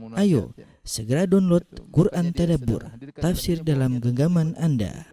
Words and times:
Ayo, 0.00 0.56
segera 0.88 1.28
download 1.28 1.68
Quran 1.92 2.32
Tadabbur, 2.32 2.80
tafsir 3.20 3.60
dalam 3.60 4.00
genggaman 4.00 4.56
Anda. 4.56 5.12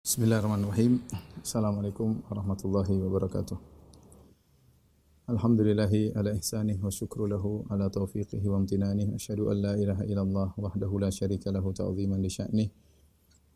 Bismillahirrahmanirrahim. 0.00 1.04
Assalamualaikum 1.44 2.24
warahmatullahi 2.24 2.88
wabarakatuh. 3.04 3.60
Alhamdulillahi 5.28 6.16
ala 6.16 6.32
ihsanih 6.40 6.80
wa 6.80 6.88
syukru 6.88 7.28
lahu 7.28 7.68
ala 7.68 7.92
taufiqihi 7.92 8.48
wa 8.48 8.64
amtinanih. 8.64 9.12
Asyhadu 9.12 9.52
an 9.52 9.60
la 9.60 9.72
ilaha 9.76 10.08
illallah 10.08 10.48
wahdahu 10.56 11.04
la 11.04 11.12
syarika 11.12 11.52
lahu 11.52 11.76
ta'ziman 11.76 12.16
li 12.16 12.32
sya'nih. 12.32 12.72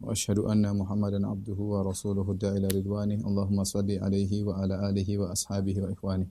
Wa 0.05 0.13
asyhadu 0.13 0.53
anna 0.53 0.77
Muhammadan 0.77 1.25
abduhu 1.25 1.81
wa 1.81 1.81
rasuluhu 1.81 2.37
da'ila 2.37 2.69
ridwanih. 2.69 3.25
Allahumma 3.25 3.65
salli 3.65 3.97
alaihi 3.97 4.45
wa 4.45 4.61
ala 4.61 4.85
alihi 4.85 5.17
wa 5.17 5.33
ashabihi 5.33 5.81
wa 5.81 5.89
ikhwanih. 5.89 6.29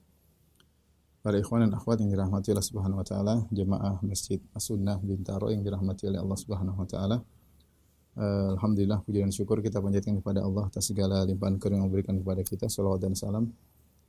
Para 1.22 1.38
ikhwan 1.38 1.62
dan 1.62 1.78
akhwat 1.78 2.02
yang 2.02 2.10
dirahmati 2.10 2.50
Allah 2.50 2.66
Subhanahu 2.66 2.98
wa 2.98 3.06
taala, 3.06 3.34
jemaah 3.54 3.94
Masjid 4.02 4.42
As-Sunnah 4.58 4.98
Bintaro 4.98 5.54
yang 5.54 5.62
dirahmati 5.62 6.10
oleh 6.10 6.18
Allah 6.18 6.34
Subhanahu 6.34 6.82
wa 6.82 6.88
taala. 6.90 7.22
Uh, 8.18 8.58
Alhamdulillah 8.58 9.06
puji 9.06 9.22
dan 9.22 9.30
syukur 9.30 9.62
kita 9.62 9.78
panjatkan 9.78 10.18
kepada 10.18 10.42
Allah 10.42 10.66
atas 10.66 10.90
segala 10.90 11.22
limpahan 11.22 11.62
karunia 11.62 11.78
yang 11.78 11.86
memberikan 11.86 12.18
kepada 12.18 12.42
kita. 12.42 12.66
Salawat 12.66 13.06
dan 13.06 13.14
salam 13.14 13.54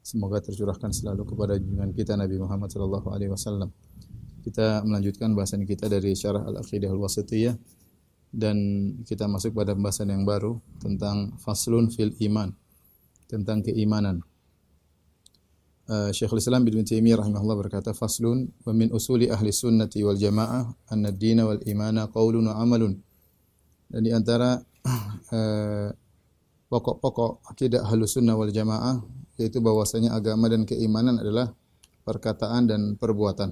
semoga 0.02 0.42
tercurahkan 0.42 0.90
selalu 0.90 1.22
kepada 1.30 1.54
junjungan 1.62 1.94
kita 1.94 2.18
Nabi 2.18 2.36
Muhammad 2.42 2.74
sallallahu 2.74 3.08
alaihi 3.14 3.30
wasallam. 3.30 3.70
Kita 4.42 4.82
melanjutkan 4.82 5.38
bahasan 5.38 5.70
kita 5.70 5.88
dari 5.94 6.18
Syarah 6.18 6.50
Al-Aqidah 6.50 6.90
Al-Wasithiyah 6.90 7.56
dan 8.34 8.58
kita 9.06 9.30
masuk 9.30 9.54
pada 9.54 9.78
pembahasan 9.78 10.10
yang 10.10 10.26
baru 10.26 10.58
tentang 10.82 11.38
faslun 11.38 11.94
fil 11.94 12.12
iman, 12.26 12.50
tentang 13.30 13.62
keimanan. 13.62 14.26
Uh, 15.84 16.16
Syekhul 16.16 16.40
Islam 16.40 16.64
bin 16.64 16.80
Taimiyah 16.80 17.20
rahimahullah 17.20 17.60
berkata 17.60 17.92
faslun 17.92 18.48
wa 18.64 18.72
min 18.72 18.88
usuli 18.96 19.28
ahli 19.28 19.52
sunnati 19.52 20.00
wal 20.00 20.16
jamaah 20.16 20.72
anna 20.88 21.12
ad-din 21.12 21.44
wal 21.44 21.60
imana 21.68 22.08
qaulun 22.08 22.48
wa 22.48 22.56
amalun. 22.56 23.04
Dan 23.92 24.08
di 24.08 24.16
antara 24.16 24.64
uh, 24.64 25.90
pokok-pokok 26.72 27.44
akidah 27.52 27.84
ahli 27.84 28.08
sunnah 28.08 28.32
wal 28.40 28.48
jamaah 28.48 29.04
yaitu 29.36 29.60
bahwasanya 29.60 30.16
agama 30.16 30.48
dan 30.48 30.64
keimanan 30.64 31.20
adalah 31.20 31.52
perkataan 32.08 32.64
dan 32.64 32.82
perbuatan. 32.96 33.52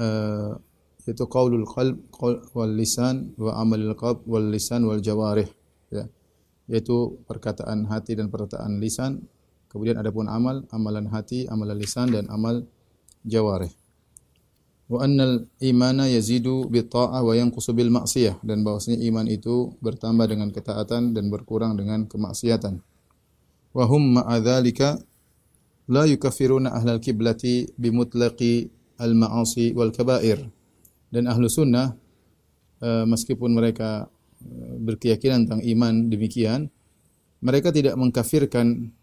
Uh, 0.00 0.56
yaitu 1.04 1.28
qaulul 1.28 1.68
qalb 1.68 2.00
wal 2.56 2.72
lisan 2.72 3.36
wa 3.36 3.60
amalul 3.60 3.92
qalb 3.92 4.24
wal 4.24 4.48
lisan 4.48 4.88
wal 4.88 5.04
jawarih 5.04 5.52
ya. 5.92 6.08
Yaitu 6.64 7.20
perkataan 7.28 7.92
hati 7.92 8.16
dan 8.16 8.32
perkataan 8.32 8.80
lisan 8.80 9.20
Kemudian 9.76 10.00
adapun 10.00 10.24
amal, 10.32 10.64
amalan 10.72 11.04
hati, 11.12 11.44
amalan 11.52 11.76
lisan 11.76 12.08
dan 12.08 12.24
amal 12.32 12.64
jawarih. 13.28 13.68
Wa 14.88 15.04
annal 15.04 15.44
imana 15.60 16.08
yazidu 16.08 16.64
bi 16.72 16.80
ta'ah 16.80 17.20
wa 17.20 17.36
yanqusu 17.36 17.76
bil 17.76 17.92
ma'siyah 17.92 18.40
dan 18.40 18.64
bahwasanya 18.64 19.04
iman 19.04 19.28
itu 19.28 19.76
bertambah 19.84 20.24
dengan 20.32 20.48
ketaatan 20.48 21.12
dan 21.12 21.28
berkurang 21.28 21.76
dengan 21.76 22.08
kemaksiatan. 22.08 22.80
Wa 23.76 23.84
hum 23.84 24.16
ma'a 24.16 24.40
dzalika 24.40 24.96
la 25.92 26.08
yukaffiruna 26.08 26.72
ahlal 26.72 27.04
kiblati 27.04 27.68
bi 27.76 27.92
mutlaqi 27.92 28.72
al 28.96 29.12
ma'asi 29.12 29.76
wal 29.76 29.92
kaba'ir. 29.92 30.40
Dan 31.12 31.28
ahlu 31.28 31.52
sunnah 31.52 31.92
meskipun 32.80 33.52
mereka 33.52 34.08
berkeyakinan 34.80 35.44
tentang 35.44 35.62
iman 35.66 36.08
demikian, 36.08 36.70
mereka 37.42 37.74
tidak 37.74 37.98
mengkafirkan 37.98 38.94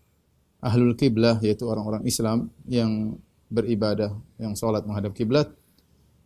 ahlul 0.64 0.96
kiblah 0.96 1.44
yaitu 1.44 1.68
orang-orang 1.68 2.08
Islam 2.08 2.48
yang 2.66 3.20
beribadah 3.52 4.16
yang 4.40 4.56
salat 4.56 4.88
menghadap 4.88 5.12
kiblat 5.12 5.52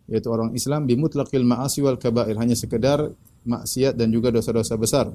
yaitu 0.07 0.29
orang 0.31 0.55
Islam 0.55 0.87
bimutlaqil 0.87 1.43
ma'asi 1.43 1.83
wal 1.83 1.99
kaba'ir 1.99 2.37
hanya 2.39 2.55
sekedar 2.55 3.11
maksiat 3.43 3.97
dan 3.97 4.07
juga 4.13 4.31
dosa-dosa 4.31 4.79
besar. 4.79 5.11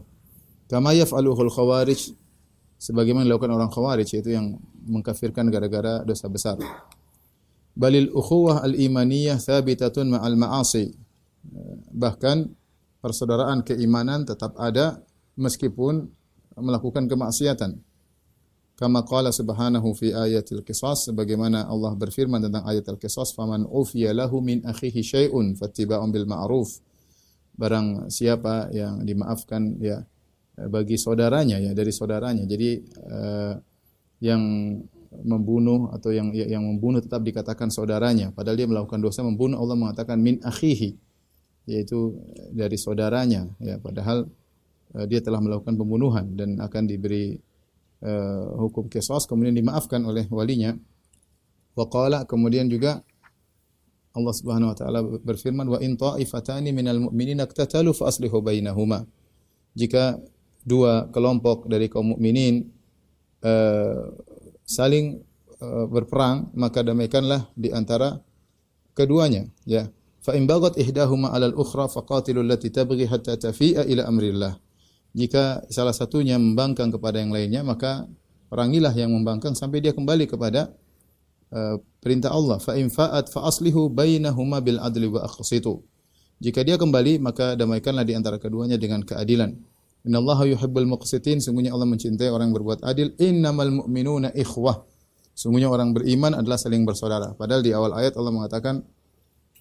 Kama 0.69 0.93
yaf'aluhul 0.93 1.49
khawarij 1.49 2.13
sebagaimana 2.77 3.25
dilakukan 3.25 3.53
orang 3.57 3.71
khawarij 3.73 4.09
yaitu 4.13 4.37
yang 4.37 4.61
mengkafirkan 4.85 5.49
gara-gara 5.49 6.05
dosa 6.05 6.29
besar. 6.29 6.61
Balil 7.73 8.13
ukhuwah 8.13 8.61
al-imaniyah 8.69 9.41
thabitatun 9.41 10.13
ma'al 10.13 10.37
ma'asi. 10.37 10.93
Bahkan 11.93 12.53
persaudaraan 13.01 13.65
keimanan 13.65 14.29
tetap 14.29 14.53
ada 14.61 15.01
meskipun 15.41 16.05
melakukan 16.61 17.09
kemaksiatan. 17.09 17.81
Kama 18.83 19.07
qala 19.07 19.31
subhanahu 19.31 19.95
fi 19.95 20.11
ayatil 20.11 20.67
qisas 20.67 21.07
sebagaimana 21.07 21.71
Allah 21.71 21.95
berfirman 21.95 22.43
tentang 22.43 22.67
ayat 22.67 22.83
al-qisas 22.91 23.31
faman 23.31 23.63
ufiya 23.63 24.11
lahu 24.11 24.43
min 24.43 24.59
akhihi 24.67 25.07
syai'un 25.07 25.55
fattiba'un 25.55 26.11
bil 26.11 26.27
ma'ruf. 26.27 26.83
Barang 27.55 28.11
siapa 28.11 28.75
yang 28.75 29.07
dimaafkan 29.07 29.79
ya 29.79 30.03
bagi 30.67 30.99
saudaranya 30.99 31.63
ya 31.63 31.79
dari 31.79 31.95
saudaranya. 31.95 32.43
Jadi 32.43 32.83
uh, 33.07 33.55
yang 34.19 34.43
membunuh 35.15 35.95
atau 35.95 36.11
yang 36.11 36.35
yang 36.35 36.67
membunuh 36.67 36.99
tetap 36.99 37.23
dikatakan 37.23 37.71
saudaranya. 37.71 38.35
Padahal 38.35 38.59
dia 38.59 38.67
melakukan 38.67 38.99
dosa 38.99 39.23
membunuh 39.23 39.63
Allah 39.63 39.79
mengatakan 39.79 40.19
min 40.19 40.43
akhihi 40.43 40.91
yaitu 41.71 42.19
dari 42.51 42.75
saudaranya 42.75 43.47
ya. 43.63 43.79
Padahal 43.79 44.27
uh, 44.99 45.07
dia 45.07 45.23
telah 45.23 45.39
melakukan 45.39 45.79
pembunuhan 45.79 46.35
dan 46.35 46.59
akan 46.59 46.91
diberi 46.91 47.39
uh, 48.03 48.59
hukum 48.59 48.91
kisos 48.91 49.25
kemudian 49.31 49.55
dimaafkan 49.55 50.03
oleh 50.05 50.27
walinya. 50.29 50.75
Wa 51.73 51.89
qala 51.89 52.29
kemudian 52.29 52.69
juga 52.69 53.01
Allah 54.13 54.35
Subhanahu 54.37 54.71
wa 54.73 54.77
taala 54.77 55.01
berfirman 55.01 55.65
wa 55.65 55.81
in 55.81 55.97
ta'ifatani 55.97 56.69
minal 56.77 57.01
mu'minina 57.09 57.49
iqtatalu 57.49 57.97
fa 57.97 58.13
aslihu 58.13 58.45
bainahuma. 58.45 59.09
Jika 59.73 60.21
dua 60.63 61.09
kelompok 61.09 61.65
dari 61.65 61.89
kaum 61.89 62.13
mukminin 62.13 62.69
uh, 63.41 64.13
saling 64.69 65.25
uh, 65.65 65.89
berperang 65.89 66.53
maka 66.53 66.85
damaikanlah 66.85 67.49
di 67.57 67.73
antara 67.73 68.21
keduanya 68.93 69.49
ya. 69.65 69.89
Fa 70.23 70.39
in 70.39 70.47
bagat 70.47 70.79
ihdahuma 70.79 71.35
'ala 71.35 71.51
al-ukhra 71.51 71.89
faqatilul 71.91 72.47
lati 72.47 72.71
tabghi 72.71 73.09
hatta 73.09 73.35
tafi'a 73.41 73.89
ila 73.89 74.07
amrillah. 74.07 74.55
Jika 75.13 75.69
salah 75.69 75.93
satunya 75.93 76.41
membangkang 76.41 76.89
kepada 76.89 77.21
yang 77.21 77.33
lainnya, 77.33 77.61
maka 77.61 78.09
perangilah 78.49 78.93
yang 78.97 79.13
membangkang 79.13 79.53
sampai 79.53 79.85
dia 79.85 79.93
kembali 79.93 80.25
kepada 80.25 80.73
uh, 81.53 81.77
perintah 82.01 82.33
Allah. 82.33 82.57
Fa 82.57 82.77
in 82.81 82.89
fa'at 82.89 83.29
fa 83.29 83.45
aslihu 83.45 83.93
bainahuma 83.93 84.65
bil 84.65 84.81
adli 84.81 85.09
wa 85.09 85.25
aqsitu. 85.29 85.85
Jika 86.43 86.65
dia 86.67 86.81
kembali, 86.81 87.23
maka 87.23 87.55
damaikanlah 87.55 88.03
di 88.03 88.17
antara 88.19 88.41
keduanya 88.41 88.81
dengan 88.81 89.05
keadilan. 89.05 89.55
Innallaha 90.03 90.51
yuhibbul 90.51 90.91
muqsitin, 90.91 91.39
sungguhnya 91.39 91.71
Allah 91.71 91.87
mencintai 91.87 92.27
orang 92.27 92.51
yang 92.51 92.57
berbuat 92.59 92.83
adil. 92.83 93.15
Innamal 93.23 93.71
mu'minuna 93.71 94.35
ikhwah. 94.35 94.83
Sungguhnya 95.33 95.71
orang 95.71 95.95
beriman 95.95 96.35
adalah 96.35 96.59
saling 96.59 96.83
bersaudara. 96.83 97.39
Padahal 97.39 97.63
di 97.63 97.71
awal 97.71 97.95
ayat 97.95 98.19
Allah 98.19 98.33
mengatakan 98.35 98.83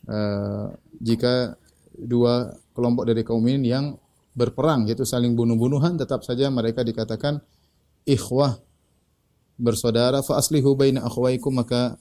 uh, 0.10 0.74
jika 0.98 1.54
dua 1.94 2.50
kelompok 2.74 3.06
dari 3.06 3.22
kaum 3.22 3.46
ini 3.46 3.70
yang 3.70 4.01
berperang 4.32 4.88
yaitu 4.88 5.04
saling 5.04 5.36
bunuh-bunuhan 5.36 6.00
tetap 6.00 6.24
saja 6.24 6.48
mereka 6.48 6.82
dikatakan 6.88 7.44
ikhwah 8.08 8.60
bersaudara 9.60 10.24
fa 10.24 10.40
aslihu 10.40 10.74
baina 10.74 11.04
akhwaikum 11.04 11.52
maka 11.52 12.00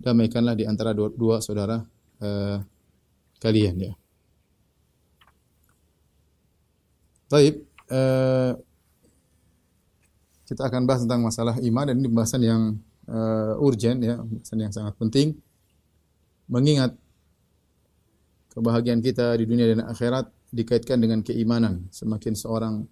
damaikanlah 0.00 0.56
di 0.56 0.64
antara 0.64 0.96
dua, 0.96 1.12
dua 1.12 1.36
saudara 1.44 1.84
uh, 2.24 2.58
kalian 3.40 3.76
ya. 3.78 3.92
Baik, 7.30 7.62
uh, 7.94 8.58
kita 10.50 10.66
akan 10.66 10.82
bahas 10.82 11.06
tentang 11.06 11.22
masalah 11.22 11.54
iman 11.62 11.84
dan 11.86 11.94
ini 12.02 12.10
pembahasan 12.10 12.42
yang 12.42 12.62
uh, 13.06 13.54
urgent 13.62 14.02
ya, 14.02 14.18
pembahasan 14.18 14.58
yang 14.58 14.72
sangat 14.74 14.94
penting. 14.98 15.28
Mengingat 16.50 16.98
kebahagiaan 18.50 18.98
kita 18.98 19.38
di 19.38 19.46
dunia 19.46 19.70
dan 19.70 19.86
akhirat 19.86 20.26
dikaitkan 20.50 20.98
dengan 20.98 21.22
keimanan. 21.22 21.86
Semakin 21.94 22.34
seorang 22.34 22.86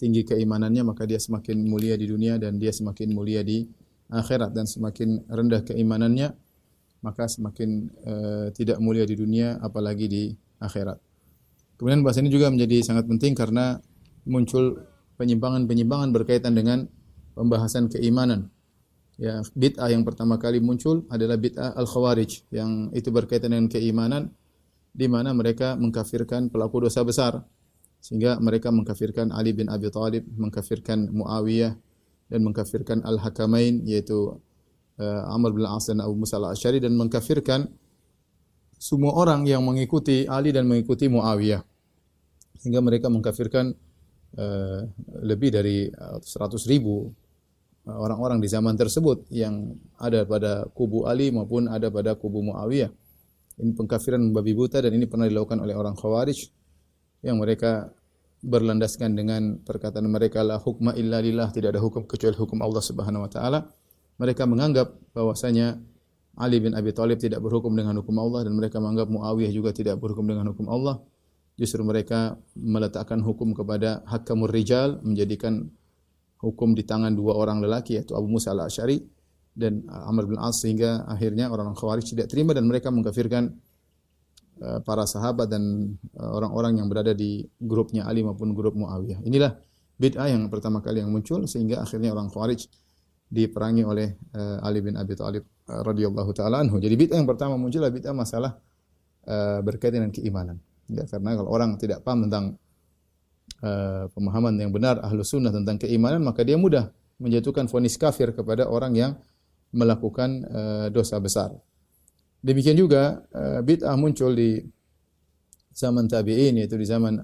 tinggi 0.00 0.24
keimanannya, 0.24 0.82
maka 0.84 1.04
dia 1.04 1.20
semakin 1.20 1.68
mulia 1.68 1.94
di 1.98 2.08
dunia 2.08 2.40
dan 2.40 2.56
dia 2.56 2.72
semakin 2.72 3.12
mulia 3.12 3.44
di 3.44 3.68
akhirat 4.08 4.56
dan 4.56 4.64
semakin 4.64 5.28
rendah 5.28 5.62
keimanannya, 5.68 6.32
maka 7.04 7.28
semakin 7.28 7.92
uh, 8.08 8.46
tidak 8.56 8.80
mulia 8.80 9.04
di 9.04 9.14
dunia 9.14 9.60
apalagi 9.60 10.06
di 10.08 10.24
akhirat. 10.58 10.96
Kemudian 11.78 12.02
bahas 12.02 12.18
ini 12.18 12.32
juga 12.32 12.50
menjadi 12.50 12.82
sangat 12.82 13.06
penting 13.06 13.38
karena 13.38 13.78
muncul 14.26 14.82
penyimpangan-penyimpangan 15.18 16.10
berkaitan 16.10 16.54
dengan 16.58 16.90
pembahasan 17.38 17.86
keimanan. 17.86 18.50
Ya, 19.18 19.42
bid'ah 19.54 19.90
yang 19.90 20.06
pertama 20.06 20.38
kali 20.38 20.62
muncul 20.62 21.02
adalah 21.10 21.34
bid'ah 21.34 21.74
al-khawarij 21.74 22.46
yang 22.54 22.94
itu 22.94 23.10
berkaitan 23.10 23.50
dengan 23.50 23.66
keimanan 23.66 24.30
di 24.98 25.06
mana 25.06 25.30
mereka 25.30 25.78
mengkafirkan 25.78 26.50
pelaku 26.50 26.90
dosa 26.90 27.06
besar 27.06 27.46
sehingga 28.02 28.42
mereka 28.42 28.74
mengkafirkan 28.74 29.30
Ali 29.30 29.54
bin 29.54 29.70
Abi 29.70 29.90
Thalib, 29.94 30.26
mengkafirkan 30.34 31.10
Muawiyah, 31.14 31.74
dan 32.28 32.40
mengkafirkan 32.42 33.06
al-hakamain 33.06 33.82
yaitu 33.86 34.38
uh, 34.98 35.34
Amr 35.34 35.54
bin 35.54 35.66
As 35.66 35.86
dan 35.86 36.02
Abu 36.02 36.18
Musa 36.18 36.38
al-Asy'ari 36.38 36.82
dan 36.82 36.98
mengkafirkan 36.98 37.70
semua 38.78 39.14
orang 39.14 39.46
yang 39.46 39.62
mengikuti 39.62 40.26
Ali 40.26 40.50
dan 40.54 40.66
mengikuti 40.66 41.06
Muawiyah. 41.10 41.62
Hingga 42.62 42.80
mereka 42.82 43.06
mengkafirkan 43.06 43.74
uh, 44.34 44.80
lebih 45.22 45.54
dari 45.54 45.90
100 45.90 46.26
ribu 46.70 47.10
orang-orang 47.88 48.42
di 48.42 48.50
zaman 48.50 48.76
tersebut 48.76 49.24
yang 49.32 49.78
ada 49.96 50.26
pada 50.28 50.68
kubu 50.76 51.08
Ali 51.08 51.32
maupun 51.32 51.70
ada 51.70 51.88
pada 51.88 52.14
kubu 52.18 52.44
Muawiyah. 52.44 52.90
Ini 53.58 53.74
pengkafiran 53.74 54.22
babi 54.30 54.54
buta 54.54 54.78
dan 54.78 54.94
ini 54.94 55.10
pernah 55.10 55.26
dilakukan 55.26 55.58
oleh 55.58 55.74
orang 55.74 55.98
Khawarij 55.98 56.38
yang 57.26 57.42
mereka 57.42 57.90
berlandaskan 58.38 59.18
dengan 59.18 59.58
perkataan 59.66 60.06
mereka 60.06 60.46
la 60.46 60.62
hukma 60.62 60.94
illa 60.94 61.18
lillah. 61.18 61.50
Tidak 61.50 61.74
ada 61.74 61.82
hukum 61.82 62.06
kecuali 62.06 62.38
hukum 62.38 62.62
Allah 62.62 62.82
Subhanahu 62.82 63.26
wa 63.26 63.30
taala. 63.30 63.66
Mereka 64.18 64.46
menganggap 64.46 64.94
bahwasanya 65.10 65.78
Ali 66.38 66.62
bin 66.62 66.78
Abi 66.78 66.94
Thalib 66.94 67.18
tidak 67.18 67.42
berhukum 67.42 67.74
dengan 67.74 67.98
hukum 67.98 68.14
Allah 68.22 68.46
dan 68.46 68.54
mereka 68.54 68.78
menganggap 68.78 69.10
Muawiyah 69.10 69.50
juga 69.50 69.74
tidak 69.74 69.98
berhukum 69.98 70.22
dengan 70.22 70.54
hukum 70.54 70.70
Allah. 70.70 71.02
Justru 71.58 71.82
mereka 71.82 72.38
meletakkan 72.54 73.18
hukum 73.18 73.50
kepada 73.50 74.06
hakamur 74.06 74.46
rijal 74.46 75.02
menjadikan 75.02 75.66
hukum 76.38 76.78
di 76.78 76.86
tangan 76.86 77.10
dua 77.18 77.34
orang 77.34 77.58
lelaki 77.58 77.98
yaitu 77.98 78.14
Abu 78.14 78.30
Musa 78.30 78.54
al-Asy'ari 78.54 79.17
dan 79.58 79.82
Amr 79.90 80.30
bin 80.30 80.38
As 80.38 80.62
sehingga 80.62 81.02
akhirnya 81.10 81.50
orang-orang 81.50 81.74
Khawarij 81.74 82.06
tidak 82.06 82.30
terima 82.30 82.54
dan 82.54 82.70
mereka 82.70 82.94
mengkafirkan 82.94 83.58
Eh, 84.58 84.82
para 84.82 85.06
sahabat 85.06 85.46
dan 85.46 85.94
eh, 86.18 86.30
orang-orang 86.34 86.82
yang 86.82 86.90
berada 86.90 87.14
di 87.14 87.46
grupnya 87.62 88.10
Ali 88.10 88.26
maupun 88.26 88.50
grup 88.50 88.74
Muawiyah. 88.74 89.22
Inilah 89.22 89.54
bid'ah 90.02 90.34
yang 90.34 90.50
pertama 90.50 90.82
kali 90.82 90.98
yang 90.98 91.14
muncul 91.14 91.46
sehingga 91.46 91.78
akhirnya 91.78 92.10
orang 92.10 92.26
Khawarij 92.26 92.66
diperangi 93.28 93.84
oleh 93.84 94.18
uh, 94.34 94.64
Ali 94.64 94.80
bin 94.80 94.96
Abi 94.96 95.12
Thalib 95.12 95.44
uh, 95.68 95.84
radhiyallahu 95.84 96.32
taala 96.32 96.64
anhu. 96.64 96.80
Jadi 96.82 96.96
bid'ah 96.96 97.20
yang 97.20 97.28
pertama 97.28 97.54
muncul 97.54 97.84
adalah 97.84 97.94
bid'ah 97.94 98.14
masalah 98.16 98.52
uh, 99.30 99.60
berkaitan 99.62 100.02
dengan 100.02 100.12
keimanan. 100.16 100.56
Ya, 100.90 101.06
karena 101.06 101.38
kalau 101.38 101.50
orang 101.54 101.78
tidak 101.78 102.02
paham 102.02 102.26
tentang 102.26 102.58
uh, 103.62 104.10
pemahaman 104.10 104.58
yang 104.58 104.74
benar 104.74 104.98
ahlu 105.06 105.22
sunnah 105.22 105.54
tentang 105.54 105.78
keimanan 105.78 106.24
maka 106.24 106.42
dia 106.42 106.58
mudah 106.58 106.90
menjatuhkan 107.22 107.70
vonis 107.70 107.94
kafir 107.94 108.34
kepada 108.34 108.66
orang 108.66 108.96
yang 108.96 109.12
melakukan 109.72 110.30
uh, 110.48 110.86
dosa 110.88 111.20
besar. 111.20 111.52
Demikian 112.40 112.78
juga 112.78 113.20
uh, 113.34 113.60
bid'ah 113.60 113.98
muncul 113.98 114.32
di 114.32 114.62
zaman 115.74 116.08
tabi'in 116.08 116.58
yaitu 116.58 116.78
di 116.78 116.86
zaman 116.86 117.20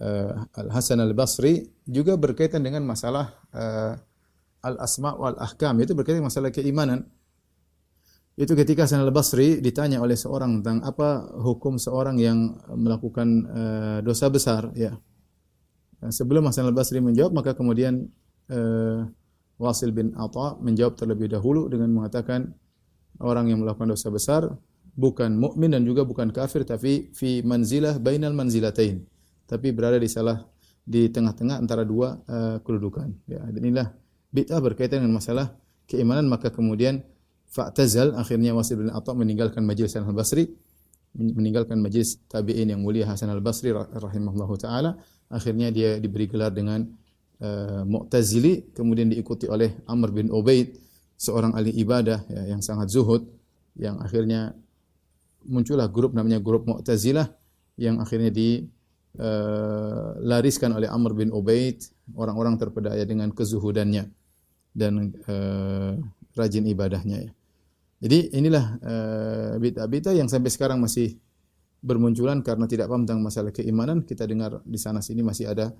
uh, 0.00 0.32
Al 0.56 0.68
Hasan 0.70 1.02
Al 1.02 1.16
Basri 1.16 1.64
juga 1.88 2.14
berkaitan 2.16 2.62
dengan 2.62 2.86
masalah 2.86 3.42
al 4.62 4.76
asma 4.80 5.12
wal 5.18 5.36
ahkam 5.36 5.76
itu 5.82 5.92
berkaitan 5.92 6.22
dengan 6.22 6.30
masalah 6.30 6.54
keimanan. 6.54 7.04
Itu 8.32 8.56
ketika 8.56 8.88
Hasan 8.88 9.04
Al 9.04 9.12
Basri 9.12 9.60
ditanya 9.60 10.00
oleh 10.00 10.16
seorang 10.16 10.62
tentang 10.62 10.80
apa 10.88 11.28
hukum 11.36 11.76
seorang 11.76 12.16
yang 12.16 12.56
melakukan 12.72 13.44
dosa 14.00 14.32
besar 14.32 14.72
ya. 14.72 14.96
Sebelum 16.00 16.48
Hasan 16.48 16.64
Al 16.64 16.72
Basri 16.72 17.04
menjawab 17.04 17.36
maka 17.36 17.52
kemudian 17.52 18.08
uh, 18.48 19.04
Wasil 19.62 19.94
bin 19.94 20.10
Atha 20.18 20.58
menjawab 20.58 20.98
terlebih 20.98 21.30
dahulu 21.30 21.70
dengan 21.70 21.94
mengatakan 21.94 22.50
orang 23.22 23.46
yang 23.46 23.62
melakukan 23.62 23.94
dosa 23.94 24.10
besar 24.10 24.50
bukan 24.98 25.38
mukmin 25.38 25.70
dan 25.70 25.86
juga 25.86 26.02
bukan 26.02 26.34
kafir 26.34 26.66
tapi 26.66 27.14
fi 27.14 27.46
manzilah 27.46 28.02
bainal 28.02 28.34
manzilatain. 28.34 29.06
Tapi 29.46 29.70
berada 29.70 30.02
di 30.02 30.10
salah 30.10 30.42
di 30.82 31.06
tengah-tengah 31.06 31.62
antara 31.62 31.86
dua 31.86 32.18
uh, 32.26 32.58
kedudukan. 32.58 33.14
Ya 33.30 33.46
inilah 33.54 33.94
bid'ah 34.34 34.58
berkaitan 34.58 35.06
dengan 35.06 35.22
masalah 35.22 35.54
keimanan. 35.86 36.26
Maka 36.26 36.50
kemudian 36.50 37.06
fa'tazal 37.46 38.18
akhirnya 38.18 38.50
Wasil 38.58 38.82
bin 38.82 38.90
Atha 38.90 39.14
meninggalkan 39.14 39.62
majelis 39.62 39.94
Hasan 39.94 40.10
al-Basri 40.10 40.50
meninggalkan 41.12 41.76
majelis 41.76 42.16
tabi'in 42.24 42.72
yang 42.72 42.80
mulia 42.80 43.04
Hasan 43.04 43.28
al-Basri 43.28 43.70
rahimahullahu 43.76 44.56
taala. 44.56 44.96
Akhirnya 45.28 45.68
dia 45.72 46.00
diberi 46.00 46.28
gelar 46.28 46.52
dengan 46.52 46.88
uh, 47.42 47.82
Mu'tazili 47.82 48.70
kemudian 48.70 49.10
diikuti 49.10 49.50
oleh 49.50 49.74
Amr 49.90 50.14
bin 50.14 50.30
Ubaid 50.30 50.78
seorang 51.18 51.52
ahli 51.58 51.74
ibadah 51.82 52.22
ya, 52.30 52.54
yang 52.54 52.62
sangat 52.62 52.88
zuhud 52.94 53.26
yang 53.74 53.98
akhirnya 53.98 54.54
muncullah 55.42 55.90
grup 55.90 56.14
namanya 56.14 56.38
grup 56.38 56.64
Mu'tazilah 56.70 57.26
yang 57.76 57.98
akhirnya 57.98 58.30
dilariskan 58.30 58.70
uh, 60.72 60.78
oleh 60.78 60.86
Amr 60.86 61.12
bin 61.18 61.34
Ubaid 61.34 61.82
orang-orang 62.14 62.54
terpedaya 62.56 63.02
dengan 63.02 63.34
kezuhudannya 63.34 64.06
dan 64.72 65.12
uh, 65.26 65.98
rajin 66.32 66.64
ibadahnya 66.64 67.28
ya. 67.28 67.32
Jadi 68.02 68.34
inilah 68.34 68.82
bid'ah-bid'ah 69.62 70.18
yang 70.18 70.26
sampai 70.26 70.50
sekarang 70.50 70.82
masih 70.82 71.22
bermunculan 71.86 72.42
karena 72.42 72.66
tidak 72.66 72.90
paham 72.90 73.06
tentang 73.06 73.22
masalah 73.22 73.54
keimanan. 73.54 74.02
Kita 74.02 74.26
dengar 74.26 74.58
di 74.66 74.74
sana 74.74 74.98
sini 74.98 75.22
masih 75.22 75.46
ada 75.46 75.70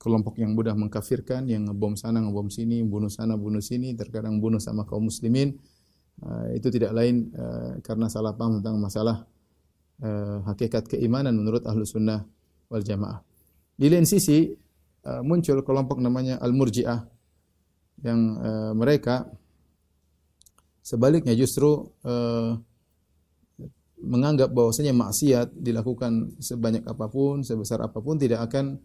kelompok 0.00 0.40
yang 0.40 0.56
mudah 0.56 0.72
mengkafirkan, 0.72 1.44
yang 1.44 1.68
ngebom 1.68 1.92
sana, 1.92 2.24
ngebom 2.24 2.48
sini, 2.48 2.80
bunuh 2.80 3.12
sana, 3.12 3.36
bunuh 3.36 3.60
sini, 3.60 3.92
terkadang 3.92 4.40
bunuh 4.40 4.56
sama 4.56 4.88
kaum 4.88 5.12
muslimin. 5.12 5.60
Uh, 6.20 6.56
itu 6.56 6.72
tidak 6.72 6.96
lain 6.96 7.28
uh, 7.36 7.80
karena 7.84 8.08
salah 8.08 8.32
paham 8.32 8.60
tentang 8.60 8.76
masalah 8.80 9.28
uh, 10.00 10.40
hakikat 10.48 10.88
keimanan 10.88 11.36
menurut 11.36 11.64
ahlu 11.68 11.84
sunnah 11.84 12.24
wal 12.72 12.80
jamaah. 12.80 13.20
Di 13.76 13.88
lain 13.92 14.08
sisi 14.08 14.56
muncul 15.24 15.64
kelompok 15.64 15.96
namanya 15.96 16.36
al-murji'ah 16.44 17.00
yang 18.04 18.20
mereka 18.76 19.24
sebaliknya 20.84 21.32
justru 21.32 21.88
menganggap 23.96 24.52
bahwasanya 24.52 24.92
maksiat 24.92 25.56
dilakukan 25.56 26.36
sebanyak 26.36 26.84
apa 26.84 27.08
pun, 27.08 27.40
sebesar 27.40 27.80
apa 27.80 27.96
pun 28.04 28.20
tidak 28.20 28.44
akan 28.52 28.76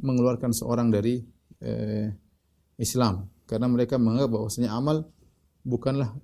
mengeluarkan 0.00 0.50
seorang 0.50 0.88
dari 0.88 1.20
eh, 1.60 2.08
Islam. 2.80 3.28
Karena 3.44 3.66
mereka 3.68 3.98
menganggap 4.00 4.30
bahwasanya 4.30 4.70
amal 4.72 5.10
bukanlah 5.66 6.14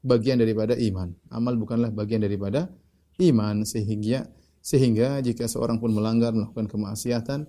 bagian 0.00 0.40
daripada 0.40 0.74
iman. 0.78 1.12
Amal 1.28 1.58
bukanlah 1.58 1.92
bagian 1.92 2.24
daripada 2.24 2.72
iman. 3.20 3.62
Sehingga 3.62 4.26
sehingga 4.58 5.22
jika 5.22 5.46
seorang 5.46 5.78
pun 5.78 5.94
melanggar 5.94 6.34
melakukan 6.34 6.66
kemaksiatan 6.68 7.46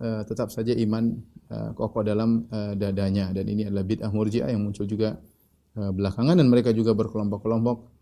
eh, 0.00 0.22
tetap 0.24 0.48
saja 0.54 0.72
iman 0.76 1.14
eh, 1.50 1.70
kokoh 1.74 2.06
dalam 2.06 2.46
eh, 2.48 2.72
dadanya. 2.78 3.34
Dan 3.34 3.50
ini 3.50 3.66
adalah 3.66 3.84
bid'ah 3.84 4.10
murji'ah 4.12 4.48
yang 4.50 4.62
muncul 4.62 4.86
juga 4.86 5.18
eh, 5.76 5.90
belakangan. 5.90 6.38
Dan 6.38 6.46
mereka 6.52 6.70
juga 6.70 6.94
berkelompok-kelompok 6.94 7.94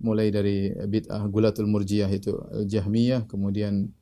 mulai 0.00 0.32
dari 0.32 0.72
bid'ah 0.72 1.28
gulatul 1.28 1.68
murji'ah 1.68 2.08
itu 2.08 2.32
Jahmiyah 2.64 3.28
kemudian 3.28 3.84
Eh, 3.84 3.99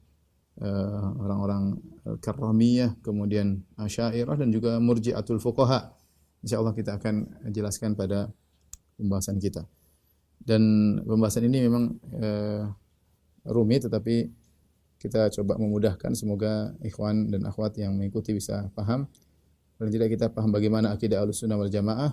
orang-orang 1.22 1.78
uh, 2.06 2.18
Karramiyah, 2.18 2.98
kemudian 3.02 3.62
Asy'ariyah 3.78 4.34
dan 4.34 4.50
juga 4.50 4.82
Murji'atul 4.82 5.38
Fuqaha. 5.38 5.94
Insyaallah 6.42 6.74
kita 6.74 6.98
akan 6.98 7.46
jelaskan 7.50 7.94
pada 7.94 8.30
pembahasan 8.98 9.38
kita. 9.38 9.66
Dan 10.38 10.62
pembahasan 11.02 11.46
ini 11.46 11.66
memang 11.66 11.94
uh, 12.18 12.66
rumit 13.46 13.86
tetapi 13.86 14.30
kita 14.98 15.30
coba 15.30 15.54
memudahkan 15.62 16.10
semoga 16.18 16.74
ikhwan 16.82 17.30
dan 17.30 17.46
akhwat 17.46 17.78
yang 17.78 17.94
mengikuti 17.94 18.34
bisa 18.34 18.66
paham. 18.74 19.06
Dan 19.78 19.94
tidak 19.94 20.10
kita 20.10 20.26
paham 20.34 20.50
bagaimana 20.50 20.90
akidah 20.90 21.22
Ahlussunnah 21.22 21.54
wal 21.54 21.70
Jamaah 21.70 22.10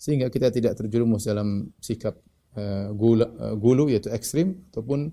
sehingga 0.00 0.32
kita 0.32 0.48
tidak 0.48 0.80
terjerumus 0.80 1.28
dalam 1.28 1.72
sikap 1.80 2.16
uh, 2.56 2.88
gula, 2.96 3.28
uh, 3.36 3.52
gulu 3.56 3.92
yaitu 3.92 4.08
ekstrim 4.08 4.64
ataupun 4.72 5.12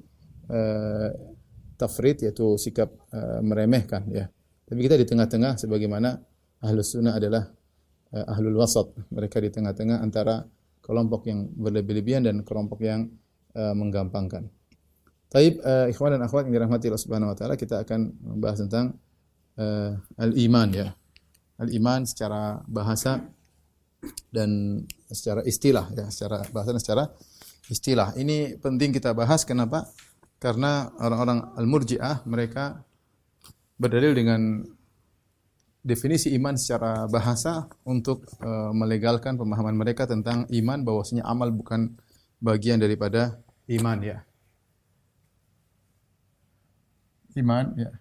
tafrid 1.84 2.24
yaitu 2.24 2.56
sikap 2.56 2.88
uh, 3.12 3.44
meremehkan 3.44 4.08
ya. 4.08 4.32
Tapi 4.64 4.80
kita 4.80 4.96
di 4.96 5.04
tengah-tengah 5.04 5.60
sebagaimana 5.60 6.16
ahlus 6.64 6.96
sunnah 6.96 7.20
adalah 7.20 7.44
uh, 8.16 8.32
ahlul 8.32 8.64
wasat. 8.64 8.88
Mereka 9.12 9.44
di 9.44 9.52
tengah-tengah 9.52 10.00
antara 10.00 10.48
kelompok 10.80 11.28
yang 11.28 11.52
berlebih-lebihan 11.52 12.24
dan 12.24 12.44
kelompok 12.48 12.84
yang 12.84 13.12
uh, 13.56 13.76
menggampangkan. 13.76 14.48
Taib 15.34 15.60
uh, 15.66 15.90
ikhwan 15.90 16.14
dan 16.14 16.22
akhwat 16.24 16.46
yang 16.46 16.54
dirahmati 16.62 16.94
Allah 16.94 17.04
Subhanahu 17.04 17.32
wa 17.34 17.38
taala, 17.38 17.56
kita 17.58 17.82
akan 17.82 18.00
membahas 18.22 18.58
tentang 18.68 18.94
uh, 19.58 19.98
al-iman 20.22 20.70
ya. 20.70 20.88
Al-iman 21.58 22.06
secara 22.06 22.62
bahasa 22.70 23.24
dan 24.30 24.84
secara 25.10 25.42
istilah 25.48 25.90
ya, 25.96 26.06
secara 26.14 26.46
bahasa 26.54 26.70
dan 26.76 26.82
secara 26.82 27.04
istilah. 27.72 28.14
Ini 28.14 28.60
penting 28.62 28.94
kita 28.94 29.16
bahas 29.16 29.42
kenapa? 29.42 29.90
Karena 30.44 30.92
orang-orang 31.00 31.56
Al-Murji'ah 31.56 32.28
mereka 32.28 32.84
berdalil 33.80 34.12
dengan 34.12 34.60
definisi 35.80 36.36
iman 36.36 36.60
secara 36.60 37.08
bahasa 37.08 37.72
untuk 37.88 38.28
uh, 38.44 38.76
melegalkan 38.76 39.40
pemahaman 39.40 39.76
mereka 39.76 40.04
tentang 40.04 40.44
iman 40.52 40.80
bahwasanya 40.84 41.24
amal 41.24 41.48
bukan 41.52 41.96
bagian 42.44 42.80
daripada 42.84 43.40
iman 43.72 44.00
ya. 44.04 44.20
Iman 47.40 47.66
ya. 47.80 47.92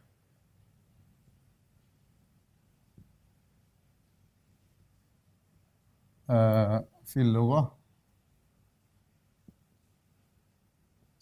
uh, 6.33 6.81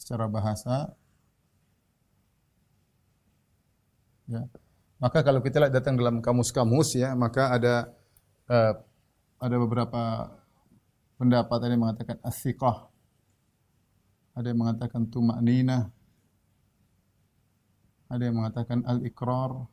secara 0.01 0.27
bahasa 0.27 1.00
ya. 4.31 4.47
Maka 5.03 5.27
kalau 5.27 5.43
kita 5.43 5.59
lihat 5.59 5.75
datang 5.75 5.99
dalam 5.99 6.23
kamus-kamus 6.23 6.95
ya 6.95 7.13
maka 7.19 7.51
ada 7.51 7.91
uh, 8.47 8.75
ada 9.43 9.57
beberapa 9.59 10.31
pendapat. 11.19 11.59
Ada 11.67 11.73
yang 11.75 11.83
mengatakan 11.83 12.17
as-siqah 12.23 12.77
ada 14.31 14.47
yang 14.47 14.61
mengatakan 14.63 15.11
tumanina 15.11 15.91
ada 18.07 18.23
yang 18.23 18.39
mengatakan 18.39 18.87
al-iqrar 18.87 19.67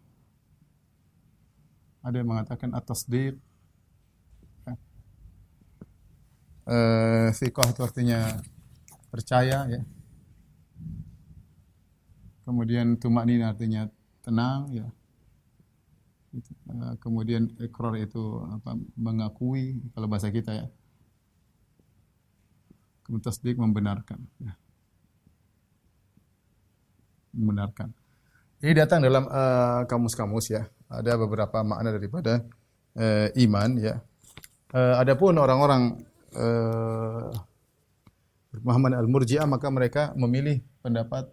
ada 2.08 2.24
yang 2.24 2.30
mengatakan 2.32 2.72
at-tasdiq. 2.72 3.36
Uh, 6.68 7.32
siqah 7.32 7.68
itu 7.72 7.80
artinya 7.84 8.44
percaya 9.08 9.68
ya. 9.68 9.82
Kemudian 12.44 12.96
tumaknina 12.96 13.52
artinya 13.52 13.92
tenang 14.28 14.68
ya. 14.76 14.88
Uh, 16.68 16.94
kemudian 17.00 17.48
ikrar 17.64 17.96
itu 17.96 18.44
apa 18.52 18.76
mengakui 19.00 19.80
kalau 19.96 20.12
bahasa 20.12 20.28
kita 20.28 20.52
ya. 20.52 20.68
Kemudian 23.08 23.24
tasdik 23.24 23.56
membenarkan 23.56 24.20
ya. 24.44 24.52
Membenarkan. 27.32 27.96
Ini 28.60 28.74
datang 28.76 29.00
dalam 29.00 29.32
uh, 29.32 29.88
kamus-kamus 29.88 30.52
ya. 30.52 30.68
Ada 30.92 31.16
beberapa 31.16 31.64
makna 31.64 31.96
daripada 31.96 32.44
uh, 33.00 33.28
iman 33.32 33.70
ya. 33.80 34.04
Uh, 34.76 35.00
adapun 35.00 35.40
orang-orang 35.40 36.04
uh, 36.36 37.32
Muhammad 38.60 39.00
al-Murji'ah 39.00 39.48
maka 39.48 39.72
mereka 39.72 40.12
memilih 40.20 40.60
pendapat 40.84 41.32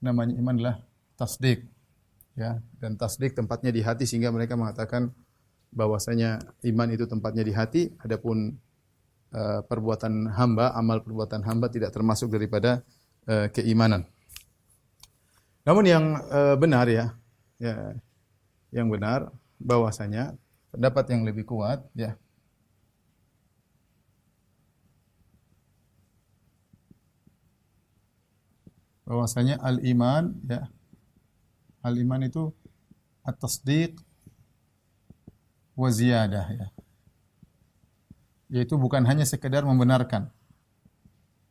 namanya 0.00 0.32
iman 0.40 0.54
adalah 0.56 0.76
tasdik 1.20 1.68
ya 2.38 2.62
dan 2.78 2.94
tasdik 2.94 3.34
tempatnya 3.34 3.74
di 3.74 3.82
hati 3.82 4.06
sehingga 4.06 4.30
mereka 4.30 4.54
mengatakan 4.54 5.10
bahwasanya 5.70 6.42
iman 6.66 6.88
itu 6.90 7.06
tempatnya 7.06 7.46
di 7.46 7.54
hati. 7.54 7.82
Adapun 8.02 8.58
uh, 9.34 9.60
perbuatan 9.64 10.34
hamba 10.34 10.74
amal 10.74 11.02
perbuatan 11.02 11.42
hamba 11.46 11.70
tidak 11.70 11.94
termasuk 11.94 12.30
daripada 12.30 12.82
uh, 13.30 13.46
keimanan. 13.50 14.06
Namun 15.62 15.84
yang 15.86 16.04
uh, 16.30 16.56
benar 16.58 16.90
ya 16.90 17.14
ya 17.60 17.94
yang 18.74 18.90
benar 18.90 19.30
bahwasanya 19.60 20.34
pendapat 20.74 21.04
yang 21.12 21.22
lebih 21.26 21.46
kuat 21.46 21.84
ya. 21.94 22.16
Bahwasanya 29.10 29.58
al-iman 29.58 30.38
ya 30.46 30.70
al-iman 31.80 32.20
itu 32.24 32.52
at-tasdiq 33.24 33.96
wa 35.76 35.88
ziyadah 35.88 36.46
ya. 36.52 36.66
Yaitu 38.50 38.74
bukan 38.76 39.06
hanya 39.06 39.24
sekedar 39.24 39.62
membenarkan. 39.62 40.28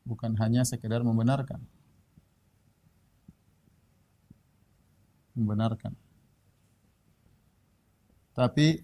Bukan 0.03 0.35
hanya 0.41 0.65
sekedar 0.65 1.05
membenarkan. 1.05 1.61
Membenarkan. 5.37 5.95
Tapi 8.35 8.83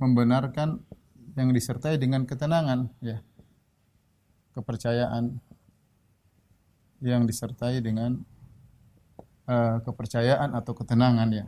membenarkan 0.00 0.80
yang 1.36 1.52
disertai 1.52 2.00
dengan 2.00 2.24
ketenangan 2.24 2.88
ya. 3.04 3.20
Kepercayaan 4.56 5.36
yang 7.04 7.28
disertai 7.28 7.84
dengan 7.84 8.24
uh, 9.46 9.82
kepercayaan 9.82 10.54
atau 10.54 10.72
ketenangan 10.74 11.28
ya. 11.30 11.46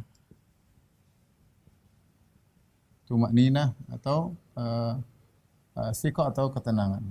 Tumak 3.07 3.33
nina 3.33 3.73
atau 3.89 4.37
uh, 4.59 4.97
uh, 5.77 5.93
siko 5.95 6.27
atau 6.27 6.51
ketenangan. 6.53 7.03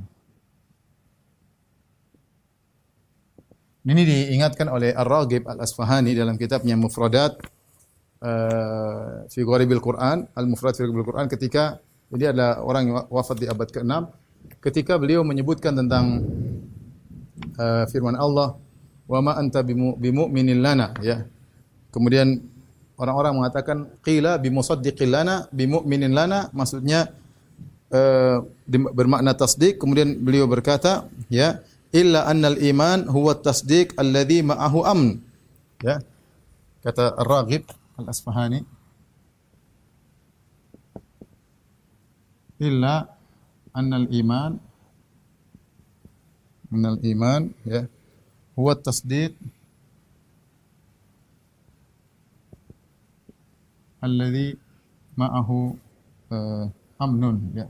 Ini 3.87 4.03
diingatkan 4.03 4.67
oleh 4.67 4.91
Ar-Raghib 4.91 5.47
Al-Asfahani 5.47 6.11
dalam 6.11 6.35
kitabnya 6.35 6.75
Mufradat 6.75 7.39
uh, 8.19 9.23
fi 9.31 9.39
Gharibil 9.47 9.79
Quran, 9.79 10.27
Al-Mufrad 10.35 10.75
fi 10.75 10.83
Gharibil 10.83 11.07
Quran 11.07 11.31
ketika 11.31 11.79
ini 12.11 12.27
adalah 12.27 12.63
orang 12.63 12.83
yang 12.87 12.95
wafat 13.07 13.39
di 13.39 13.47
abad 13.47 13.67
ke-6 13.67 13.91
ketika 14.63 14.95
beliau 14.99 15.23
menyebutkan 15.23 15.75
tentang 15.75 16.23
uh, 17.59 17.83
firman 17.91 18.15
Allah, 18.15 18.55
"Wa 19.07 19.19
ma 19.23 19.39
anta 19.39 19.63
bimu'minin 19.63 20.59
lana." 20.59 20.93
Ya. 21.01 21.25
Kemudian 21.89 22.43
orang-orang 22.99 23.33
mengatakan 23.41 23.89
qila 24.03 24.37
bimusaddiqil 24.37 25.09
lana 25.09 25.49
bimu'minin 25.49 26.13
lana. 26.13 26.51
Maksudnya 26.53 27.09
uh, 27.89 28.43
bermakna 28.69 29.33
tasdik. 29.33 29.79
Kemudian 29.81 30.19
beliau 30.21 30.45
berkata 30.45 31.07
ya 31.31 31.63
illa 31.95 32.27
annal 32.27 32.59
iman 32.59 33.07
huwa 33.07 33.33
tasdik 33.39 33.95
alladhi 33.97 34.43
ma'ahu 34.43 34.79
amn. 34.83 35.23
Ya. 35.81 36.03
Kata 36.83 37.17
Ar-Raghib 37.19 37.67
Al-Asfahani 37.97 38.61
illa 42.57 43.05
annal 43.73 44.09
iman 44.09 44.57
minal 46.73 46.97
iman 47.01 47.41
ya 47.65 47.85
huwa 48.57 48.73
tasdiq 48.73 49.37
alladhi 54.01 54.57
ma'ahu 55.13 55.77
uh, 56.33 56.65
amnun 56.97 57.37
ya 57.53 57.69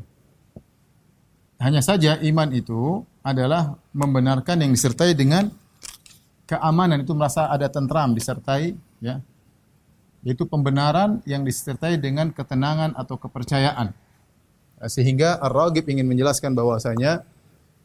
hanya 1.57 1.81
saja 1.81 2.21
iman 2.21 2.49
itu 2.53 3.01
adalah 3.25 3.73
membenarkan 3.89 4.61
yang 4.61 4.71
disertai 4.71 5.17
dengan 5.17 5.49
keamanan. 6.45 7.01
Itu 7.01 7.17
merasa 7.17 7.49
ada 7.49 7.65
tentram 7.65 8.13
disertai 8.13 8.77
ya. 9.01 9.17
Yaitu 10.21 10.45
pembenaran 10.45 11.25
yang 11.25 11.41
disertai 11.41 11.97
dengan 11.97 12.29
ketenangan 12.29 12.93
atau 12.93 13.17
kepercayaan. 13.17 13.89
Sehingga 14.85 15.41
Ar-Raghib 15.41 15.89
ingin 15.89 16.05
menjelaskan 16.05 16.53
bahwasanya 16.53 17.25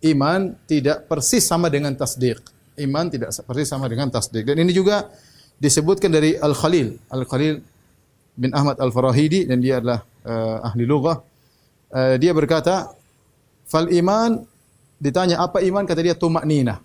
iman 0.04 0.52
tidak 0.68 1.08
persis 1.08 1.48
sama 1.48 1.72
dengan 1.72 1.96
tasdik. 1.96 2.44
Iman 2.80 3.12
tidak 3.12 3.34
persis 3.44 3.68
sama 3.68 3.90
dengan 3.90 4.08
tasdik. 4.08 4.48
Dan 4.48 4.56
ini 4.62 4.72
juga 4.72 5.12
disebutkan 5.60 6.08
dari 6.08 6.36
Al-Khalil. 6.40 6.96
Al-Khalil 7.12 7.60
bin 8.32 8.50
Ahmad 8.56 8.80
Al-Farahidi 8.80 9.44
dan 9.44 9.60
dia 9.60 9.78
adalah 9.78 10.00
uh, 10.24 10.68
ahli 10.72 10.84
lughah. 10.88 11.20
Uh, 11.92 12.16
dia 12.16 12.32
berkata, 12.32 12.96
"Fal 13.68 13.92
iman" 13.92 14.40
ditanya 14.96 15.44
apa 15.44 15.60
iman 15.60 15.84
kata 15.84 16.00
dia 16.00 16.16
tumak 16.16 16.48
nina. 16.48 16.80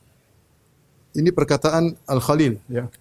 Ini 1.15 1.31
perkataan 1.31 1.95
Al-Khalil 2.03 2.59
ya. 2.67 2.91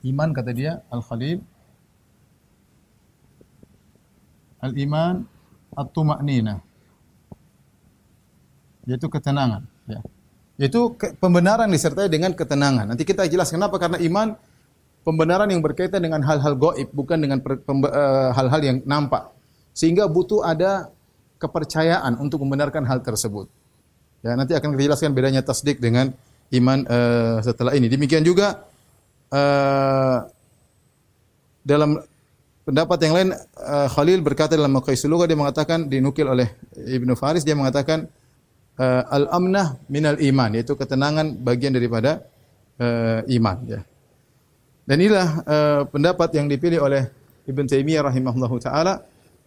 Iman 0.00 0.32
kata 0.32 0.50
dia 0.56 0.80
Al-Khalil 0.88 1.44
Al-iman 4.60 5.24
at-tuma'ninah 5.72 6.60
yaitu 8.84 9.08
ketenangan 9.08 9.64
ya. 9.88 10.00
Yaitu 10.60 10.92
pembenaran 11.16 11.72
disertai 11.72 12.12
dengan 12.12 12.36
ketenangan. 12.36 12.92
Nanti 12.92 13.08
kita 13.08 13.24
jelas 13.24 13.48
kenapa 13.48 13.80
karena 13.80 13.96
iman 13.96 14.36
pembenaran 15.00 15.48
yang 15.48 15.64
berkaitan 15.64 16.04
dengan 16.04 16.20
hal-hal 16.20 16.52
goib 16.52 16.92
bukan 16.92 17.16
dengan 17.16 17.40
eh, 17.40 18.30
hal-hal 18.36 18.60
yang 18.60 18.76
nampak. 18.84 19.32
Sehingga 19.72 20.04
butuh 20.04 20.44
ada 20.44 20.92
kepercayaan 21.40 22.20
untuk 22.20 22.44
membenarkan 22.44 22.84
hal 22.84 23.00
tersebut. 23.00 23.48
Ya, 24.20 24.36
nanti 24.36 24.52
akan 24.52 24.76
kita 24.76 24.92
jelaskan 24.92 25.16
bedanya 25.16 25.40
tasdik 25.40 25.80
dengan 25.80 26.12
iman 26.52 26.84
uh, 26.84 27.40
setelah 27.40 27.72
ini. 27.72 27.88
Demikian 27.88 28.20
juga 28.20 28.68
uh, 29.32 30.28
dalam 31.64 31.96
pendapat 32.68 32.98
yang 33.00 33.14
lain 33.16 33.28
uh, 33.56 33.88
Khalil 33.88 34.20
berkata 34.20 34.60
dalam 34.60 34.76
Maqaisul 34.76 35.16
dia 35.24 35.38
mengatakan 35.38 35.88
dinukil 35.88 36.28
oleh 36.28 36.52
Ibnu 36.76 37.16
Faris 37.16 37.48
dia 37.48 37.56
mengatakan 37.56 38.04
uh, 38.80 39.02
al-amnah 39.12 39.76
minal 39.92 40.16
iman 40.16 40.50
yaitu 40.56 40.72
ketenangan 40.72 41.36
bagian 41.36 41.76
daripada 41.76 42.24
uh, 42.80 43.20
iman 43.28 43.56
ya. 43.68 43.80
Dan 44.88 44.96
inilah 45.04 45.28
uh, 45.44 45.82
pendapat 45.86 46.34
yang 46.34 46.48
dipilih 46.48 46.80
oleh 46.82 47.12
Ibn 47.44 47.64
Taimiyah 47.68 48.08
rahimahullahu 48.08 48.56
taala 48.58 49.04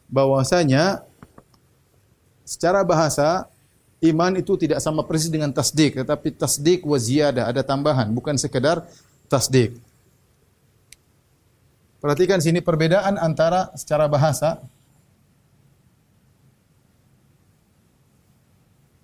bahwasanya 0.07 1.01
secara 2.45 2.85
bahasa 2.85 3.49
iman 4.03 4.37
itu 4.37 4.53
tidak 4.59 4.79
sama 4.83 5.01
persis 5.03 5.31
dengan 5.31 5.49
tasdik 5.49 5.97
tetapi 5.97 6.35
tasdik 6.35 6.85
wa 6.85 6.99
ziyadah 6.99 7.49
ada 7.49 7.65
tambahan 7.65 8.07
bukan 8.13 8.37
sekedar 8.37 8.85
tasdik. 9.27 9.73
Perhatikan 12.03 12.43
sini 12.43 12.59
perbedaan 12.59 13.15
antara 13.15 13.71
secara 13.79 14.11
bahasa 14.11 14.59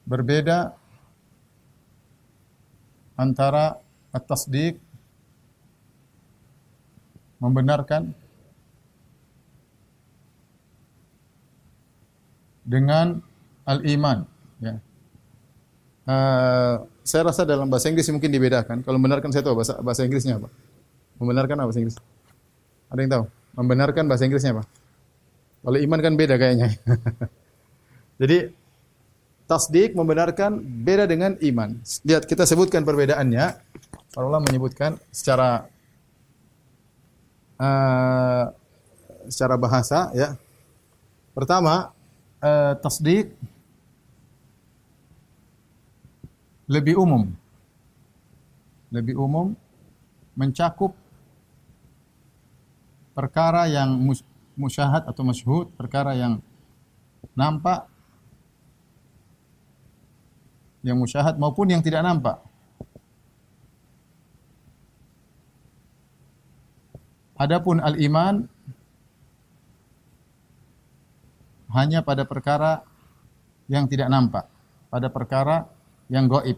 berbeda 0.10 0.74
antara 3.14 3.78
at-tasdiq 4.10 4.82
membenarkan 7.38 8.10
dengan 12.66 13.22
al-iman 13.70 14.26
ya. 14.58 14.82
Uh, 16.10 16.90
saya 17.06 17.30
rasa 17.30 17.46
dalam 17.46 17.70
bahasa 17.70 17.90
Inggris 17.90 18.10
mungkin 18.10 18.34
dibedakan. 18.34 18.82
Kalau 18.82 18.98
membenarkan 18.98 19.30
saya 19.30 19.46
tahu 19.46 19.62
bahasa 19.62 19.78
bahasa 19.82 20.02
Inggrisnya 20.06 20.42
apa. 20.42 20.50
Membenarkan 21.22 21.58
apa 21.62 21.70
bahasa 21.70 21.82
Inggris? 21.86 21.98
Ada 22.90 23.00
yang 23.02 23.12
tahu? 23.14 23.24
Membenarkan 23.62 24.04
bahasa 24.10 24.26
Inggrisnya 24.26 24.58
apa? 24.58 24.64
Kalau 25.62 25.78
iman 25.78 26.00
kan 26.02 26.14
beda 26.18 26.36
kayaknya. 26.42 26.74
Jadi 28.22 28.38
tasdik 29.50 29.98
membenarkan 29.98 30.62
beda 30.62 31.10
dengan 31.10 31.34
iman. 31.42 31.82
Lihat 32.06 32.30
kita 32.30 32.46
sebutkan 32.46 32.86
perbedaannya. 32.86 33.46
Para 34.14 34.26
ulama 34.26 34.46
menyebutkan 34.46 35.02
secara 35.10 35.66
uh, 37.58 38.54
secara 39.26 39.58
bahasa 39.58 40.14
ya. 40.14 40.38
Pertama, 41.34 41.90
uh, 42.46 42.78
tasdik 42.78 43.34
lebih 46.70 47.02
umum. 47.02 47.34
Lebih 48.94 49.18
umum 49.18 49.58
mencakup 50.38 50.94
perkara 53.18 53.66
yang 53.66 53.98
musyahad 54.54 55.10
atau 55.10 55.26
masyhud, 55.26 55.74
perkara 55.74 56.14
yang 56.14 56.38
nampak 57.34 57.90
yang 60.84 60.98
musyahad 61.00 61.36
maupun 61.36 61.72
yang 61.72 61.84
tidak 61.84 62.04
nampak. 62.04 62.40
Adapun 67.40 67.80
al-iman 67.80 68.44
hanya 71.72 72.04
pada 72.04 72.28
perkara 72.28 72.84
yang 73.72 73.88
tidak 73.88 74.12
nampak, 74.12 74.44
pada 74.92 75.08
perkara 75.08 75.70
yang 76.12 76.28
gaib. 76.28 76.58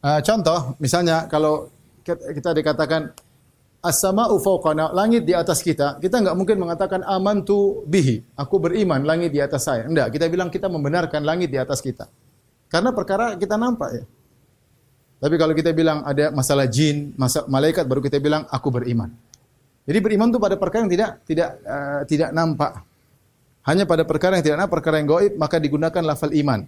Uh, 0.00 0.18
contoh, 0.24 0.74
misalnya 0.80 1.28
kalau 1.28 1.68
kita 2.02 2.56
dikatakan 2.56 3.12
as-sama'u 3.80 4.36
fawqana, 4.40 4.92
langit 4.92 5.24
di 5.24 5.32
atas 5.32 5.64
kita, 5.64 5.96
kita 5.98 6.20
enggak 6.20 6.36
mungkin 6.36 6.56
mengatakan 6.60 7.00
amantu 7.08 7.80
bihi, 7.88 8.20
aku 8.36 8.60
beriman 8.60 9.00
langit 9.04 9.32
di 9.32 9.40
atas 9.40 9.64
saya. 9.64 9.88
Enggak, 9.88 10.12
kita 10.12 10.28
bilang 10.28 10.52
kita 10.52 10.68
membenarkan 10.68 11.24
langit 11.24 11.48
di 11.48 11.56
atas 11.56 11.80
kita. 11.80 12.08
Karena 12.70 12.92
perkara 12.92 13.34
kita 13.34 13.56
nampak 13.56 13.90
ya. 13.96 14.04
Tapi 15.20 15.34
kalau 15.36 15.52
kita 15.52 15.76
bilang 15.76 16.00
ada 16.06 16.32
masalah 16.32 16.64
jin, 16.64 17.12
masalah 17.16 17.44
malaikat 17.48 17.84
baru 17.84 18.00
kita 18.00 18.16
bilang 18.22 18.48
aku 18.48 18.72
beriman. 18.72 19.12
Jadi 19.84 19.98
beriman 20.00 20.32
itu 20.32 20.40
pada 20.40 20.56
perkara 20.56 20.86
yang 20.86 20.92
tidak 20.92 21.10
tidak 21.28 21.50
uh, 21.64 22.00
tidak 22.08 22.30
nampak. 22.32 22.72
Hanya 23.68 23.84
pada 23.84 24.08
perkara 24.08 24.40
yang 24.40 24.44
tidak 24.44 24.58
nampak, 24.64 24.80
perkara 24.80 24.96
yang 25.02 25.08
gaib 25.08 25.32
maka 25.36 25.56
digunakan 25.60 26.02
lafal 26.04 26.32
iman. 26.32 26.64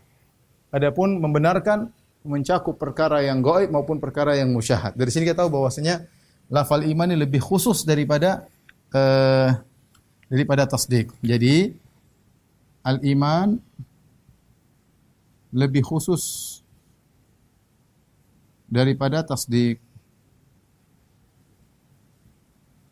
Adapun 0.69 1.16
membenarkan 1.16 1.88
mencakup 2.28 2.76
perkara 2.76 3.25
yang 3.25 3.40
gaib 3.40 3.73
maupun 3.73 3.97
perkara 3.97 4.37
yang 4.37 4.52
musyahad. 4.52 4.92
Dari 4.92 5.09
sini 5.09 5.25
kita 5.25 5.45
tahu 5.45 5.49
bahwasanya 5.49 6.04
lafal 6.52 6.85
iman 6.85 7.09
ini 7.09 7.25
lebih 7.25 7.40
khusus 7.40 7.80
daripada 7.88 8.44
uh, 8.92 9.56
daripada 10.28 10.68
tasdik. 10.68 11.09
Jadi 11.25 11.73
al-iman 12.85 13.56
lebih 15.49 15.80
khusus 15.80 16.60
daripada 18.69 19.25
tasdik. 19.25 19.80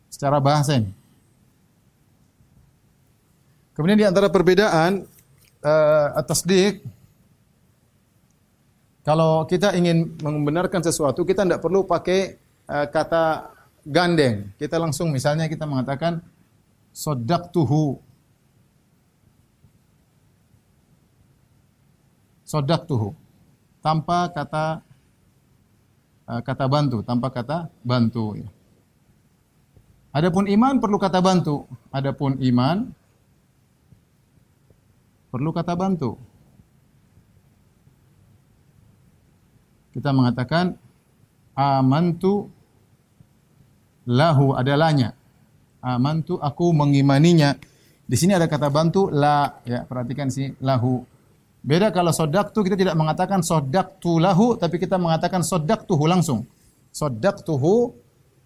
Secara 0.09 0.41
bahasa 0.41 0.77
ini. 0.77 0.93
Kemudian 3.77 3.97
di 3.97 4.05
antara 4.05 4.29
perbedaan 4.29 5.05
uh, 5.65 6.21
tasdik 6.25 6.81
kalau 9.01 9.49
kita 9.49 9.73
ingin 9.73 10.13
membenarkan 10.21 10.85
sesuatu, 10.85 11.25
kita 11.25 11.41
tidak 11.41 11.61
perlu 11.65 11.81
pakai 11.81 12.37
uh, 12.71 12.87
kata 12.87 13.51
gandeng. 13.83 14.47
Kita 14.55 14.79
langsung 14.79 15.11
misalnya 15.11 15.51
kita 15.51 15.67
mengatakan 15.67 16.23
sodak 16.95 17.51
tuhu. 17.51 17.99
Tanpa 23.83 24.31
kata 24.31 24.79
uh, 26.31 26.41
kata 26.41 26.65
bantu, 26.71 27.03
tanpa 27.03 27.27
kata 27.27 27.67
bantu. 27.83 28.39
Ya. 28.39 28.47
Adapun 30.15 30.47
iman 30.47 30.79
perlu 30.79 30.95
kata 30.95 31.19
bantu. 31.19 31.67
Adapun 31.91 32.39
iman 32.39 32.87
perlu 35.31 35.51
kata 35.51 35.75
bantu. 35.75 36.31
kita 39.91 40.09
mengatakan 40.15 40.79
amantu 41.51 42.47
lahu 44.05 44.53
adalahnya. 44.57 45.13
Amantu 45.81 46.37
aku 46.37 46.69
mengimaninya. 46.73 47.57
Di 48.05 48.19
sini 48.19 48.37
ada 48.37 48.45
kata 48.45 48.69
bantu 48.69 49.09
la 49.09 49.61
ya 49.65 49.87
perhatikan 49.87 50.29
sini 50.29 50.53
lahu. 50.61 51.01
Beda 51.61 51.93
kalau 51.93 52.09
sodak 52.09 52.53
tu 52.53 52.65
kita 52.65 52.73
tidak 52.73 52.97
mengatakan 52.97 53.45
sodak 53.45 54.01
tu 54.01 54.17
lahu 54.17 54.57
tapi 54.57 54.81
kita 54.81 54.97
mengatakan 54.97 55.41
sodak 55.45 55.85
tuhu 55.85 56.05
langsung. 56.09 56.45
Sodak 56.91 57.45
tuhu 57.45 57.95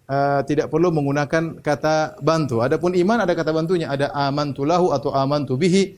uh, 0.08 0.40
tidak 0.46 0.70
perlu 0.72 0.92
menggunakan 0.92 1.60
kata 1.60 2.20
bantu. 2.22 2.62
Adapun 2.62 2.94
iman 2.94 3.24
ada 3.24 3.32
kata 3.32 3.50
bantunya 3.52 3.90
ada 3.90 4.12
amantu 4.14 4.64
lahu 4.64 4.92
atau 4.92 5.12
amantu 5.12 5.58
bihi 5.58 5.96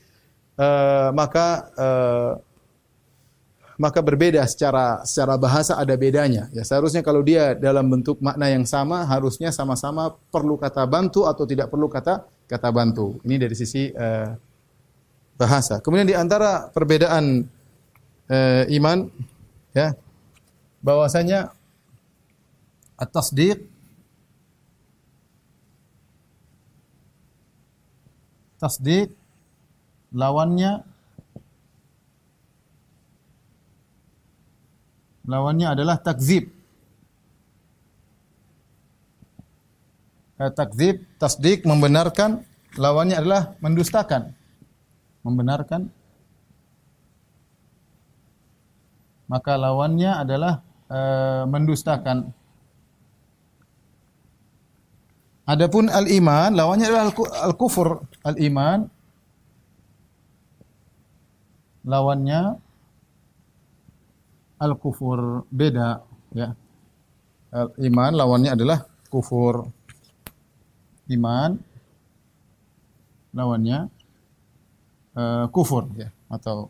uh, 0.59 1.09
maka 1.15 1.71
uh, 1.79 2.31
maka 3.79 4.03
berbeda 4.03 4.43
secara 4.43 5.07
secara 5.07 5.39
bahasa 5.39 5.79
ada 5.79 5.95
bedanya. 5.95 6.51
Ya 6.51 6.67
seharusnya 6.67 6.99
kalau 6.99 7.23
dia 7.23 7.55
dalam 7.55 7.87
bentuk 7.87 8.19
makna 8.19 8.51
yang 8.51 8.67
sama 8.67 9.07
harusnya 9.07 9.55
sama-sama 9.55 10.19
perlu 10.27 10.59
kata 10.59 10.83
bantu 10.83 11.23
atau 11.23 11.47
tidak 11.47 11.71
perlu 11.71 11.87
kata 11.87 12.27
kata 12.43 12.69
bantu. 12.75 13.23
Ini 13.23 13.39
dari 13.39 13.55
sisi 13.55 13.87
uh, 13.95 14.35
bahasa. 15.39 15.79
Kemudian 15.79 16.11
di 16.11 16.11
antara 16.11 16.67
perbedaan 16.75 17.47
uh, 18.27 18.63
iman 18.67 19.07
ya 19.71 19.95
bahwasanya 20.83 21.55
at-tasdiq 22.99 23.63
tasdiq 28.59 29.15
lawannya 30.11 30.83
Lawannya 35.29 35.67
adalah 35.77 36.01
takzib. 36.01 36.49
Eh, 40.41 40.51
takzib, 40.57 41.05
tasdik, 41.21 41.69
membenarkan. 41.69 42.41
Lawannya 42.73 43.13
adalah 43.21 43.53
mendustakan. 43.61 44.33
Membenarkan. 45.21 45.93
Maka 49.29 49.53
lawannya 49.53 50.11
adalah 50.25 50.65
uh, 50.89 51.45
mendustakan. 51.45 52.33
Adapun 55.45 55.93
al-iman, 55.93 56.49
lawannya 56.57 56.89
adalah 56.89 57.13
al-kufur. 57.45 58.01
Al-iman, 58.25 58.89
lawannya 61.85 62.57
al 64.59 64.75
kufur 64.75 65.47
beda 65.49 66.03
ya. 66.35 66.53
Iman 67.81 68.13
lawannya 68.13 68.53
adalah 68.53 68.85
kufur. 69.09 69.65
Iman 71.09 71.57
lawannya 73.33 73.89
uh, 75.17 75.45
kufur 75.49 75.89
ya 75.97 76.09
atau 76.29 76.69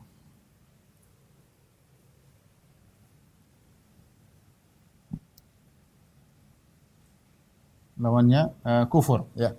lawannya 8.00 8.42
uh, 8.64 8.86
kufur 8.88 9.28
ya. 9.36 9.56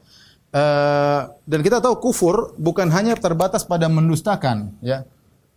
Uh, 0.50 1.30
dan 1.46 1.60
kita 1.62 1.78
tahu 1.78 2.10
kufur 2.10 2.58
bukan 2.58 2.90
hanya 2.90 3.14
terbatas 3.14 3.62
pada 3.62 3.86
mendustakan 3.86 4.74
ya 4.82 5.06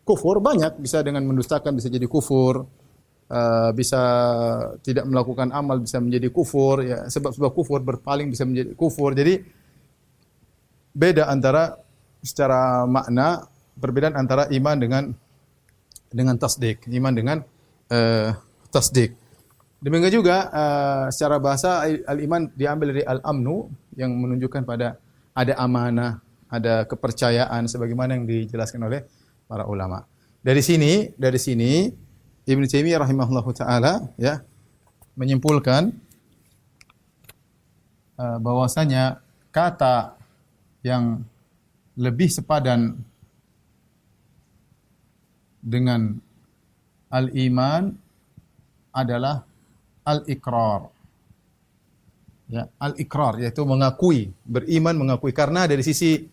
kufur 0.04 0.40
banyak. 0.40 0.80
Bisa 0.80 1.04
dengan 1.04 1.24
mendustakan 1.28 1.76
bisa 1.76 1.92
jadi 1.92 2.06
kufur. 2.08 2.68
Uh, 3.34 3.72
bisa 3.74 4.02
tidak 4.84 5.10
melakukan 5.10 5.50
amal 5.50 5.80
bisa 5.82 5.98
menjadi 5.98 6.30
kufur. 6.30 6.84
Ya 6.86 7.08
sebab-sebab 7.10 7.52
kufur 7.52 7.80
berpaling 7.82 8.30
bisa 8.30 8.44
menjadi 8.46 8.76
kufur. 8.78 9.16
Jadi 9.16 9.42
beda 10.94 11.28
antara 11.28 11.76
secara 12.22 12.86
makna 12.86 13.50
perbedaan 13.76 14.16
antara 14.16 14.48
iman 14.54 14.78
dengan 14.78 15.04
dengan 16.14 16.38
tasdik, 16.38 16.86
iman 16.88 17.14
dengan 17.14 17.38
uh, 17.90 18.30
tasdik. 18.70 19.18
Demikian 19.84 20.24
juga 20.24 20.48
uh, 20.48 21.06
secara 21.12 21.42
bahasa 21.44 21.84
al-iman 21.84 22.48
diambil 22.56 22.96
dari 22.96 23.04
al-amnu 23.04 23.68
yang 24.00 24.16
menunjukkan 24.16 24.64
pada 24.64 24.96
ada 25.36 25.54
amanah, 25.60 26.24
ada 26.48 26.86
kepercayaan 26.88 27.68
sebagaimana 27.68 28.16
yang 28.16 28.24
dijelaskan 28.30 28.88
oleh 28.88 29.02
para 29.54 29.70
ulama. 29.70 30.02
Dari 30.42 30.66
sini, 30.66 31.14
dari 31.14 31.38
sini 31.38 31.86
Ibnu 32.50 32.66
Taimiyah 32.66 33.06
rahimahullahu 33.06 33.54
taala 33.54 34.02
ya 34.18 34.42
menyimpulkan 35.14 35.94
uh, 38.18 38.42
bahwasanya 38.42 39.22
kata 39.54 40.18
yang 40.82 41.22
lebih 41.94 42.34
sepadan 42.34 42.98
dengan 45.62 46.18
al-iman 47.14 47.94
adalah 48.90 49.46
al-iqrar. 50.02 50.90
Ya, 52.50 52.74
al-iqrar 52.82 53.38
yaitu 53.38 53.62
mengakui, 53.70 54.34
beriman 54.50 54.98
mengakui 54.98 55.30
karena 55.30 55.70
dari 55.70 55.86
sisi 55.86 56.26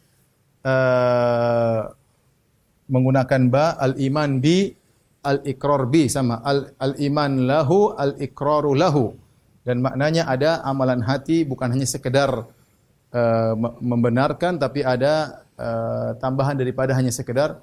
uh, 0.64 1.99
menggunakan 2.90 3.40
ba 3.48 3.78
al-iman 3.78 4.42
bi 4.42 4.74
al-iqrar 5.22 5.86
bi 5.86 6.10
sama 6.10 6.42
al-iman 6.76 7.46
lahu 7.46 7.94
al-iqraru 7.94 8.74
lahu 8.74 9.14
dan 9.62 9.84
maknanya 9.84 10.26
ada 10.26 10.64
amalan 10.66 11.04
hati 11.04 11.46
bukan 11.46 11.70
hanya 11.70 11.86
sekedar 11.86 12.48
uh, 13.12 13.52
membenarkan 13.78 14.56
tapi 14.56 14.80
ada 14.82 15.44
uh, 15.60 16.16
tambahan 16.18 16.56
daripada 16.56 16.96
hanya 16.96 17.12
sekedar 17.12 17.60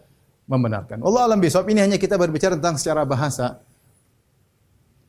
membenarkan. 0.48 1.04
Allah 1.04 1.28
alam 1.28 1.42
bisawab 1.42 1.68
ini 1.68 1.84
hanya 1.84 1.98
kita 2.00 2.16
berbicara 2.16 2.56
tentang 2.56 2.80
secara 2.80 3.04
bahasa. 3.04 3.60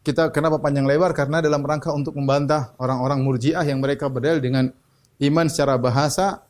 Kita 0.03 0.33
kenapa 0.33 0.59
panjang 0.59 0.89
lebar? 0.89 1.13
Karena 1.13 1.45
dalam 1.45 1.61
rangka 1.63 1.93
untuk 1.93 2.17
membantah 2.17 2.73
orang-orang 2.81 3.21
murjiah 3.21 3.63
yang 3.63 3.79
mereka 3.79 4.09
berdalil 4.09 4.41
dengan 4.41 4.73
iman 5.21 5.47
secara 5.47 5.77
bahasa 5.77 6.43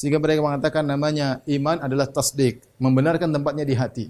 sehingga 0.00 0.16
mereka 0.16 0.40
mengatakan 0.40 0.80
namanya 0.80 1.44
iman 1.44 1.76
adalah 1.84 2.08
tasdik, 2.08 2.64
membenarkan 2.80 3.36
tempatnya 3.36 3.68
di 3.68 3.76
hati. 3.76 4.04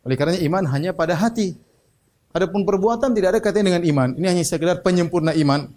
Oleh 0.00 0.16
karenanya 0.16 0.40
iman 0.48 0.64
hanya 0.72 0.96
pada 0.96 1.12
hati. 1.12 1.52
Adapun 2.32 2.64
perbuatan 2.64 3.12
tidak 3.12 3.36
ada 3.36 3.40
kaitannya 3.44 3.76
dengan 3.76 3.84
iman. 3.84 4.08
Ini 4.16 4.26
hanya 4.32 4.40
sekedar 4.40 4.80
penyempurna 4.80 5.36
iman. 5.36 5.68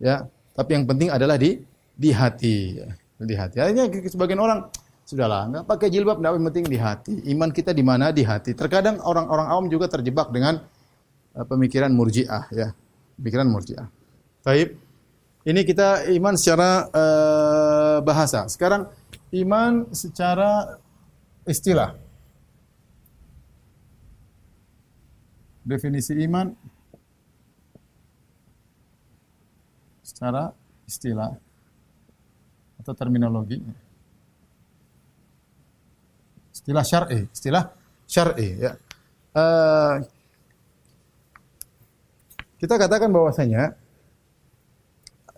Ya, 0.00 0.24
tapi 0.56 0.80
yang 0.80 0.88
penting 0.88 1.12
adalah 1.12 1.36
di 1.36 1.60
di 1.92 2.08
hati, 2.08 2.80
di 3.20 3.34
hati. 3.36 3.60
Akhirnya 3.60 3.92
sebagian 4.08 4.40
orang 4.40 4.72
sudahlah, 5.04 5.44
nggak 5.52 5.64
pakai 5.68 5.92
jilbab, 5.92 6.16
nggak 6.16 6.32
penting 6.48 6.64
di 6.72 6.78
hati. 6.80 7.12
Iman 7.28 7.52
kita 7.52 7.76
di 7.76 7.84
mana? 7.84 8.16
Di 8.16 8.24
hati. 8.24 8.56
Terkadang 8.56 8.96
orang-orang 9.04 9.46
awam 9.52 9.68
juga 9.68 9.92
terjebak 9.92 10.32
dengan 10.32 10.56
uh, 11.36 11.44
pemikiran 11.44 11.92
murjiah, 11.92 12.48
ya, 12.48 12.72
pemikiran 13.20 13.44
murjiah. 13.44 13.92
Taib. 14.40 14.72
Ini 15.42 15.60
kita 15.66 16.06
iman 16.16 16.38
secara 16.38 16.86
uh, 16.94 17.98
bahasa. 18.00 18.46
Sekarang 18.46 18.86
iman 19.32 19.88
secara 19.90 20.78
istilah. 21.48 22.02
definisi 25.62 26.18
iman 26.26 26.50
secara 30.02 30.50
istilah 30.86 31.38
atau 32.82 32.92
terminologi. 32.98 33.62
Istilah 36.50 36.84
syar'i, 36.86 37.26
istilah 37.30 37.70
syar'i 38.06 38.48
ya. 38.58 38.72
Uh, 39.32 40.04
kita 42.60 42.76
katakan 42.76 43.08
bahwasanya 43.08 43.74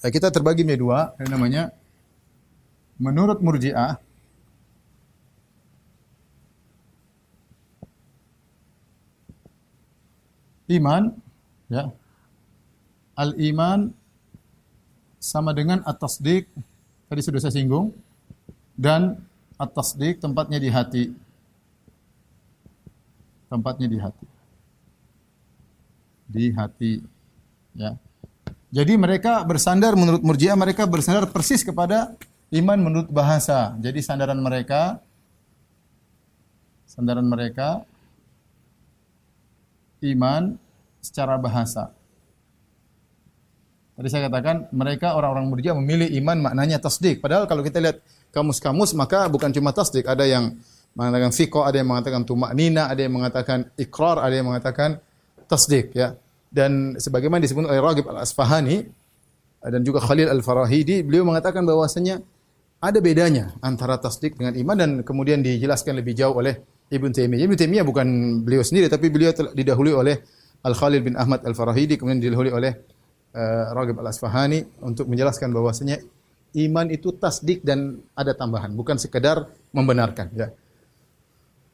uh, 0.03 0.11
kita 0.11 0.29
terbagi 0.33 0.67
menjadi 0.67 0.83
dua, 0.83 1.01
yang 1.21 1.31
namanya 1.37 1.63
menurut 3.01 3.39
Murji'ah 3.43 3.99
iman 10.65 11.13
ya 11.69 11.93
al 13.15 13.37
iman 13.37 13.93
sama 15.21 15.57
dengan 15.57 15.81
at-tasdiq 15.85 16.49
tadi 17.09 17.21
sudah 17.21 17.41
saya 17.41 17.55
singgung 17.55 17.95
dan 18.75 19.21
at-tasdiq 19.59 20.19
tempatnya 20.19 20.59
di 20.59 20.71
hati. 20.71 21.05
Tempatnya 23.47 23.87
di 23.87 23.99
hati. 24.03 24.27
Di 26.27 26.45
hati 26.51 26.93
ya. 27.79 27.95
Jadi 28.75 28.99
mereka 28.99 29.47
bersandar 29.47 29.95
menurut 29.95 30.19
Murji'ah 30.27 30.59
mereka 30.59 30.83
bersandar 30.91 31.31
persis 31.31 31.63
kepada 31.63 32.19
iman 32.55 32.79
menurut 32.79 33.09
bahasa 33.11 33.75
jadi 33.83 33.99
sandaran 33.99 34.39
mereka 34.39 35.03
sandaran 36.87 37.27
mereka 37.27 37.83
iman 40.05 40.55
secara 41.03 41.35
bahasa. 41.41 41.91
Tadi 43.95 44.09
saya 44.11 44.27
katakan 44.27 44.67
mereka 44.75 45.15
orang-orang 45.15 45.47
murjiah 45.51 45.75
memilih 45.75 46.11
iman 46.23 46.51
maknanya 46.51 46.83
tasdik. 46.83 47.23
Padahal 47.23 47.47
kalau 47.47 47.63
kita 47.63 47.79
lihat 47.79 48.03
kamus-kamus 48.35 48.91
maka 48.99 49.31
bukan 49.31 49.55
cuma 49.55 49.71
tasdik, 49.71 50.07
ada 50.07 50.27
yang 50.27 50.59
mengatakan 50.99 51.31
fiko, 51.31 51.63
ada 51.63 51.79
yang 51.79 51.89
mengatakan 51.91 52.27
tumaknina, 52.27 52.91
ada 52.91 53.01
yang 53.03 53.15
mengatakan 53.15 53.71
ikrar, 53.79 54.19
ada 54.19 54.35
yang 54.35 54.51
mengatakan 54.51 54.99
tasdik 55.47 55.95
ya. 55.95 56.19
Dan 56.51 56.99
sebagaimana 56.99 57.43
disebut 57.43 57.67
oleh 57.67 57.83
Raghib 57.83 58.07
Al-Asfahani 58.07 58.87
dan 59.63 59.81
juga 59.83 60.03
Khalil 60.03 60.31
Al-Farahidi, 60.31 61.03
beliau 61.07 61.27
mengatakan 61.27 61.63
bahwasanya 61.67 62.23
ada 62.85 63.01
bedanya 63.01 63.57
antara 63.65 63.97
tasdik 63.97 64.37
dengan 64.37 64.53
iman 64.53 64.77
dan 64.77 64.91
kemudian 65.01 65.41
dijelaskan 65.41 65.97
lebih 65.97 66.13
jauh 66.13 66.37
oleh 66.37 66.61
Ibn 66.93 67.09
Taimiyah. 67.09 67.49
Ibn 67.49 67.57
Taimiyah 67.57 67.85
bukan 67.89 68.07
beliau 68.45 68.61
sendiri 68.61 68.93
tapi 68.93 69.09
beliau 69.09 69.33
didahului 69.33 69.95
oleh 69.97 70.17
Al-Khalil 70.65 71.01
bin 71.01 71.15
Ahmad 71.17 71.41
Al-Farahidi 71.49 71.97
kemudian 71.97 72.21
didahului 72.21 72.53
oleh 72.53 72.73
uh, 73.33 73.73
Raghib 73.73 73.97
Al-Asfahani 74.01 74.85
untuk 74.85 75.09
menjelaskan 75.09 75.49
bahwasanya 75.53 76.01
iman 76.55 76.87
itu 76.93 77.11
tasdik 77.19 77.67
dan 77.67 77.99
ada 78.15 78.33
tambahan, 78.33 78.71
bukan 78.73 78.95
sekedar 78.97 79.51
membenarkan 79.75 80.31
ya. 80.37 80.49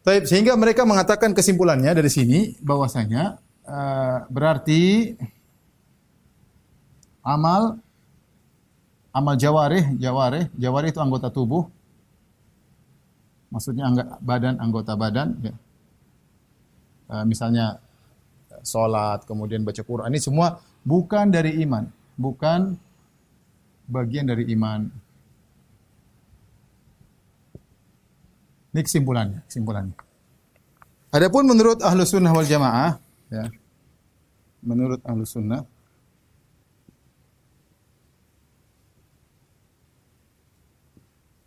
Taib, 0.01 0.25
sehingga 0.25 0.57
mereka 0.57 0.89
mengatakan 0.89 1.37
kesimpulannya 1.37 1.93
dari 1.93 2.09
sini 2.09 2.57
bahwasanya 2.65 3.37
uh, 3.69 4.19
berarti 4.33 5.13
amal 7.21 7.77
amal 9.11 9.35
jawarih, 9.35 9.99
jawarih, 9.99 10.47
jawarih 10.55 10.91
itu 10.95 11.01
anggota 11.03 11.29
tubuh. 11.31 11.67
Maksudnya 13.51 13.91
anggota 13.91 14.15
badan 14.23 14.55
anggota 14.63 14.93
badan 14.95 15.29
ya. 15.43 15.55
Uh, 17.11 17.25
misalnya 17.27 17.83
sholat 18.63 19.27
kemudian 19.27 19.67
baca 19.67 19.83
Quran. 19.83 20.15
Ini 20.15 20.23
semua 20.23 20.63
bukan 20.87 21.27
dari 21.31 21.59
iman. 21.67 21.91
Bukan 22.15 22.79
bagian 23.91 24.31
dari 24.31 24.47
iman. 24.55 24.87
Ini 28.71 28.81
kesimpulannya 28.87 29.43
kesimpulannya. 29.51 29.99
Adapun 31.11 31.43
menurut 31.43 31.83
ahlu 31.83 32.07
sunnah 32.07 32.31
wal 32.31 32.47
jamaah 32.47 33.03
ya. 33.35 33.51
Menurut 34.63 35.03
ahlu 35.03 35.27
sunnah 35.27 35.67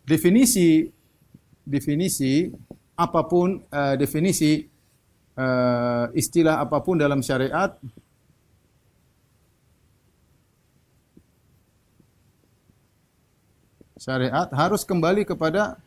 definisi 0.04 0.88
definisi 1.64 2.52
apa 2.94 3.24
pun 3.24 3.58
uh, 3.72 3.96
definisi 3.96 4.62
uh, 5.34 6.06
istilah 6.12 6.60
apa 6.60 6.78
pun 6.84 7.00
dalam 7.00 7.24
syariat 7.24 7.72
syariat 13.98 14.46
harus 14.52 14.84
kembali 14.84 15.24
kepada 15.24 15.80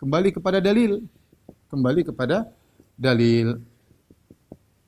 kembali 0.00 0.32
kepada 0.32 0.58
dalil. 0.64 1.04
Kembali 1.68 2.00
kepada 2.02 2.48
dalil. 2.96 3.60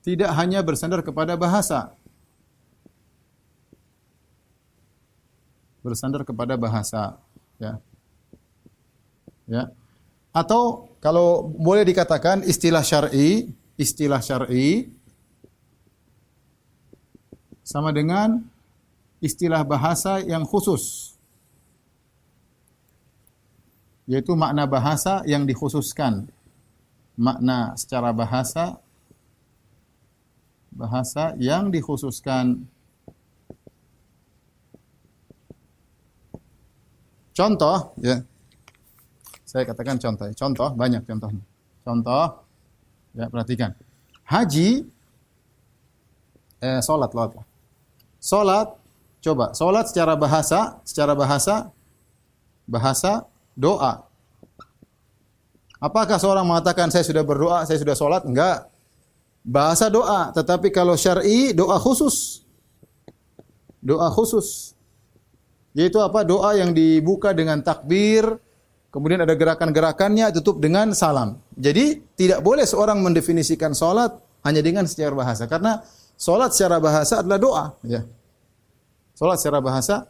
Tidak 0.03 0.27
hanya 0.35 0.59
bersandar 0.65 0.99
kepada 1.05 1.37
bahasa. 1.37 1.93
Bersandar 5.85 6.25
kepada 6.27 6.57
bahasa 6.59 7.15
ya 7.61 7.79
ya 9.47 9.69
atau 10.33 10.89
kalau 11.03 11.45
boleh 11.45 11.85
dikatakan 11.85 12.41
istilah 12.47 12.81
syar'i, 12.81 13.51
istilah 13.77 14.23
syar'i 14.23 14.89
sama 17.61 17.93
dengan 17.93 18.41
istilah 19.21 19.61
bahasa 19.63 20.23
yang 20.23 20.47
khusus. 20.47 21.13
yaitu 24.03 24.35
makna 24.35 24.67
bahasa 24.67 25.23
yang 25.23 25.47
dikhususkan. 25.47 26.27
Makna 27.15 27.77
secara 27.77 28.11
bahasa 28.11 28.81
bahasa 30.73 31.37
yang 31.37 31.69
dikhususkan. 31.69 32.65
Contoh, 37.33 37.93
ya. 38.01 38.25
Saya 39.53 39.69
katakan 39.69 40.01
contoh. 40.01 40.27
Contoh 40.33 40.69
banyak 40.73 41.05
contohnya. 41.05 41.45
Contoh, 41.85 42.25
ya 43.13 43.29
perhatikan. 43.29 43.77
Haji, 44.25 44.81
eh, 46.57 46.81
solat, 46.81 47.13
solat. 47.13 47.31
Solat, 48.17 48.67
coba. 49.21 49.45
Solat 49.53 49.85
secara 49.93 50.17
bahasa, 50.17 50.81
secara 50.81 51.13
bahasa, 51.13 51.69
bahasa 52.65 53.29
doa. 53.53 54.09
Apakah 55.77 56.17
seorang 56.17 56.47
mengatakan 56.47 56.89
saya 56.89 57.05
sudah 57.05 57.21
berdoa, 57.21 57.67
saya 57.69 57.77
sudah 57.77 57.93
solat? 57.93 58.25
Enggak. 58.25 58.71
Bahasa 59.43 59.91
doa, 59.91 60.31
tetapi 60.33 60.71
kalau 60.73 60.97
syar'i 60.97 61.53
doa 61.53 61.77
khusus. 61.77 62.41
Doa 63.83 64.07
khusus. 64.09 64.73
Yaitu 65.75 65.99
apa? 65.99 66.23
Doa 66.23 66.55
yang 66.55 66.71
dibuka 66.71 67.35
dengan 67.35 67.59
takbir, 67.59 68.39
kemudian 68.93 69.25
ada 69.25 69.33
gerakan-gerakannya, 69.33 70.29
tutup 70.37 70.61
dengan 70.61 70.93
salam. 70.93 71.41
Jadi 71.57 72.05
tidak 72.13 72.45
boleh 72.45 72.61
seorang 72.61 73.01
mendefinisikan 73.01 73.73
solat 73.73 74.13
hanya 74.45 74.61
dengan 74.61 74.85
secara 74.85 75.17
bahasa. 75.17 75.49
Karena 75.49 75.81
solat 76.13 76.53
secara 76.53 76.77
bahasa 76.77 77.25
adalah 77.25 77.39
doa. 77.41 77.65
Ya. 77.81 78.05
Solat 79.17 79.41
secara 79.41 79.65
bahasa 79.65 80.05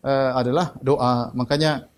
uh, 0.00 0.30
adalah 0.40 0.72
doa. 0.80 1.28
Makanya 1.36 1.92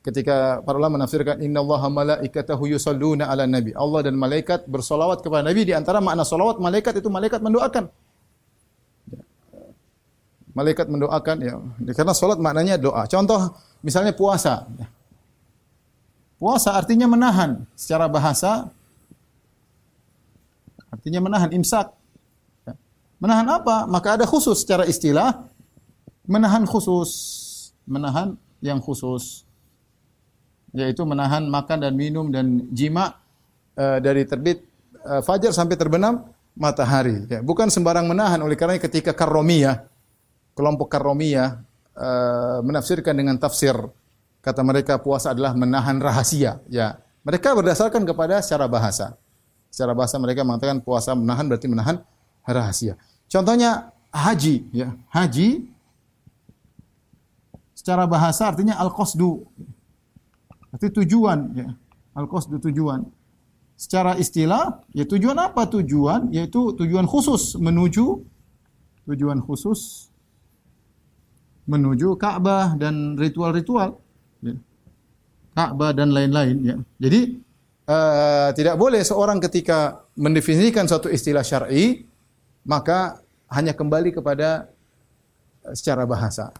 ketika 0.00 0.64
para 0.64 0.80
ulama 0.80 1.02
menafsirkan 1.02 1.44
innallaha 1.44 1.92
malaikatahu 1.92 2.72
yusalluna 2.72 3.28
ala 3.28 3.44
nabi. 3.44 3.76
Allah 3.76 4.08
dan 4.08 4.16
malaikat 4.16 4.64
bersolawat 4.64 5.20
kepada 5.20 5.44
nabi 5.44 5.68
di 5.68 5.76
antara 5.76 6.00
makna 6.00 6.24
solawat 6.24 6.56
malaikat 6.56 7.04
itu 7.04 7.12
malaikat 7.12 7.44
mendoakan. 7.44 7.92
Malaikat 10.56 10.88
mendoakan 10.88 11.36
ya. 11.44 11.60
Karena 11.92 12.16
salat 12.16 12.40
maknanya 12.40 12.80
doa. 12.80 13.04
Contoh 13.04 13.60
misalnya 13.84 14.16
puasa. 14.16 14.64
Puasa 16.36 16.76
artinya 16.76 17.08
menahan 17.08 17.64
secara 17.72 18.04
bahasa 18.12 18.68
artinya 20.92 21.20
menahan 21.24 21.50
imsak. 21.52 21.92
Menahan 23.16 23.48
apa? 23.48 23.88
Maka 23.88 24.20
ada 24.20 24.28
khusus 24.28 24.60
secara 24.60 24.84
istilah 24.84 25.48
menahan 26.28 26.68
khusus, 26.68 27.10
menahan 27.88 28.36
yang 28.60 28.82
khusus 28.84 29.46
yaitu 30.76 31.00
menahan 31.08 31.40
makan 31.48 31.88
dan 31.88 31.96
minum 31.96 32.28
dan 32.28 32.68
jima 32.68 33.16
uh, 33.80 33.96
dari 33.96 34.28
terbit 34.28 34.60
uh, 35.08 35.24
fajar 35.24 35.56
sampai 35.56 35.72
terbenam 35.80 36.28
matahari. 36.52 37.24
Ya, 37.32 37.40
bukan 37.40 37.72
sembarang 37.72 38.04
menahan. 38.04 38.36
Oleh 38.44 38.60
karena 38.60 38.76
ketika 38.76 39.16
karomiyah, 39.16 39.88
kelompok 40.52 40.92
karomiyah 40.92 41.64
uh, 41.96 42.60
menafsirkan 42.60 43.16
dengan 43.16 43.40
tafsir 43.40 43.72
kata 44.46 44.62
mereka 44.62 44.94
puasa 45.02 45.34
adalah 45.34 45.58
menahan 45.58 45.98
rahasia. 45.98 46.62
Ya, 46.70 47.02
mereka 47.26 47.50
berdasarkan 47.50 48.06
kepada 48.06 48.38
secara 48.38 48.70
bahasa. 48.70 49.18
Secara 49.74 49.90
bahasa 49.90 50.14
mereka 50.22 50.46
mengatakan 50.46 50.78
puasa 50.78 51.18
menahan 51.18 51.50
berarti 51.50 51.66
menahan 51.66 51.98
rahasia. 52.46 52.94
Contohnya 53.26 53.90
haji, 54.14 54.70
ya 54.70 54.94
haji 55.10 55.66
secara 57.74 58.06
bahasa 58.06 58.46
artinya 58.46 58.78
al-qasdu 58.78 59.42
Arti 60.76 60.92
tujuan 60.92 61.56
ya. 61.56 61.72
Al-qasdu 62.12 62.60
tujuan. 62.60 63.08
Secara 63.80 64.16
istilah, 64.20 64.84
ya 64.92 65.08
tujuan 65.08 65.36
apa 65.36 65.64
tujuan? 65.68 66.28
Yaitu 66.32 66.76
tujuan 66.76 67.08
khusus 67.08 67.56
menuju 67.56 68.24
tujuan 69.08 69.40
khusus 69.40 70.12
menuju 71.64 72.20
Ka'bah 72.20 72.76
dan 72.76 73.16
ritual-ritual. 73.16 73.96
Ya. 74.44 74.54
Ka'bah 75.56 75.96
dan 75.96 76.12
lain-lain 76.12 76.56
ya. 76.60 76.76
Jadi 77.00 77.40
uh, 77.88 78.50
tidak 78.52 78.76
boleh 78.76 79.00
seorang 79.00 79.40
ketika 79.40 80.04
mendefinisikan 80.18 80.84
suatu 80.84 81.08
istilah 81.08 81.40
syar'i 81.40 82.04
maka 82.66 83.22
hanya 83.48 83.72
kembali 83.72 84.10
kepada 84.10 84.68
eh, 85.64 85.72
secara 85.72 86.02
bahasa. 86.04 86.50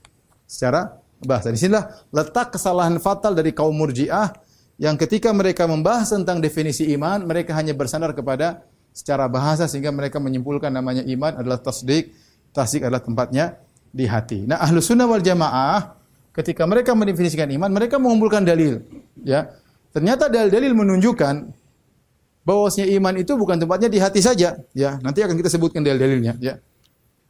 Secara 0.46 0.96
bahasa. 1.20 1.50
Di 1.50 1.58
sinilah 1.58 2.06
letak 2.14 2.54
kesalahan 2.54 2.96
fatal 3.02 3.34
dari 3.34 3.50
kaum 3.50 3.74
Murji'ah 3.74 4.32
yang 4.76 5.00
ketika 5.00 5.32
mereka 5.32 5.64
membahas 5.64 6.12
tentang 6.12 6.38
definisi 6.38 6.84
iman, 6.92 7.24
mereka 7.24 7.56
hanya 7.56 7.72
bersandar 7.72 8.12
kepada 8.12 8.64
secara 8.92 9.24
bahasa 9.28 9.64
sehingga 9.68 9.88
mereka 9.92 10.20
menyimpulkan 10.20 10.68
namanya 10.68 11.04
iman 11.04 11.40
adalah 11.40 11.60
tasdik, 11.60 12.12
tasdik 12.52 12.84
adalah 12.84 13.00
tempatnya 13.00 13.56
di 13.88 14.04
hati. 14.04 14.44
Nah, 14.44 14.60
ahlu 14.60 14.84
sunnah 14.84 15.08
wal 15.08 15.24
jamaah 15.24 15.95
ketika 16.37 16.68
mereka 16.68 16.92
mendefinisikan 16.92 17.49
iman, 17.57 17.72
mereka 17.72 17.96
mengumpulkan 17.96 18.44
dalil. 18.44 18.85
Ya, 19.25 19.49
ternyata 19.96 20.29
dalil-dalil 20.29 20.77
menunjukkan 20.77 21.51
bahwasanya 22.44 22.92
iman 23.01 23.14
itu 23.16 23.33
bukan 23.35 23.57
tempatnya 23.57 23.88
di 23.88 23.99
hati 23.99 24.20
saja. 24.20 24.61
Ya, 24.77 25.01
nanti 25.01 25.25
akan 25.25 25.35
kita 25.35 25.49
sebutkan 25.49 25.81
dalil-dalilnya. 25.81 26.37
Ya, 26.38 26.61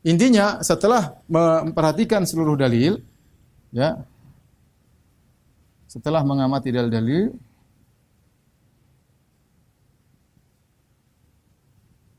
intinya 0.03 0.59
setelah 0.61 1.17
memperhatikan 1.31 2.27
seluruh 2.27 2.59
dalil, 2.59 3.01
Ya. 3.77 4.01
Setelah 5.87 6.25
mengamati 6.25 6.73
dalil-dalil 6.73 7.37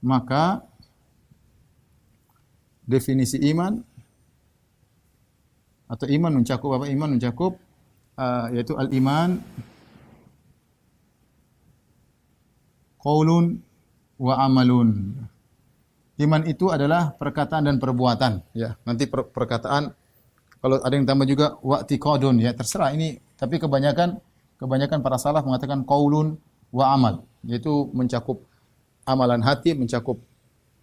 maka 0.06 0.62
definisi 2.86 3.41
iman 3.52 3.82
atau 5.88 6.06
iman 6.08 6.32
mencakup 6.39 6.69
apa? 6.76 6.86
Iman 6.91 7.15
mencakup 7.15 7.56
uh, 8.19 8.47
yaitu 8.52 8.76
al-iman 8.76 9.39
qaulun 13.00 13.63
wa 14.19 14.34
amalun. 14.43 15.15
Iman 16.17 16.43
itu 16.50 16.73
adalah 16.73 17.13
perkataan 17.13 17.69
dan 17.69 17.78
perbuatan, 17.78 18.41
ya. 18.58 18.73
Nanti 18.84 19.06
per 19.06 19.30
perkataan 19.30 19.93
kalau 20.58 20.82
ada 20.82 20.93
yang 20.97 21.06
tambah 21.06 21.30
juga 21.30 21.54
wa'tiqadun 21.62 22.41
ya 22.41 22.50
terserah 22.58 22.89
ini 22.89 23.21
tapi 23.38 23.62
kebanyakan 23.62 24.17
kebanyakan 24.58 25.06
para 25.06 25.21
salaf 25.21 25.45
mengatakan 25.45 25.86
qaulun 25.86 26.41
wa 26.73 26.86
amal 26.89 27.30
yaitu 27.45 27.88
mencakup 27.93 28.41
amalan 29.08 29.39
hati, 29.39 29.71
mencakup 29.71 30.19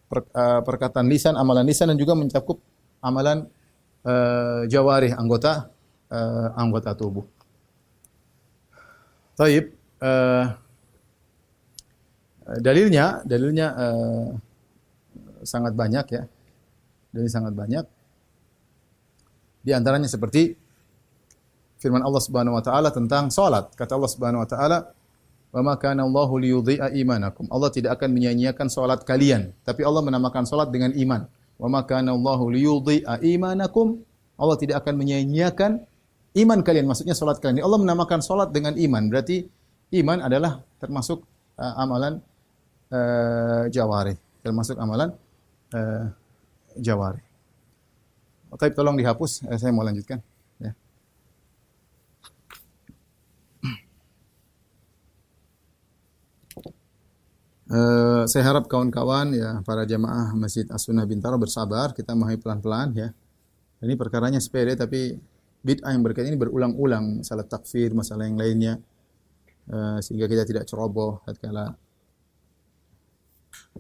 per, 0.09 0.25
uh, 0.33 0.65
perkataan 0.65 1.07
lisan, 1.13 1.37
amalan 1.37 1.69
lisan 1.69 1.93
dan 1.93 2.01
juga 2.01 2.17
mencakup 2.17 2.57
amalan 3.05 3.45
uh, 4.05 4.63
jawarih 4.69 5.17
anggota 5.17 5.73
uh, 6.13 6.49
anggota 6.55 6.93
tubuh. 6.95 7.27
Taib 9.35 9.75
uh, 9.99 10.45
dalilnya 12.61 13.25
dalilnya 13.27 13.67
uh, 13.75 14.29
sangat 15.43 15.75
banyak 15.75 16.07
ya. 16.13 16.23
Dalil 17.11 17.31
sangat 17.31 17.55
banyak. 17.55 17.85
Di 19.65 19.73
antaranya 19.73 20.11
seperti 20.11 20.55
firman 21.81 22.01
Allah 22.01 22.23
Subhanahu 22.25 22.57
wa 22.57 22.65
taala 22.65 22.89
tentang 22.93 23.29
salat. 23.29 23.73
Kata 23.77 23.97
Allah 23.97 24.11
Subhanahu 24.13 24.43
wa 24.45 24.49
taala, 24.49 24.79
"Wa 25.53 25.61
ma 25.61 25.77
kana 25.77 26.05
Allahu 26.05 26.41
imanakum." 26.97 27.45
Allah 27.49 27.69
tidak 27.69 28.01
akan 28.01 28.09
menyia-nyiakan 28.13 28.69
salat 28.73 29.05
kalian, 29.05 29.53
tapi 29.65 29.85
Allah 29.85 30.01
menamakan 30.01 30.49
salat 30.49 30.69
dengan 30.69 30.93
iman. 30.97 31.29
"Wa 31.65 31.69
ma 31.73 31.81
Allahu 31.89 32.53
liyudhi'a 32.53 33.25
imanakum." 33.25 34.05
Allah 34.37 34.57
tidak 34.61 34.85
akan 34.85 35.01
menyia-nyiakan 35.01 35.81
iman 36.35 36.59
kalian, 36.67 36.87
maksudnya 36.91 37.15
salat 37.15 37.39
kalian. 37.39 37.63
Allah 37.63 37.81
menamakan 37.81 38.21
salat 38.21 38.51
dengan 38.51 38.75
iman, 38.75 39.07
berarti 39.07 39.47
iman 40.03 40.19
adalah 40.27 40.61
termasuk 40.83 41.23
uh, 41.57 41.75
amalan 41.79 42.19
uh, 42.91 43.71
jawari, 43.71 44.19
termasuk 44.43 44.75
amalan 44.77 45.15
uh, 45.71 46.11
jawari. 46.79 47.23
Tapi 48.55 48.71
tolong 48.71 48.95
dihapus, 48.95 49.51
eh, 49.51 49.59
saya 49.59 49.75
mau 49.75 49.83
lanjutkan. 49.83 50.23
Ya. 50.63 50.71
Uh, 57.65 58.29
saya 58.29 58.45
harap 58.45 58.69
kawan-kawan 58.69 59.33
ya 59.33 59.65
para 59.65 59.89
jamaah 59.89 60.37
Masjid 60.37 60.69
As-Sunnah 60.69 61.09
Bintaro 61.09 61.41
bersabar, 61.41 61.97
kita 61.97 62.13
memahami 62.13 62.37
pelan-pelan 62.37 62.93
ya. 62.93 63.09
Ini 63.81 63.97
perkaranya 63.97 64.37
sepele 64.37 64.77
tapi 64.77 65.17
bid'ah 65.65 65.97
yang 65.97 66.05
berkaitan 66.05 66.37
ini 66.37 66.41
berulang-ulang, 66.41 67.25
masalah 67.25 67.49
takfir, 67.49 67.97
masalah 67.97 68.29
yang 68.29 68.37
lainnya. 68.37 68.77
Uh, 69.65 69.97
sehingga 70.05 70.29
kita 70.29 70.45
tidak 70.45 70.69
ceroboh 70.69 71.25
tatkala 71.25 71.73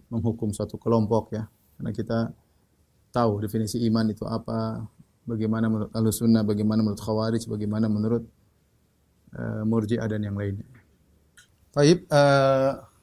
menghukum 0.09 0.49
suatu 0.57 0.81
kelompok 0.81 1.37
ya. 1.37 1.45
Karena 1.77 1.93
kita 1.93 2.19
tahu 3.13 3.45
definisi 3.45 3.85
iman 3.85 4.09
itu 4.09 4.25
apa, 4.25 4.81
bagaimana 5.29 5.69
menurut 5.69 5.93
Ahlus 5.93 6.25
Sunnah, 6.25 6.41
bagaimana 6.41 6.81
menurut 6.81 7.05
Khawarij, 7.05 7.45
bagaimana 7.45 7.93
menurut 7.93 8.25
uh, 9.37 9.61
Murji'ah 9.69 10.09
dan 10.09 10.25
yang 10.25 10.41
lainnya. 10.41 10.65
Baik, 11.77 12.09
uh, 12.09 12.94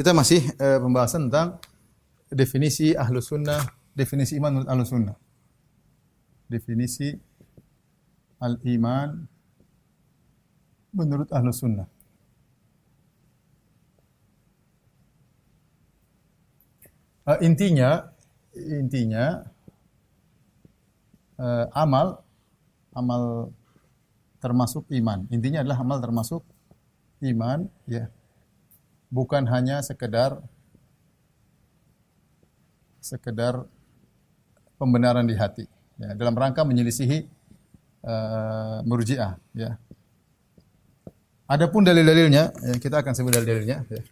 kita 0.00 0.16
masih 0.16 0.40
uh, 0.56 0.80
pembahasan 0.80 1.28
tentang 1.28 1.60
definisi 2.32 2.96
ahlu 2.96 3.20
sunnah, 3.20 3.60
definisi 3.92 4.40
iman 4.40 4.48
menurut 4.56 4.70
ahlu 4.72 4.84
sunnah. 4.88 5.16
Definisi 6.48 7.12
al-iman 8.40 9.28
menurut 10.96 11.28
ahlu 11.28 11.52
sunnah. 11.52 11.84
Uh, 17.28 17.36
intinya, 17.44 18.08
intinya 18.56 19.44
uh, 21.36 21.68
amal, 21.76 22.24
amal 22.96 23.52
termasuk 24.40 24.88
iman. 24.96 25.28
Intinya 25.28 25.60
adalah 25.60 25.84
amal 25.84 26.00
termasuk 26.00 26.40
iman, 27.20 27.68
ya. 27.84 28.08
Bukan 29.10 29.50
hanya 29.50 29.82
sekedar 29.82 30.38
sekedar 33.02 33.66
pembenaran 34.78 35.26
di 35.26 35.34
hati 35.34 35.66
ya, 35.98 36.14
dalam 36.14 36.36
rangka 36.38 36.62
menyelisihi 36.62 37.26
uh, 38.06 38.86
murjiah 38.86 39.34
ya. 39.50 39.74
Adapun 41.50 41.82
dalil-dalilnya 41.82 42.54
ya, 42.54 42.74
kita 42.78 43.02
akan 43.02 43.10
sebut 43.10 43.34
dalil-dalilnya 43.34 43.82
ya. 43.90 44.02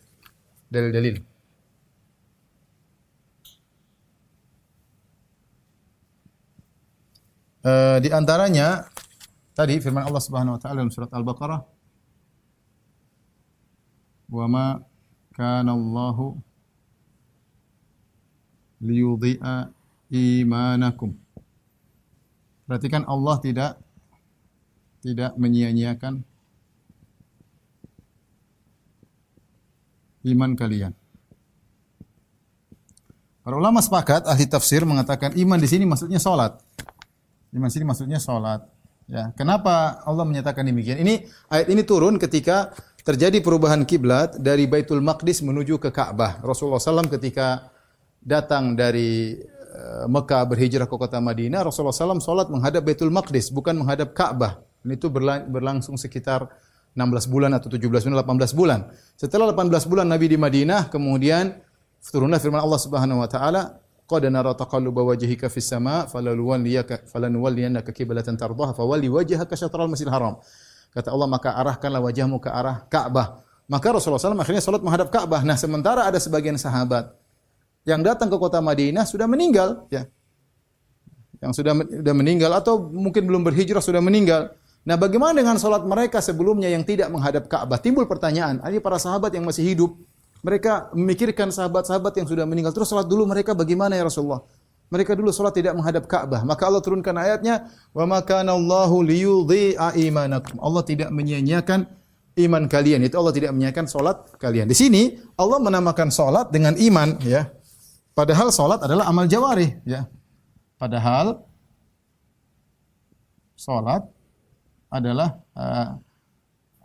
Dalil-dalil. 0.66 1.22
Uh, 7.62 8.02
di 8.02 8.10
antaranya 8.10 8.90
tadi 9.54 9.78
firman 9.78 10.06
Allah 10.06 10.22
Subhanahu 10.22 10.56
wa 10.56 10.60
taala 10.60 10.82
dalam 10.82 10.90
surat 10.90 11.10
Al-Baqarah 11.14 11.77
wa 14.28 14.44
ma 14.46 14.66
kana 15.32 15.72
Allahu 15.72 16.36
liyudhi'a 18.84 19.72
imanakum. 20.12 21.16
Perhatikan 22.68 23.08
Allah 23.08 23.36
tidak 23.40 23.72
tidak 25.00 25.32
menyia-nyiakan 25.40 26.20
iman 30.28 30.52
kalian. 30.58 30.92
Para 33.40 33.56
ulama 33.56 33.80
sepakat 33.80 34.28
ahli 34.28 34.44
tafsir 34.44 34.84
mengatakan 34.84 35.32
iman 35.32 35.56
di 35.56 35.64
sini 35.64 35.88
maksudnya 35.88 36.20
salat. 36.20 36.60
Iman 37.48 37.72
di 37.72 37.74
sini 37.80 37.86
maksudnya 37.88 38.20
salat. 38.20 38.60
Ya, 39.08 39.32
kenapa 39.32 40.04
Allah 40.04 40.28
menyatakan 40.28 40.68
demikian? 40.68 41.00
Ini 41.00 41.24
ayat 41.48 41.72
ini 41.72 41.80
turun 41.80 42.20
ketika 42.20 42.76
terjadi 43.08 43.40
perubahan 43.40 43.88
kiblat 43.88 44.36
dari 44.36 44.68
Baitul 44.68 45.00
Maqdis 45.00 45.40
menuju 45.40 45.80
ke 45.80 45.88
Ka'bah. 45.88 46.44
Rasulullah 46.44 46.76
SAW 46.76 47.08
ketika 47.08 47.72
datang 48.20 48.76
dari 48.76 49.32
uh, 49.72 50.04
Mekah 50.04 50.44
berhijrah 50.44 50.84
ke 50.84 50.92
kota 50.92 51.16
Madinah, 51.16 51.64
Rasulullah 51.64 51.96
SAW 51.96 52.20
sholat 52.20 52.52
menghadap 52.52 52.84
Baitul 52.84 53.08
Maqdis, 53.08 53.48
bukan 53.48 53.80
menghadap 53.80 54.12
Ka'bah. 54.12 54.60
Ini 54.84 55.00
itu 55.00 55.08
berlangsung 55.48 55.96
sekitar 55.96 56.52
16 56.92 57.32
bulan 57.32 57.56
atau 57.56 57.72
17 57.72 57.88
bulan, 57.88 58.20
18 58.28 58.52
bulan. 58.52 58.92
Setelah 59.16 59.56
18 59.56 59.88
bulan 59.88 60.04
Nabi 60.04 60.28
di 60.28 60.36
Madinah, 60.36 60.92
kemudian 60.92 61.56
turunlah 62.12 62.36
firman 62.36 62.60
Allah 62.60 62.76
Subhanahu 62.76 63.24
wa 63.24 63.28
taala, 63.32 63.80
"Qad 64.04 64.28
nara 64.28 64.52
taqalluba 64.52 65.00
wajhika 65.00 65.48
fis 65.48 65.64
sama' 65.64 66.12
falanuwalliyannaka 66.12 67.88
qiblatan 67.88 68.36
tardaha 68.36 68.76
fawalli 68.76 69.08
wajhaka 69.08 69.56
syatral 69.56 69.88
masjidil 69.88 70.12
haram." 70.12 70.36
Kata 70.92 71.12
Allah, 71.12 71.28
maka 71.28 71.52
arahkanlah 71.52 72.00
wajahmu 72.00 72.40
ke 72.40 72.48
arah 72.48 72.84
Ka'bah. 72.88 73.44
Maka 73.68 73.92
Rasulullah 73.92 74.20
SAW 74.20 74.40
akhirnya 74.40 74.64
salat 74.64 74.80
menghadap 74.80 75.12
Ka'bah. 75.12 75.44
Nah, 75.44 75.54
sementara 75.60 76.08
ada 76.08 76.16
sebagian 76.16 76.56
sahabat 76.56 77.12
yang 77.84 78.00
datang 78.00 78.32
ke 78.32 78.36
kota 78.40 78.58
Madinah 78.64 79.04
sudah 79.04 79.28
meninggal, 79.28 79.84
ya. 79.92 80.08
Yang 81.38 81.62
sudah 81.62 81.72
sudah 81.76 82.14
meninggal 82.16 82.50
atau 82.56 82.80
mungkin 82.80 83.28
belum 83.28 83.46
berhijrah 83.46 83.84
sudah 83.84 84.02
meninggal. 84.02 84.56
Nah, 84.88 84.96
bagaimana 84.96 85.36
dengan 85.36 85.60
salat 85.60 85.84
mereka 85.84 86.18
sebelumnya 86.24 86.72
yang 86.72 86.82
tidak 86.82 87.12
menghadap 87.12 87.44
Ka'bah? 87.44 87.76
Timbul 87.76 88.08
pertanyaan, 88.08 88.58
ini 88.64 88.80
para 88.80 88.96
sahabat 88.96 89.30
yang 89.36 89.44
masih 89.44 89.62
hidup, 89.62 89.92
mereka 90.40 90.88
memikirkan 90.96 91.52
sahabat-sahabat 91.52 92.16
yang 92.16 92.26
sudah 92.26 92.48
meninggal. 92.48 92.72
Terus 92.72 92.88
salat 92.88 93.04
dulu 93.04 93.28
mereka 93.28 93.52
bagaimana 93.52 93.94
ya 93.94 94.08
Rasulullah? 94.08 94.42
Mereka 94.88 95.12
dulu 95.12 95.28
salat 95.28 95.52
tidak 95.52 95.76
menghadap 95.76 96.08
Ka'bah. 96.08 96.40
Maka 96.48 96.64
Allah 96.64 96.80
turunkan 96.80 97.12
ayatnya, 97.12 97.68
"Wa 97.92 98.08
ma 98.08 98.24
kana 98.24 98.56
Allahu 98.56 99.04
liyudhi'a 99.04 99.92
imanakum." 100.00 100.56
Allah 100.64 100.80
tidak 100.80 101.12
menyia-nyiakan 101.12 101.84
iman 102.40 102.62
kalian. 102.66 103.04
Itu 103.04 103.20
Allah 103.20 103.34
tidak 103.36 103.52
menyia-nyiakan 103.52 103.84
salat 103.84 104.16
kalian. 104.40 104.64
Di 104.64 104.76
sini 104.76 105.20
Allah 105.36 105.60
menamakan 105.60 106.08
salat 106.08 106.48
dengan 106.48 106.72
iman, 106.80 107.20
ya. 107.20 107.52
Padahal 108.16 108.48
salat 108.48 108.80
adalah 108.80 109.04
amal 109.12 109.28
jawari, 109.28 109.76
ya. 109.84 110.08
Padahal 110.80 111.44
salat 113.58 114.06
adalah 114.88 115.42
uh, 115.52 115.98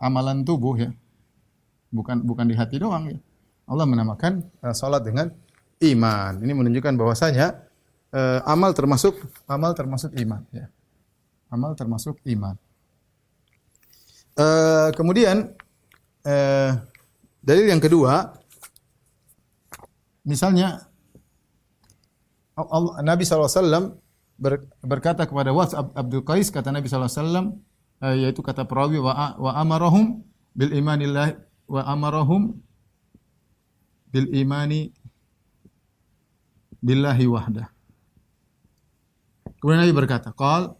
amalan 0.02 0.44
tubuh 0.44 0.76
ya. 0.76 0.90
Bukan 1.94 2.26
bukan 2.26 2.44
di 2.50 2.54
hati 2.58 2.76
doang 2.82 3.08
ya. 3.08 3.18
Allah 3.64 3.86
menamakan 3.88 4.44
uh, 4.60 4.74
salat 4.74 5.06
dengan 5.06 5.30
iman. 5.80 6.42
Ini 6.42 6.52
menunjukkan 6.52 6.94
bahwasanya 6.98 7.64
uh, 8.14 8.40
amal 8.46 8.70
termasuk 8.70 9.18
amal 9.50 9.74
termasuk 9.74 10.14
iman 10.22 10.46
ya. 10.54 10.70
Amal 11.50 11.74
termasuk 11.74 12.18
iman. 12.30 12.54
Uh, 14.34 14.90
kemudian 14.94 15.54
uh, 16.26 16.70
dalil 17.38 17.70
yang 17.70 17.78
kedua 17.78 18.34
misalnya 20.26 20.82
Allah, 22.54 23.02
Nabi 23.02 23.26
SAW 23.26 23.98
ber, 24.38 24.66
berkata 24.82 25.26
kepada 25.26 25.50
Was 25.50 25.74
Abdul 25.74 26.22
Qais 26.22 26.50
kata 26.50 26.70
Nabi 26.70 26.86
SAW 26.86 27.54
uh, 28.02 28.14
yaitu 28.14 28.42
kata 28.42 28.66
perawi 28.66 28.98
wa, 28.98 29.34
wa 29.38 29.52
amarahum 29.58 30.22
bil 30.54 30.70
imanillah 30.70 31.34
wa 31.66 31.82
amarahum 31.86 32.58
bil 34.10 34.30
imani 34.30 34.94
billahi 36.78 37.26
wahdah. 37.26 37.73
Kemudian 39.64 39.80
Nabi 39.80 39.96
berkata, 39.96 40.28
"Qal 40.36 40.76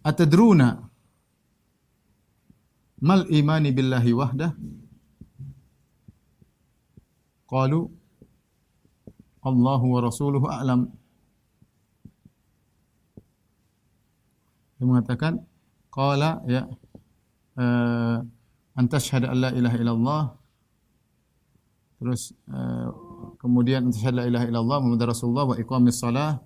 atadruna 0.00 0.80
mal 3.04 3.28
imani 3.28 3.68
billahi 3.68 4.16
wahdah?" 4.16 4.56
Qalu 7.44 7.84
Allah 9.44 9.80
wa 9.84 10.00
rasuluhu 10.00 10.48
a'lam. 10.48 10.88
Dia 14.80 14.84
mengatakan 14.88 15.44
qala 15.92 16.40
ya 16.48 16.64
uh, 17.60 18.24
an 18.72 18.84
tashhadu 18.88 19.28
an 19.28 19.36
la 19.36 19.50
ilaha 19.52 19.76
illallah 19.76 20.22
terus 22.00 22.32
uh, 22.48 22.88
kemudian 23.36 23.84
an 23.84 23.92
tashhadu 23.92 24.16
la 24.20 24.24
ilaha 24.32 24.44
illallah 24.48 24.76
Muhammad 24.80 25.12
Rasulullah 25.12 25.44
wa 25.48 25.56
iqamis 25.60 26.00
salah 26.00 26.40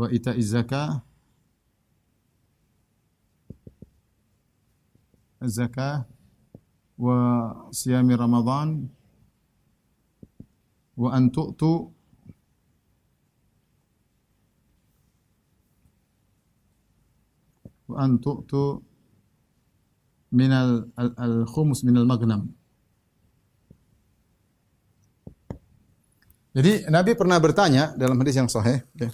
wa 0.00 0.08
ita'iz 0.08 0.56
zakah 0.56 1.04
zakah 5.44 6.08
wa 6.96 7.16
siyami 7.68 8.16
Ramadan 8.16 8.88
wa 10.96 11.08
an 11.12 11.28
tu'tu 11.28 11.92
wa 17.92 17.96
an 18.00 18.16
tu'tu 18.24 18.80
min 20.32 20.48
al, 20.48 20.88
al, 20.96 21.10
al 21.20 21.34
min 21.84 21.96
al 22.00 22.08
maghnam. 22.08 22.42
Jadi 26.50 26.90
Nabi 26.90 27.14
pernah 27.14 27.38
bertanya 27.38 27.94
dalam 27.94 28.18
hadis 28.18 28.34
yang 28.34 28.50
sahih, 28.50 28.82
ya. 28.98 29.10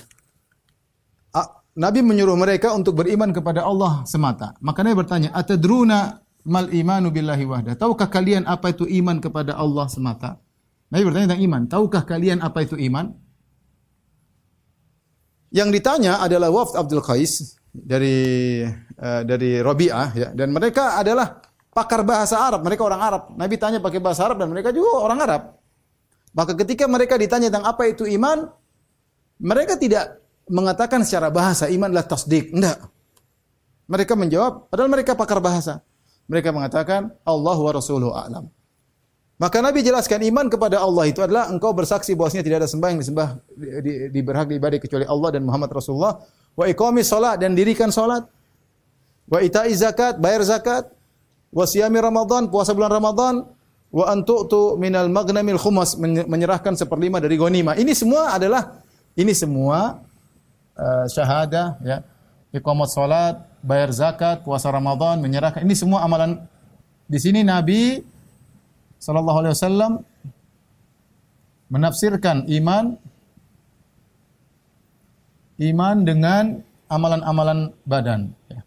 Nabi 1.76 2.00
menyuruh 2.00 2.40
mereka 2.40 2.72
untuk 2.72 3.04
beriman 3.04 3.36
kepada 3.36 3.60
Allah 3.60 4.00
semata. 4.08 4.56
Maka 4.64 4.80
Nabi 4.80 4.96
bertanya, 4.96 5.28
"Atadruna 5.36 6.24
mal 6.48 6.72
imanu 6.72 7.12
billahi 7.12 7.44
wahda?" 7.44 7.76
Tahukah 7.76 8.08
kalian 8.08 8.48
apa 8.48 8.72
itu 8.72 8.88
iman 8.88 9.20
kepada 9.20 9.60
Allah 9.60 9.84
semata? 9.92 10.40
Nabi 10.88 11.02
bertanya 11.04 11.36
tentang 11.36 11.44
iman. 11.44 11.62
Tahukah 11.68 12.02
kalian 12.08 12.40
apa 12.40 12.64
itu 12.64 12.80
iman? 12.80 13.12
Yang 15.52 15.68
ditanya 15.78 16.24
adalah 16.24 16.48
Wafd 16.48 16.74
Abdul 16.80 17.04
Qais 17.04 17.60
dari 17.70 18.64
uh, 18.96 19.22
dari 19.22 19.60
Rabi'ah 19.60 20.08
ya 20.16 20.28
dan 20.32 20.48
mereka 20.50 20.96
adalah 20.96 21.44
pakar 21.76 22.02
bahasa 22.08 22.40
Arab, 22.40 22.64
mereka 22.64 22.88
orang 22.88 23.02
Arab. 23.04 23.22
Nabi 23.36 23.60
tanya 23.60 23.84
pakai 23.84 24.00
bahasa 24.00 24.24
Arab 24.24 24.40
dan 24.40 24.48
mereka 24.48 24.72
juga 24.72 24.96
orang 24.96 25.20
Arab. 25.20 25.42
Maka 26.32 26.52
ketika 26.56 26.88
mereka 26.88 27.20
ditanya 27.20 27.52
tentang 27.52 27.68
apa 27.68 27.84
itu 27.88 28.08
iman, 28.08 28.48
mereka 29.40 29.76
tidak 29.76 30.25
mengatakan 30.46 31.02
secara 31.02 31.28
bahasa 31.30 31.66
iman 31.70 31.90
adalah 31.90 32.06
tasdik, 32.06 32.54
enggak. 32.54 32.78
Mereka 33.86 34.18
menjawab, 34.18 34.70
padahal 34.70 34.90
mereka 34.90 35.14
pakar 35.14 35.38
bahasa. 35.38 35.82
Mereka 36.26 36.50
mengatakan, 36.50 37.14
Allah 37.22 37.58
wa 37.58 37.70
Rasuluhu 37.70 38.10
a'lam. 38.10 38.50
Maka 39.36 39.60
Nabi 39.60 39.84
jelaskan 39.84 40.24
iman 40.32 40.48
kepada 40.48 40.80
Allah 40.80 41.12
itu 41.12 41.20
adalah 41.20 41.52
engkau 41.52 41.76
bersaksi 41.76 42.16
bahwasanya 42.16 42.40
tidak 42.40 42.58
ada 42.64 42.68
sembah 42.72 42.88
yang 42.88 43.00
disembah 43.04 43.28
di, 43.52 43.68
di, 43.84 43.92
di 44.08 44.20
berhak 44.24 44.48
kecuali 44.80 45.04
Allah 45.04 45.28
dan 45.36 45.44
Muhammad 45.44 45.70
Rasulullah. 45.76 46.24
Wa 46.56 46.64
iqamis 46.72 47.04
salat 47.04 47.36
dan 47.36 47.52
dirikan 47.52 47.92
salat. 47.92 48.24
Wa 49.28 49.44
ita'i 49.44 49.76
zakat, 49.76 50.16
bayar 50.16 50.40
zakat. 50.40 50.88
Wa 51.52 51.68
siyami 51.68 52.00
Ramadan, 52.00 52.48
puasa 52.48 52.72
bulan 52.72 52.96
Ramadan. 52.96 53.44
Wa 53.92 54.08
antu'tu 54.08 54.80
minal 54.80 55.12
magnamil 55.12 55.60
khumas, 55.60 56.00
menyerahkan 56.00 56.72
seperlima 56.72 57.20
dari 57.20 57.36
ghanimah. 57.36 57.76
Ini 57.76 57.92
semua 57.92 58.32
adalah 58.32 58.80
ini 59.20 59.36
semua 59.36 60.00
uh, 60.76 61.04
syahadah 61.08 61.80
ya. 61.82 61.98
Iqamat 62.54 62.88
salat, 62.88 63.36
bayar 63.60 63.90
zakat, 63.92 64.40
puasa 64.40 64.72
Ramadan, 64.72 65.20
menyerahkan. 65.20 65.60
Ini 65.60 65.74
semua 65.76 66.06
amalan 66.06 66.40
di 67.04 67.18
sini 67.20 67.44
Nabi 67.44 68.00
sallallahu 68.96 69.38
alaihi 69.44 70.00
menafsirkan 71.66 72.46
iman 72.46 72.94
iman 75.56 75.96
dengan 76.06 76.44
amalan-amalan 76.86 77.74
badan 77.82 78.30
ya. 78.48 78.60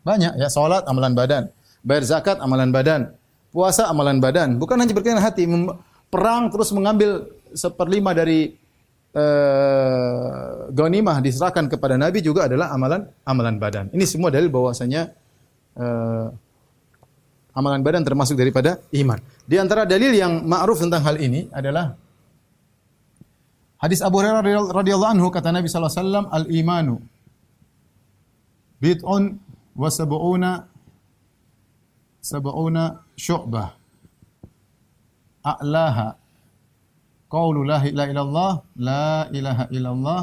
Banyak 0.00 0.32
ya 0.40 0.48
salat 0.48 0.88
amalan 0.88 1.12
badan, 1.12 1.52
bayar 1.84 2.04
zakat 2.08 2.40
amalan 2.40 2.72
badan, 2.72 3.12
puasa 3.52 3.84
amalan 3.92 4.16
badan, 4.16 4.56
bukan 4.56 4.80
hanya 4.80 4.96
berkaitan 4.96 5.20
hati, 5.20 5.44
perang 6.08 6.48
terus 6.48 6.72
mengambil 6.72 7.28
seperlima 7.52 8.14
dari 8.14 8.50
uh, 9.14 10.70
ghanimah 10.70 11.18
diserahkan 11.22 11.66
kepada 11.66 11.98
Nabi 11.98 12.22
juga 12.22 12.46
adalah 12.46 12.70
amalan 12.74 13.06
amalan 13.26 13.56
badan. 13.58 13.86
Ini 13.90 14.04
semua 14.06 14.30
dalil 14.30 14.50
bahwasanya 14.52 15.10
uh, 15.78 16.28
amalan 17.54 17.82
badan 17.82 18.06
termasuk 18.06 18.38
daripada 18.38 18.78
iman. 18.94 19.18
Di 19.46 19.58
antara 19.58 19.82
dalil 19.86 20.14
yang 20.14 20.46
ma'ruf 20.46 20.78
tentang 20.78 21.02
hal 21.02 21.18
ini 21.18 21.50
adalah 21.50 21.98
hadis 23.82 24.04
Abu 24.04 24.22
Hurairah 24.22 24.44
radhiyallahu 24.70 25.12
anhu 25.18 25.28
kata 25.32 25.50
Nabi 25.50 25.66
sallallahu 25.66 26.30
al-imanu 26.30 27.02
bid'un 28.78 29.36
wa 29.74 29.88
sab'una 29.88 30.50
sab'una 32.20 33.00
syu'bah 33.16 33.68
a'laha 35.40 36.19
qaulu 37.30 37.62
la 37.62 37.78
ilaha 37.86 38.10
illallah 38.10 38.52
la 38.74 39.08
ilaha 39.38 39.64
illallah 39.70 40.22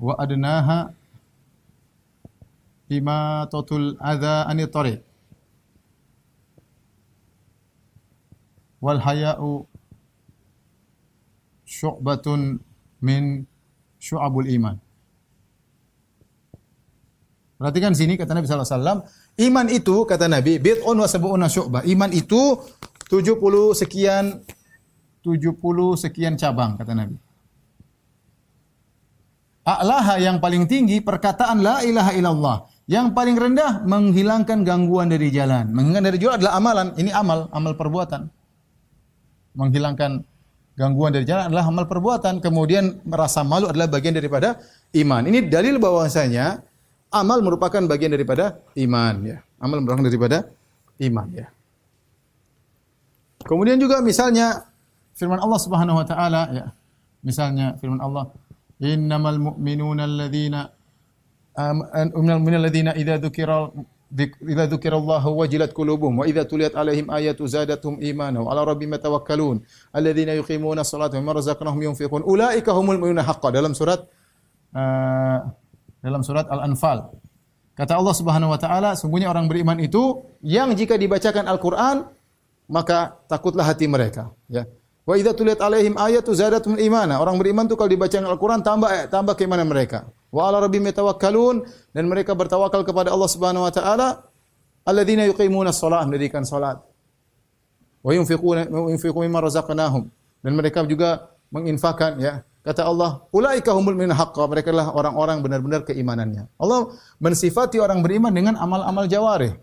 wa 0.00 0.12
adnaha 0.24 0.78
imatatul 2.88 3.96
adza 4.00 4.48
anit 4.50 4.72
tariq 4.72 5.00
wal 8.84 9.00
haya'u 9.00 9.64
syu'batun 11.64 12.60
min 13.00 13.48
syu'abul 13.96 14.48
iman. 14.60 14.76
Perhatikan 17.56 17.96
sini 17.96 18.20
kata 18.20 18.36
Nabi 18.36 18.44
sallallahu 18.44 18.68
alaihi 18.68 18.76
wasallam, 18.76 18.98
iman 19.48 19.66
itu 19.72 19.96
kata 20.04 20.26
Nabi 20.28 20.60
bid'un 20.60 20.96
wa 21.00 21.08
sab'una 21.08 21.48
syu'bah. 21.48 21.82
Iman 21.88 22.12
itu 22.12 22.60
70 23.14 23.78
sekian 23.78 24.42
70 25.22 25.54
sekian 26.02 26.34
cabang 26.34 26.74
kata 26.74 26.98
Nabi. 26.98 27.14
A'laha 29.64 30.20
yang 30.20 30.42
paling 30.42 30.66
tinggi 30.66 30.98
perkataan 31.00 31.62
la 31.62 31.80
ilaha 31.86 32.12
illallah. 32.12 32.56
Yang 32.84 33.16
paling 33.16 33.36
rendah 33.40 33.80
menghilangkan 33.88 34.60
gangguan 34.60 35.08
dari 35.08 35.32
jalan. 35.32 35.72
Menghilangkan 35.72 36.04
dari 36.12 36.18
jalan 36.20 36.36
adalah 36.36 36.54
amalan. 36.60 36.86
Ini 37.00 37.10
amal, 37.16 37.48
amal 37.48 37.72
perbuatan. 37.72 38.28
Menghilangkan 39.56 40.20
gangguan 40.76 41.16
dari 41.16 41.24
jalan 41.24 41.48
adalah 41.48 41.64
amal 41.64 41.88
perbuatan. 41.88 42.44
Kemudian 42.44 43.00
merasa 43.08 43.40
malu 43.40 43.72
adalah 43.72 43.88
bagian 43.88 44.12
daripada 44.12 44.60
iman. 44.92 45.24
Ini 45.24 45.48
dalil 45.48 45.80
bahwasanya 45.80 46.60
amal 47.08 47.40
merupakan 47.40 47.80
bagian 47.88 48.12
daripada 48.12 48.60
iman 48.76 49.14
ya. 49.24 49.40
Amal 49.64 49.80
merupakan 49.80 50.04
daripada 50.04 50.44
iman 51.00 51.28
ya. 51.32 51.48
Kemudian 53.44 53.76
juga 53.76 54.00
misalnya 54.00 54.64
firman 55.14 55.38
Allah 55.38 55.60
Subhanahu 55.60 56.00
wa 56.00 56.06
taala 56.08 56.42
ya. 56.50 56.66
Misalnya 57.24 57.76
firman 57.80 58.00
Allah, 58.00 58.28
"Innamal 58.80 59.40
mu'minuna 59.40 60.04
alladzina 60.04 60.68
minal 61.54 62.62
ladzina 62.62 62.90
idza 62.98 63.18
dzukira 63.18 63.70
idza 64.42 64.66
dzukirallahu 64.66 65.38
wajilat 65.38 65.70
qulubuhum 65.70 66.22
wa 66.22 66.24
idza 66.26 66.44
tuliyat 66.44 66.74
alaihim 66.74 67.06
ayatu 67.10 67.46
zadatuhum 67.46 68.02
imana 68.02 68.42
wa 68.42 68.50
ala 68.50 68.66
rabbihim 68.66 68.94
yatawakkalun 68.98 69.62
alladzina 69.94 70.34
yuqimuna 70.34 70.82
salata 70.82 71.18
mimma 71.18 71.38
razaqnahum 71.38 71.78
yunfiqun 71.82 72.22
ulaika 72.26 72.74
humul 72.74 72.98
mu'minuna 72.98 73.22
haqqan 73.22 73.54
dalam 73.54 73.72
surat 73.74 74.02
uh, 74.74 75.38
dalam 76.02 76.22
surat 76.26 76.46
Al-Anfal 76.50 77.10
kata 77.78 77.92
Allah 77.98 78.14
Subhanahu 78.14 78.50
wa 78.54 78.58
taala 78.58 78.90
sungguhnya 78.98 79.30
orang 79.30 79.46
beriman 79.46 79.78
itu 79.78 80.26
yang 80.42 80.74
jika 80.74 80.98
dibacakan 80.98 81.46
Al-Qur'an 81.46 82.10
maka 82.66 83.16
takutlah 83.28 83.66
hati 83.66 83.84
mereka 83.88 84.32
ya 84.48 84.64
Wa 85.04 85.20
idza 85.20 85.36
tuliyat 85.36 85.60
alaihim 85.60 85.94
ayatu 86.00 86.32
zadatuhum 86.32 86.80
imana. 86.80 87.20
Orang 87.20 87.36
beriman 87.36 87.68
itu 87.68 87.76
kalau 87.76 87.92
dibacakan 87.92 88.24
Al-Qur'an 88.24 88.64
tambah 88.64 88.88
tambah 89.12 89.36
keimanan 89.36 89.68
mereka. 89.68 90.08
Wa 90.32 90.48
ala 90.48 90.64
rabbihim 90.64 90.88
yatawakkalun 90.88 91.68
dan 91.92 92.04
mereka 92.08 92.32
bertawakal 92.32 92.80
kepada 92.88 93.12
Allah 93.12 93.28
Subhanahu 93.28 93.68
wa 93.68 93.72
taala 93.72 94.24
alladzina 94.88 95.28
yuqimuna 95.28 95.76
shalah 95.76 96.08
mendirikan 96.08 96.48
salat. 96.48 96.80
Wa 98.00 98.16
yunfiquna 98.16 98.64
yunfiqu 98.64 99.20
mimma 99.20 99.44
razaqnahum 99.44 100.08
dan 100.40 100.52
mereka 100.56 100.80
juga 100.88 101.36
menginfakkan 101.52 102.16
ya. 102.16 102.40
Kata 102.64 102.88
Allah, 102.88 103.20
ulaika 103.28 103.76
humul 103.76 103.92
min 103.92 104.08
haqqa. 104.08 104.48
Mereka 104.48 104.72
adalah 104.72 104.96
orang-orang 104.96 105.44
benar-benar 105.44 105.84
keimanannya. 105.84 106.48
Allah 106.56 106.96
mensifati 107.20 107.76
orang 107.76 108.00
beriman 108.00 108.32
dengan 108.32 108.56
amal-amal 108.56 109.04
jawarih. 109.04 109.60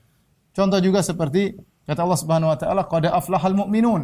Contoh 0.54 0.78
juga 0.78 1.02
seperti 1.02 1.58
kata 1.88 2.00
Allah 2.06 2.20
Subhanahu 2.20 2.50
wa 2.52 2.58
taala, 2.62 2.82
qad 2.86 3.04
aflahal 3.10 3.56
mu'minun. 3.62 4.04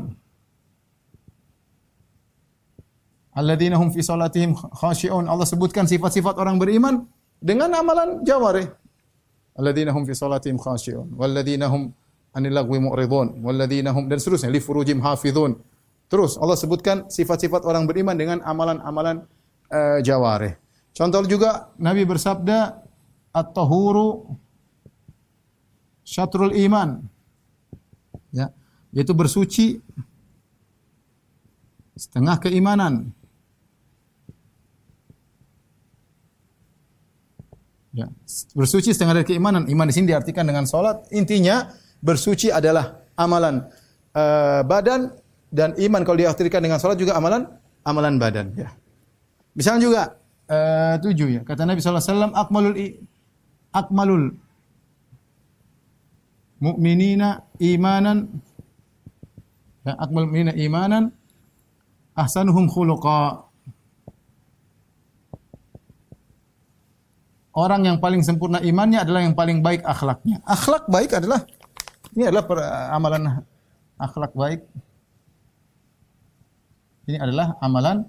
Alladzina 3.37 3.77
hum 3.77 3.93
fi 3.93 4.01
salatihim 4.01 4.57
khashi'un. 4.81 5.29
Allah 5.29 5.45
sebutkan 5.45 5.85
sifat-sifat 5.85 6.41
orang 6.41 6.57
beriman 6.57 7.05
dengan 7.37 7.69
amalan 7.77 8.25
jawarih. 8.25 8.65
Alladzina 9.53 9.93
hum 9.93 10.09
fi 10.09 10.13
salatihim 10.17 10.57
khashi'un. 10.57 11.13
Walladzina 11.13 11.69
hum 11.69 11.93
anil 12.33 12.53
lagwi 12.57 12.81
mu'ridun. 12.81 13.45
Walladzina 13.45 13.93
hum 13.93 14.09
dan 14.09 14.17
seterusnya 14.17 14.49
li 14.49 14.57
furujim 14.57 14.97
hafizun. 15.05 15.53
Terus 16.09 16.39
Allah 16.41 16.57
sebutkan 16.57 17.05
sifat-sifat 17.13 17.61
orang 17.69 17.85
beriman 17.85 18.17
dengan 18.17 18.41
amalan-amalan 18.41 19.21
uh, 19.69 19.99
jawarih. 20.01 20.57
Contoh 20.97 21.21
juga 21.29 21.69
Nabi 21.77 22.09
bersabda 22.09 22.81
at-tahuru 23.37 24.33
syatrul 26.01 26.57
iman. 26.57 27.05
Ya, 28.31 28.51
yaitu 28.91 29.15
bersuci 29.15 29.79
setengah 31.97 32.37
keimanan. 32.37 33.11
Ya. 37.97 38.05
Bersuci 38.53 38.93
setengah 38.93 39.21
dari 39.21 39.25
keimanan. 39.25 39.65
Iman 39.65 39.89
di 39.89 39.93
sini 39.97 40.13
diartikan 40.13 40.45
dengan 40.45 40.69
salat. 40.69 41.09
Intinya 41.09 41.73
bersuci 41.97 42.53
adalah 42.53 43.01
amalan 43.17 43.65
uh, 44.13 44.61
badan 44.61 45.09
dan 45.49 45.73
iman 45.81 46.05
kalau 46.05 46.21
diartikan 46.21 46.61
dengan 46.61 46.77
salat 46.77 47.01
juga 47.01 47.17
amalan 47.17 47.49
amalan 47.81 48.21
badan. 48.21 48.53
Ya. 48.53 48.69
Misalnya 49.57 49.81
juga 49.81 50.01
uh, 50.45 50.95
tujuh 51.01 51.27
ya. 51.37 51.41
Kata 51.41 51.65
Nabi 51.65 51.81
sallallahu 51.81 52.37
akmalul 52.37 52.77
akmalul 53.73 54.37
mu'minina 56.57 57.45
imanan 57.61 58.41
ya, 59.85 59.93
akmalul 59.97 60.29
mu'minina 60.29 60.53
imanan 60.57 61.13
ahsanuhum 62.17 62.65
khuluqa 62.65 63.45
orang 67.57 67.81
yang 67.89 67.97
paling 67.97 68.21
sempurna 68.21 68.61
imannya 68.61 69.01
adalah 69.01 69.25
yang 69.25 69.33
paling 69.33 69.65
baik 69.65 69.81
akhlaknya. 69.81 70.37
Akhlak 70.45 70.85
baik 70.85 71.17
adalah 71.17 71.41
ini 72.13 72.29
adalah 72.29 72.45
per, 72.45 72.57
amalan 72.93 73.21
akhlak 73.97 74.33
baik. 74.37 74.61
Ini 77.09 77.17
adalah 77.17 77.57
amalan 77.57 78.05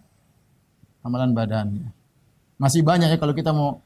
amalan 1.01 1.31
badannya. 1.33 1.89
Masih 2.61 2.85
banyak 2.85 3.09
ya 3.09 3.17
kalau 3.17 3.33
kita 3.33 3.57
mau 3.57 3.81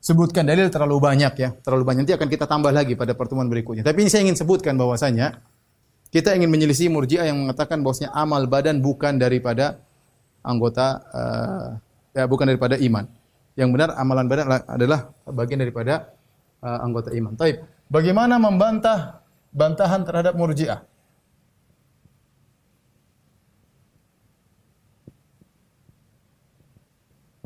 sebutkan 0.00 0.46
dalil 0.46 0.70
terlalu 0.70 0.96
banyak 1.02 1.34
ya, 1.38 1.48
terlalu 1.62 1.84
banyak. 1.86 2.00
Nanti 2.06 2.14
akan 2.14 2.28
kita 2.30 2.44
tambah 2.46 2.70
lagi 2.70 2.94
pada 2.94 3.12
pertemuan 3.12 3.50
berikutnya. 3.50 3.82
Tapi 3.82 4.06
ini 4.06 4.10
saya 4.12 4.24
ingin 4.26 4.38
sebutkan 4.38 4.74
bahwasanya 4.78 5.42
kita 6.14 6.32
ingin 6.38 6.48
menyelisih 6.48 6.88
murjiah 6.88 7.26
yang 7.26 7.42
mengatakan 7.42 7.82
bahwasanya 7.82 8.14
amal 8.14 8.46
badan 8.46 8.78
bukan 8.80 9.18
daripada 9.18 9.82
anggota 10.46 11.02
uh, 11.10 11.66
ya 12.14 12.24
bukan 12.30 12.48
daripada 12.54 12.78
iman. 12.78 13.04
Yang 13.56 13.68
benar 13.72 13.88
amalan 13.96 14.26
badan 14.28 14.46
adalah 14.68 15.10
bagian 15.26 15.60
daripada 15.64 16.12
uh, 16.62 16.78
anggota 16.84 17.10
iman. 17.12 17.34
Taib. 17.34 17.64
Bagaimana 17.86 18.36
membantah 18.36 19.22
bantahan 19.54 20.02
terhadap 20.02 20.34
Murji'ah? 20.34 20.95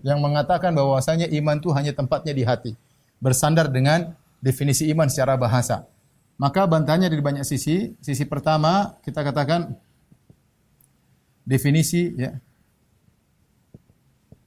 Yang 0.01 0.19
mengatakan 0.25 0.73
bahwasanya 0.73 1.29
iman 1.29 1.57
itu 1.61 1.69
hanya 1.77 1.93
tempatnya 1.93 2.33
di 2.33 2.45
hati. 2.45 2.73
Bersandar 3.21 3.69
dengan 3.69 4.17
definisi 4.41 4.89
iman 4.93 5.09
secara 5.13 5.37
bahasa. 5.37 5.85
Maka 6.41 6.65
bantahannya 6.65 7.13
dari 7.13 7.21
banyak 7.21 7.45
sisi. 7.45 7.93
Sisi 8.01 8.25
pertama 8.25 8.97
kita 9.05 9.21
katakan 9.21 9.77
definisi 11.45 12.17
ya 12.17 12.33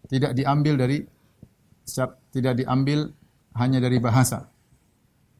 tidak 0.09 0.33
diambil 0.33 0.73
dari 0.77 0.97
tidak 2.33 2.53
diambil 2.57 3.13
hanya 3.53 3.77
dari 3.77 4.01
bahasa. 4.01 4.49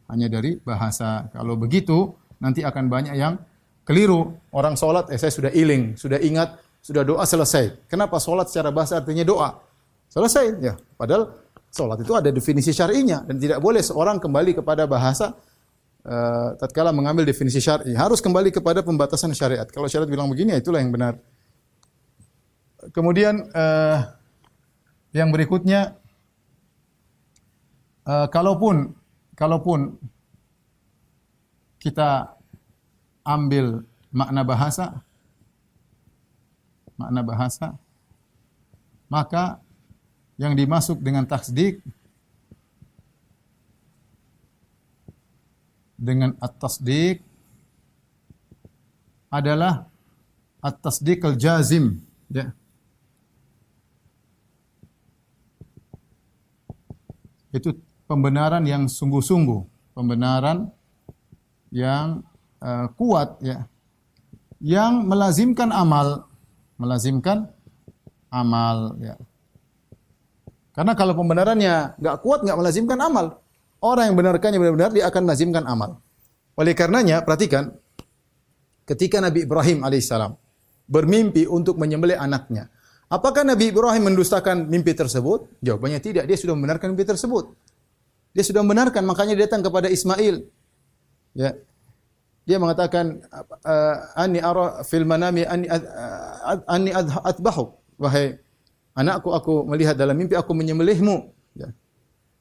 Hanya 0.05 0.29
dari 0.29 0.61
bahasa. 0.61 1.25
Kalau 1.33 1.57
begitu 1.57 2.13
nanti 2.37 2.61
akan 2.61 2.85
banyak 2.85 3.17
yang 3.17 3.41
keliru. 3.87 4.35
Orang 4.51 4.75
sholat, 4.75 5.09
eh 5.09 5.17
saya 5.17 5.31
sudah 5.31 5.51
iling, 5.51 5.95
sudah 5.95 6.19
ingat, 6.19 6.59
sudah 6.83 7.01
doa 7.01 7.23
selesai. 7.23 7.87
Kenapa 7.87 8.19
sholat 8.19 8.51
secara 8.51 8.69
bahasa 8.69 8.99
artinya 8.99 9.23
doa? 9.23 9.57
Selesai. 10.13 10.61
Ya, 10.61 10.77
padahal 10.93 11.33
sholat 11.73 11.97
itu 12.05 12.13
ada 12.13 12.29
definisi 12.29 12.69
syar'inya 12.69 13.25
dan 13.25 13.41
tidak 13.41 13.57
boleh 13.57 13.81
seorang 13.81 14.21
kembali 14.21 14.61
kepada 14.61 14.85
bahasa 14.85 15.33
uh, 16.05 16.53
tatkala 16.61 16.93
mengambil 16.93 17.25
definisi 17.25 17.57
syar'i. 17.57 17.97
Harus 17.97 18.21
kembali 18.21 18.53
kepada 18.53 18.85
pembatasan 18.85 19.33
syariat. 19.33 19.65
Kalau 19.65 19.89
syariat 19.89 20.05
bilang 20.05 20.29
begini, 20.29 20.53
ya 20.53 20.61
itulah 20.61 20.77
yang 20.77 20.93
benar. 20.93 21.17
Kemudian 22.93 23.41
uh, 23.57 24.05
yang 25.17 25.33
berikutnya 25.33 25.97
uh, 28.05 28.29
kalaupun 28.29 28.93
kalaupun 29.33 29.97
kita 31.81 32.37
ambil 33.25 33.81
makna 34.13 34.45
bahasa 34.45 35.01
makna 36.99 37.23
bahasa 37.25 37.73
maka 39.07 39.62
yang 40.43 40.59
dimasuk 40.59 40.99
dengan 40.99 41.23
tasdik 41.23 41.79
dengan 45.95 46.35
at-tasdik 46.43 47.23
adalah 49.31 49.87
at-tasdik 50.59 51.23
al-jazim 51.23 52.03
ya. 52.27 52.51
Itu 57.55 57.79
pembenaran 58.03 58.67
yang 58.67 58.91
sungguh-sungguh 58.91 59.95
pembenaran 59.95 60.67
yang 61.71 62.19
uh, 62.59 62.91
kuat 62.99 63.39
ya. 63.39 63.63
Yang 64.59 65.07
melazimkan 65.07 65.71
amal 65.71 66.27
melazimkan 66.75 67.47
amal 68.27 68.99
ya 68.99 69.15
karena 70.73 70.93
kalau 70.97 71.13
pembenarannya 71.13 71.97
nggak 72.01 72.17
kuat, 72.25 72.41
nggak 72.41 72.57
melazimkan 72.57 72.99
amal. 72.99 73.39
Orang 73.83 74.11
yang 74.11 74.17
benarkannya 74.17 74.57
benar-benar 74.59 74.91
dia 74.95 75.05
akan 75.07 75.21
melazimkan 75.27 75.63
amal. 75.69 76.01
Oleh 76.57 76.73
karenanya, 76.73 77.21
perhatikan, 77.21 77.73
ketika 78.89 79.21
Nabi 79.21 79.45
Ibrahim 79.45 79.85
alaihissalam 79.85 80.33
bermimpi 80.87 81.45
untuk 81.45 81.77
menyembelih 81.77 82.17
anaknya, 82.17 82.71
apakah 83.11 83.43
Nabi 83.43 83.69
Ibrahim 83.75 84.13
mendustakan 84.13 84.69
mimpi 84.71 84.95
tersebut? 84.95 85.49
Jawabannya 85.61 85.99
tidak. 85.99 86.23
Dia 86.25 86.37
sudah 86.39 86.53
membenarkan 86.55 86.95
mimpi 86.95 87.05
tersebut. 87.05 87.53
Dia 88.33 88.41
sudah 88.41 88.65
membenarkan, 88.65 89.05
makanya 89.05 89.37
dia 89.37 89.45
datang 89.45 89.61
kepada 89.61 89.91
Ismail. 89.91 90.41
Ya, 91.33 91.57
dia 92.43 92.57
mengatakan 92.59 93.23
ani 94.13 94.39
ara 94.43 94.83
fil 94.83 95.07
manami 95.07 95.47
ani 95.47 95.65
ani 96.67 96.91
adbahu 97.23 97.71
wahai 97.97 98.37
Anakku 98.93 99.33
aku 99.33 99.65
melihat 99.65 99.97
dalam 99.97 100.13
mimpi 100.13 100.37
aku 100.37 100.53
menyembelihmu. 100.53 101.33
Ya. 101.57 101.73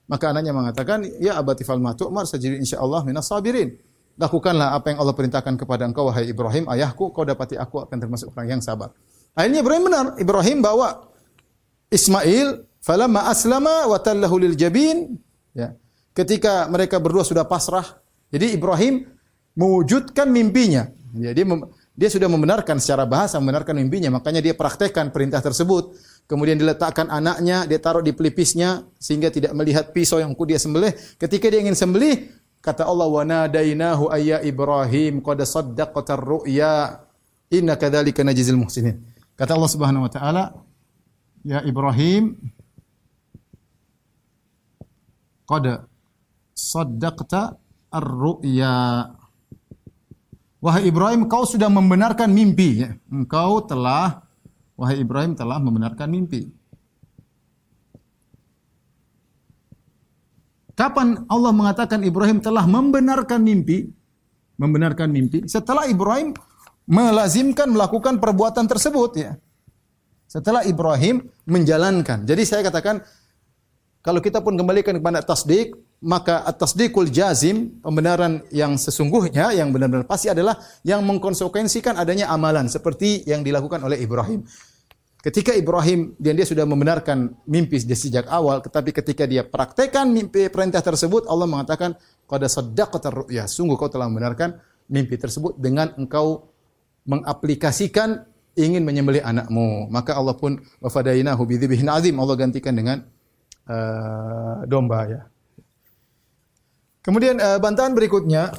Maka 0.05 0.37
anaknya 0.37 0.53
mengatakan, 0.53 1.05
ya 1.17 1.41
abati 1.41 1.65
fal 1.65 1.81
ma 1.81 1.97
tu'mar 1.97 2.29
sajid 2.29 2.61
insyaallah 2.61 3.09
minas 3.09 3.29
sabirin. 3.29 3.73
Lakukanlah 4.21 4.77
apa 4.77 4.93
yang 4.93 5.01
Allah 5.01 5.17
perintahkan 5.17 5.57
kepada 5.57 5.89
engkau 5.89 6.13
wahai 6.13 6.29
Ibrahim, 6.29 6.69
ayahku, 6.69 7.17
kau 7.17 7.25
dapati 7.25 7.57
aku 7.57 7.81
akan 7.89 7.97
termasuk 7.97 8.29
orang 8.37 8.61
yang 8.61 8.61
sabar. 8.61 8.93
Akhirnya 9.33 9.65
Ibrahim 9.65 9.83
benar. 9.89 10.05
Ibrahim 10.21 10.61
bawa 10.61 11.09
Ismail, 11.89 12.69
falamma 12.85 13.33
aslama 13.33 13.89
wa 13.89 13.97
tallahu 13.97 14.37
lil 14.37 14.53
jabin. 14.53 15.17
Ya. 15.57 15.73
Ketika 16.13 16.69
mereka 16.69 17.01
berdua 17.01 17.25
sudah 17.25 17.49
pasrah, 17.49 17.97
jadi 18.29 18.53
Ibrahim 18.53 19.09
mewujudkan 19.57 20.29
mimpinya. 20.29 20.93
Ya, 21.17 21.33
dia 21.33 22.09
sudah 22.09 22.29
membenarkan 22.29 22.81
secara 22.81 23.05
bahasa 23.09 23.37
membenarkan 23.41 23.77
mimpinya, 23.81 24.21
makanya 24.21 24.45
dia 24.45 24.53
praktekkan 24.57 25.13
perintah 25.13 25.41
tersebut 25.41 25.97
kemudian 26.27 26.57
diletakkan 26.57 27.09
anaknya, 27.13 27.69
dia 27.69 27.79
taruh 27.79 28.01
di 28.01 28.15
pelipisnya 28.15 28.87
sehingga 28.97 29.29
tidak 29.29 29.53
melihat 29.53 29.91
pisau 29.93 30.19
yang 30.23 30.33
ku 30.33 30.49
dia 30.49 30.57
sembelih. 30.57 30.93
Ketika 31.21 31.49
dia 31.53 31.61
ingin 31.61 31.77
sembelih, 31.77 32.31
kata 32.63 32.87
Allah 32.87 33.09
wa 33.11 33.23
nadainahu 33.27 34.09
ayya 34.09 34.41
Ibrahim 34.41 35.21
qad 35.21 35.43
saddaqta 35.43 36.17
ar-ru'ya 36.17 37.05
inna 37.53 37.75
kadzalika 37.77 38.23
najzil 38.23 38.57
muhsinin. 38.57 39.03
Kata 39.37 39.59
Allah 39.59 39.71
Subhanahu 39.71 40.07
wa 40.07 40.11
taala, 40.13 40.45
ya 41.43 41.61
Ibrahim 41.67 42.39
qad 45.45 45.85
saddaqta 46.55 47.59
ar-ru'ya. 47.93 49.11
Wahai 50.63 50.87
Ibrahim, 50.87 51.27
kau 51.27 51.43
sudah 51.43 51.67
membenarkan 51.67 52.31
mimpi. 52.31 52.87
Engkau 53.11 53.67
telah 53.67 54.22
Wahai 54.83 54.99
Ibrahim 54.99 55.39
telah 55.39 55.63
membenarkan 55.63 56.11
mimpi. 56.11 56.51
Kapan 60.75 61.23
Allah 61.31 61.55
mengatakan 61.55 62.03
Ibrahim 62.03 62.43
telah 62.43 62.67
membenarkan 62.67 63.39
mimpi? 63.47 63.87
Membenarkan 64.59 65.15
mimpi 65.15 65.47
setelah 65.47 65.87
Ibrahim 65.87 66.35
melazimkan 66.91 67.71
melakukan 67.71 68.19
perbuatan 68.19 68.67
tersebut 68.67 69.11
ya. 69.23 69.39
Setelah 70.27 70.67
Ibrahim 70.67 71.31
menjalankan. 71.47 72.27
Jadi 72.27 72.43
saya 72.43 72.67
katakan 72.67 73.07
kalau 74.03 74.19
kita 74.19 74.43
pun 74.43 74.59
kembalikan 74.59 74.99
kepada 74.99 75.23
tasdik, 75.23 75.79
maka 76.03 76.43
at-tasdiqul 76.43 77.07
jazim, 77.07 77.79
pembenaran 77.79 78.43
yang 78.51 78.75
sesungguhnya, 78.75 79.55
yang 79.55 79.71
benar-benar 79.71 80.11
pasti 80.11 80.27
adalah 80.27 80.59
yang 80.83 81.07
mengkonsekuensikan 81.07 81.95
adanya 81.95 82.27
amalan 82.35 82.67
seperti 82.67 83.23
yang 83.31 83.47
dilakukan 83.47 83.79
oleh 83.79 84.03
Ibrahim. 84.03 84.43
Ketika 85.23 85.55
Ibrahim 85.55 86.19
dan 86.19 86.35
dia 86.35 86.43
sudah 86.43 86.67
membenarkan 86.67 87.39
mimpi 87.47 87.79
sejak 87.79 88.27
awal, 88.27 88.59
tetapi 88.59 88.91
ketika 88.91 89.23
dia 89.23 89.47
praktekkan 89.47 90.11
mimpi 90.11 90.51
perintah 90.51 90.83
tersebut, 90.83 91.31
Allah 91.31 91.47
mengatakan, 91.47 91.95
"Qad 92.27 92.43
saddaqta 92.43 93.07
ru'ya." 93.07 93.47
Sungguh 93.47 93.79
kau 93.79 93.87
telah 93.87 94.11
membenarkan 94.11 94.59
mimpi 94.91 95.15
tersebut 95.15 95.55
dengan 95.63 95.95
engkau 95.95 96.51
mengaplikasikan 97.07 98.27
ingin 98.59 98.83
menyembelih 98.83 99.23
anakmu. 99.23 99.87
Maka 99.95 100.19
Allah 100.19 100.35
pun 100.35 100.59
wafadainahu 100.83 101.39
bidzibhin 101.47 101.87
azim. 101.87 102.19
Allah 102.19 102.35
gantikan 102.35 102.75
dengan 102.75 103.07
uh, 103.71 104.67
domba 104.67 105.07
ya. 105.07 105.23
Kemudian 107.07 107.39
uh, 107.39 107.63
bantahan 107.63 107.95
berikutnya, 107.95 108.51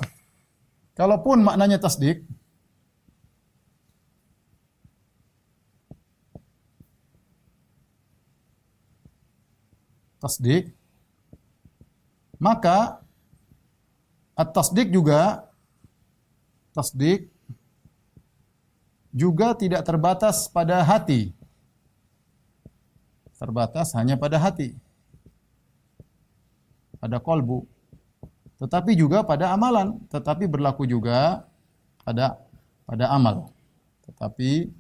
kalaupun 0.96 1.44
maknanya 1.44 1.80
tasdik, 1.80 2.24
tasdik, 10.24 10.72
maka 12.40 13.04
at-tasdik 14.40 14.88
juga 14.88 15.44
tasdik 16.72 17.28
juga 19.14 19.54
tidak 19.54 19.84
terbatas 19.84 20.48
pada 20.50 20.80
hati. 20.82 21.36
Terbatas 23.38 23.92
hanya 23.94 24.16
pada 24.16 24.40
hati. 24.40 24.74
Pada 26.98 27.20
kolbu. 27.20 27.68
Tetapi 28.58 28.96
juga 28.96 29.22
pada 29.28 29.52
amalan. 29.52 30.00
Tetapi 30.08 30.48
berlaku 30.48 30.88
juga 30.88 31.44
pada 32.08 32.40
pada 32.88 33.12
amal. 33.12 33.52
Tetapi 34.08 34.72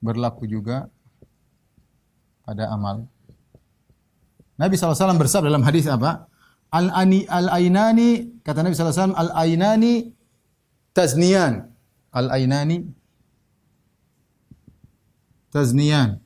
berlaku 0.00 0.48
juga 0.48 0.88
pada 2.42 2.72
amal. 2.72 3.04
Nabi 4.56 4.74
SAW 4.76 5.20
bersabda 5.20 5.52
dalam 5.52 5.64
hadis 5.64 5.84
apa? 5.84 6.32
Al-ani 6.72 7.28
al-ainani 7.28 8.40
kata 8.40 8.64
Nabi 8.64 8.72
SAW 8.72 9.12
al-ainani 9.12 10.12
tazniyan. 10.96 11.68
Al-ainani 12.12 12.88
tazniyan. 15.52 16.18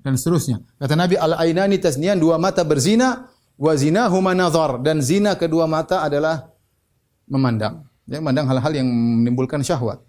Dan 0.00 0.16
seterusnya. 0.16 0.64
Kata 0.80 0.96
Nabi 0.96 1.20
al-ainani 1.20 1.76
tazniyan 1.76 2.16
dua 2.16 2.40
mata 2.40 2.64
berzina 2.64 3.28
wa 3.60 3.72
zinahuma 3.76 4.32
nazar 4.32 4.80
dan 4.80 5.04
zina 5.04 5.36
kedua 5.36 5.68
mata 5.68 6.00
adalah 6.00 6.48
memandang. 7.28 7.84
Ya, 8.08 8.18
memandang 8.18 8.48
hal-hal 8.48 8.72
yang 8.80 8.88
menimbulkan 8.88 9.60
syahwat. 9.60 10.00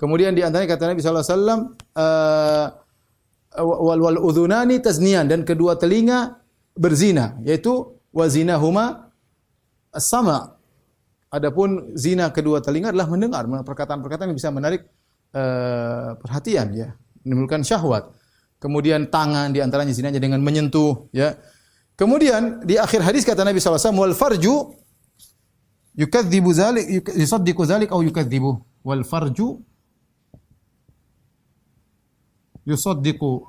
Kemudian 0.00 0.32
di 0.32 0.40
antaranya 0.42 0.74
kata 0.74 0.90
Nabi 0.90 1.00
sallallahu 1.04 1.22
alaihi 1.22 1.36
wasallam 1.36 1.60
uh, 1.94 2.66
wal 3.60 4.00
wal 4.00 4.18
udhunani 4.22 4.80
tazniyan 4.80 5.28
dan 5.28 5.44
kedua 5.44 5.76
telinga 5.76 6.40
berzina 6.72 7.36
yaitu 7.44 8.00
wa 8.12 8.24
zinahuma 8.28 9.12
as-sama. 9.92 10.56
Adapun 11.32 11.96
zina 11.96 12.28
kedua 12.28 12.60
telinga 12.60 12.92
adalah 12.92 13.08
mendengar 13.08 13.48
perkataan-perkataan 13.48 14.28
yang 14.32 14.36
bisa 14.36 14.52
menarik 14.52 14.84
uh, 15.32 16.12
perhatian 16.20 16.68
ya, 16.76 16.88
menimbulkan 17.24 17.64
syahwat. 17.64 18.12
Kemudian 18.60 19.08
tangan 19.08 19.48
di 19.48 19.64
antaranya 19.64 19.96
zinanya 19.96 20.20
dengan 20.20 20.44
menyentuh 20.44 21.08
ya. 21.08 21.32
Kemudian 21.96 22.68
di 22.68 22.76
akhir 22.76 23.00
hadis 23.00 23.24
kata 23.24 23.48
Nabi 23.48 23.64
wasallam 23.64 24.00
wal 24.00 24.12
farju 24.12 24.76
yukadzibu 25.96 26.52
zalik 26.52 26.84
yusaddiqu 27.16 27.64
zalik 27.64 27.88
au 27.92 28.04
yukadzibu 28.04 28.60
wal 28.84 29.04
farju 29.04 29.60
yusaddiqu 32.68 33.46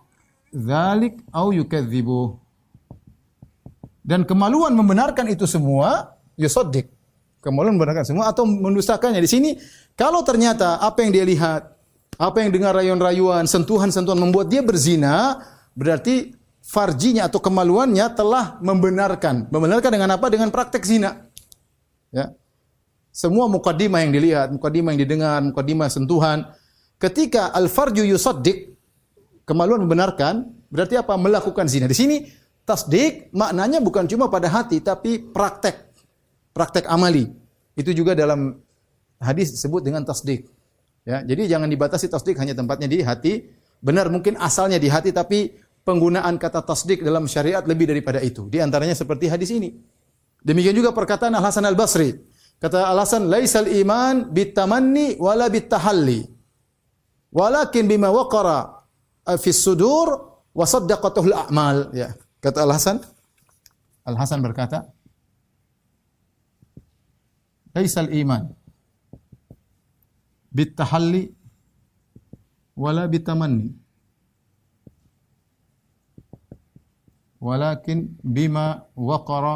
zalik 0.54 1.20
au 1.34 1.54
yukadzibu 1.54 2.38
dan 4.04 4.28
kemaluan 4.28 4.74
membenarkan 4.76 5.32
itu 5.32 5.48
semua 5.48 6.18
yusaddiq 6.36 6.94
Kemaluan 7.44 7.76
membenarkan 7.76 8.08
semua 8.08 8.32
atau 8.32 8.48
mendustakannya. 8.48 9.20
Di 9.20 9.28
sini 9.28 9.50
kalau 10.00 10.24
ternyata 10.24 10.80
apa 10.80 11.04
yang 11.04 11.12
dia 11.12 11.28
lihat, 11.28 11.76
apa 12.16 12.40
yang 12.40 12.56
dengar 12.56 12.72
rayuan-rayuan, 12.72 13.44
sentuhan-sentuhan 13.44 14.16
membuat 14.16 14.48
dia 14.48 14.64
berzina, 14.64 15.44
berarti 15.76 16.32
farjinya 16.64 17.28
atau 17.28 17.44
kemaluannya 17.44 18.08
telah 18.16 18.56
membenarkan. 18.64 19.52
Membenarkan 19.52 19.92
dengan 19.92 20.16
apa? 20.16 20.32
Dengan 20.32 20.56
praktek 20.56 20.88
zina. 20.88 21.28
Ya. 22.16 22.32
Semua 23.12 23.52
mukadimah 23.52 24.08
yang 24.08 24.16
dilihat, 24.16 24.48
mukadimah 24.56 24.96
yang 24.96 25.02
didengar, 25.04 25.44
mukadimah 25.44 25.92
sentuhan. 25.92 26.48
Ketika 26.96 27.52
al-farju 27.52 28.08
yusaddiq, 28.08 28.73
kemaluan 29.44 29.84
membenarkan, 29.84 30.52
berarti 30.72 31.00
apa? 31.00 31.16
Melakukan 31.16 31.68
zina. 31.68 31.88
Di 31.88 31.96
sini 31.96 32.18
tasdik 32.64 33.32
maknanya 33.36 33.84
bukan 33.84 34.08
cuma 34.08 34.32
pada 34.32 34.48
hati 34.48 34.80
tapi 34.80 35.20
praktek 35.20 35.76
praktek 36.56 36.88
amali. 36.88 37.28
Itu 37.74 37.92
juga 37.92 38.14
dalam 38.14 38.62
hadis 39.18 39.52
disebut 39.58 39.82
dengan 39.82 40.06
tasdik. 40.06 40.46
Ya, 41.04 41.20
jadi 41.26 41.58
jangan 41.58 41.68
dibatasi 41.68 42.08
tasdik 42.08 42.40
hanya 42.40 42.56
tempatnya 42.56 42.88
di 42.88 43.04
hati. 43.04 43.44
Benar 43.84 44.08
mungkin 44.08 44.40
asalnya 44.40 44.80
di 44.80 44.88
hati 44.88 45.12
tapi 45.12 45.52
penggunaan 45.84 46.40
kata 46.40 46.64
tasdik 46.64 47.04
dalam 47.04 47.28
syariat 47.28 47.66
lebih 47.68 47.92
daripada 47.92 48.24
itu. 48.24 48.48
Di 48.48 48.64
antaranya 48.64 48.96
seperti 48.96 49.28
hadis 49.28 49.52
ini. 49.52 49.76
Demikian 50.40 50.76
juga 50.76 50.96
perkataan 50.96 51.36
Al 51.36 51.44
Hasan 51.44 51.68
Al 51.68 51.76
Basri. 51.76 52.16
Kata 52.60 52.88
Al 52.88 53.04
Hasan, 53.04 53.28
"Laisal 53.28 53.68
iman 53.68 54.32
bitamanni 54.32 55.20
wala 55.20 55.52
bitahalli. 55.52 56.24
Walakin 57.34 57.90
bima 57.90 58.14
waqara 58.14 58.83
fi 59.44 59.52
sudur 59.66 60.08
wa 60.54 60.66
saddaqatuhul 60.74 61.36
a'mal." 61.44 61.78
Ya. 61.96 62.10
Kata 62.44 62.68
Al 62.68 62.74
Hasan 62.76 62.98
Al 64.04 64.20
Hasan 64.20 64.44
berkata, 64.44 64.92
laisal 67.74 68.12
iman 68.22 68.54
bitahalli 70.54 71.34
wala 72.78 73.10
bitamanni 73.10 73.74
walakin 77.42 78.14
bima 78.24 78.86
waqara 78.94 79.56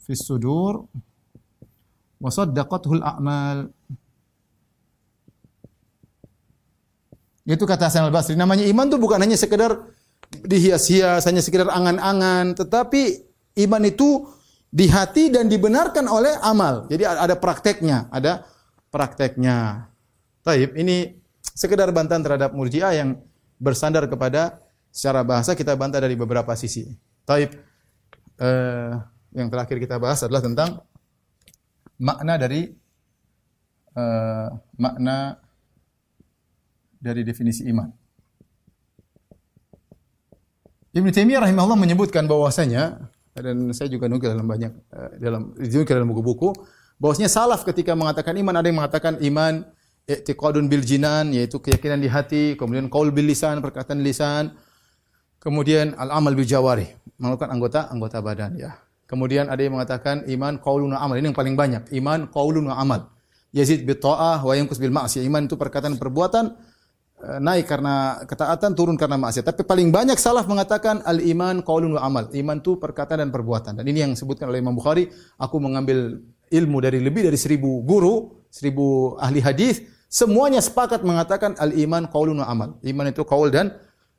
fi 0.00 0.12
sudur 0.16 0.88
wa 2.16 2.30
saddaqathu 2.32 2.96
al-a'mal 2.98 3.58
itu 7.54 7.62
kata 7.62 7.86
Hasan 7.86 8.10
al-Basri 8.10 8.34
namanya 8.34 8.66
iman 8.66 8.90
itu 8.90 8.98
bukan 8.98 9.22
hanya 9.22 9.38
sekedar 9.38 9.86
dihias-hias 10.26 11.22
hanya 11.30 11.38
sekedar 11.38 11.70
angan-angan 11.70 12.58
tetapi 12.58 13.22
iman 13.62 13.82
itu 13.86 14.26
di 14.76 14.86
hati 14.90 15.32
dan 15.32 15.48
dibenarkan 15.48 16.04
oleh 16.04 16.36
amal. 16.44 16.84
Jadi 16.90 17.06
ada 17.06 17.32
prakteknya, 17.38 18.12
ada 18.12 18.44
prakteknya. 18.92 19.88
Taib, 20.44 20.76
ini 20.76 21.16
sekedar 21.40 21.88
bantahan 21.90 22.20
terhadap 22.20 22.52
murjiah 22.52 22.92
yang 22.92 23.16
bersandar 23.56 24.04
kepada 24.04 24.60
secara 24.92 25.24
bahasa 25.24 25.56
kita 25.56 25.72
bantah 25.74 26.02
dari 26.02 26.12
beberapa 26.12 26.52
sisi. 26.52 26.92
Taib, 27.24 27.56
eh, 28.36 28.92
yang 29.32 29.48
terakhir 29.48 29.80
kita 29.80 29.96
bahas 29.96 30.20
adalah 30.22 30.44
tentang 30.44 30.70
makna 31.96 32.36
dari 32.36 32.68
eh, 33.96 34.48
makna 34.76 35.40
dari 37.06 37.22
definisi 37.22 37.62
iman. 37.70 37.86
Ibn 40.96 41.08
Taimiyah 41.12 41.46
rahimahullah 41.46 41.78
menyebutkan 41.78 42.26
bahwasanya 42.26 43.12
dan 43.36 43.68
saya 43.76 43.92
juga 43.92 44.08
nukil 44.08 44.32
dalam 44.32 44.48
banyak 44.48 44.72
uh, 44.96 45.12
dalam 45.20 45.52
dinukil 45.60 45.92
dalam 45.92 46.08
buku-buku 46.08 46.56
bahwasanya 46.96 47.28
salaf 47.28 47.68
ketika 47.68 47.92
mengatakan 47.92 48.32
iman 48.40 48.54
ada 48.56 48.64
yang 48.64 48.80
mengatakan 48.80 49.20
iman 49.20 49.68
i'tiqadun 50.08 50.72
bil 50.72 50.80
jinan 50.80 51.36
yaitu 51.36 51.60
keyakinan 51.60 52.00
di 52.00 52.08
hati, 52.08 52.56
kemudian 52.56 52.88
qaul 52.88 53.12
bil 53.12 53.28
lisan 53.28 53.60
perkataan 53.60 54.00
lisan, 54.00 54.56
kemudian 55.36 55.92
al 56.00 56.16
amal 56.16 56.32
bil 56.32 56.48
jawarih 56.48 56.88
melakukan 57.20 57.52
anggota 57.52 57.80
anggota 57.92 58.18
badan 58.24 58.56
ya. 58.56 58.72
Kemudian 59.06 59.46
ada 59.46 59.62
yang 59.62 59.78
mengatakan 59.78 60.26
iman 60.26 60.58
qaulun 60.58 60.90
amal. 60.90 61.14
Ini 61.14 61.30
yang 61.30 61.38
paling 61.38 61.54
banyak. 61.54 61.94
Iman 61.94 62.26
qaulun 62.26 62.66
amal. 62.66 63.14
Yazid 63.54 63.86
bi 63.86 63.94
ta'ah 63.94 64.42
wa 64.42 64.50
yanqus 64.50 64.82
bil 64.82 64.90
ma'siyah. 64.90 65.22
Iman 65.22 65.46
itu 65.46 65.54
perkataan 65.54 65.94
perbuatan 65.94 66.50
Eh, 66.50 66.75
naik 67.16 67.64
karena 67.64 68.20
ketaatan, 68.28 68.76
turun 68.76 68.96
karena 69.00 69.16
maksiat. 69.16 69.48
Tapi 69.48 69.64
paling 69.64 69.88
banyak 69.88 70.20
salaf 70.20 70.44
mengatakan 70.44 71.00
al-iman 71.08 71.64
qaulun 71.64 71.96
wa 71.96 72.02
amal. 72.04 72.28
Iman 72.36 72.60
itu 72.60 72.76
perkataan 72.76 73.24
dan 73.24 73.30
perbuatan. 73.32 73.80
Dan 73.80 73.84
ini 73.88 74.04
yang 74.04 74.12
disebutkan 74.12 74.52
oleh 74.52 74.60
Imam 74.60 74.76
Bukhari, 74.76 75.08
aku 75.40 75.56
mengambil 75.56 76.20
ilmu 76.52 76.78
dari 76.78 77.00
lebih 77.00 77.26
dari 77.26 77.38
seribu 77.40 77.80
guru, 77.82 78.44
seribu 78.52 79.16
ahli 79.16 79.40
hadis, 79.40 79.80
semuanya 80.12 80.60
sepakat 80.60 81.02
mengatakan 81.02 81.56
al-iman 81.56 82.04
qaulun 82.06 82.44
wa 82.44 82.46
amal. 82.46 82.68
Iman 82.84 83.08
itu 83.08 83.24
qaul 83.24 83.48
dan 83.48 83.72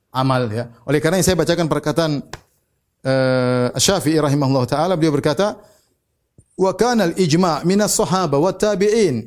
amal 0.10 0.50
ya. 0.50 0.74
Oleh 0.90 0.98
karena 0.98 1.22
saya 1.22 1.38
bacakan 1.38 1.70
perkataan 1.70 2.12
uh, 3.06 3.68
Syafi'i 3.78 4.18
rahimahullah 4.18 4.66
taala 4.66 4.94
beliau 4.98 5.14
berkata, 5.14 5.62
"Wa 6.58 6.74
kana 6.74 7.14
al-ijma' 7.14 7.62
min 7.62 7.78
as-sahaba 7.86 8.42
wa 8.42 8.52
tabi'in 8.52 9.22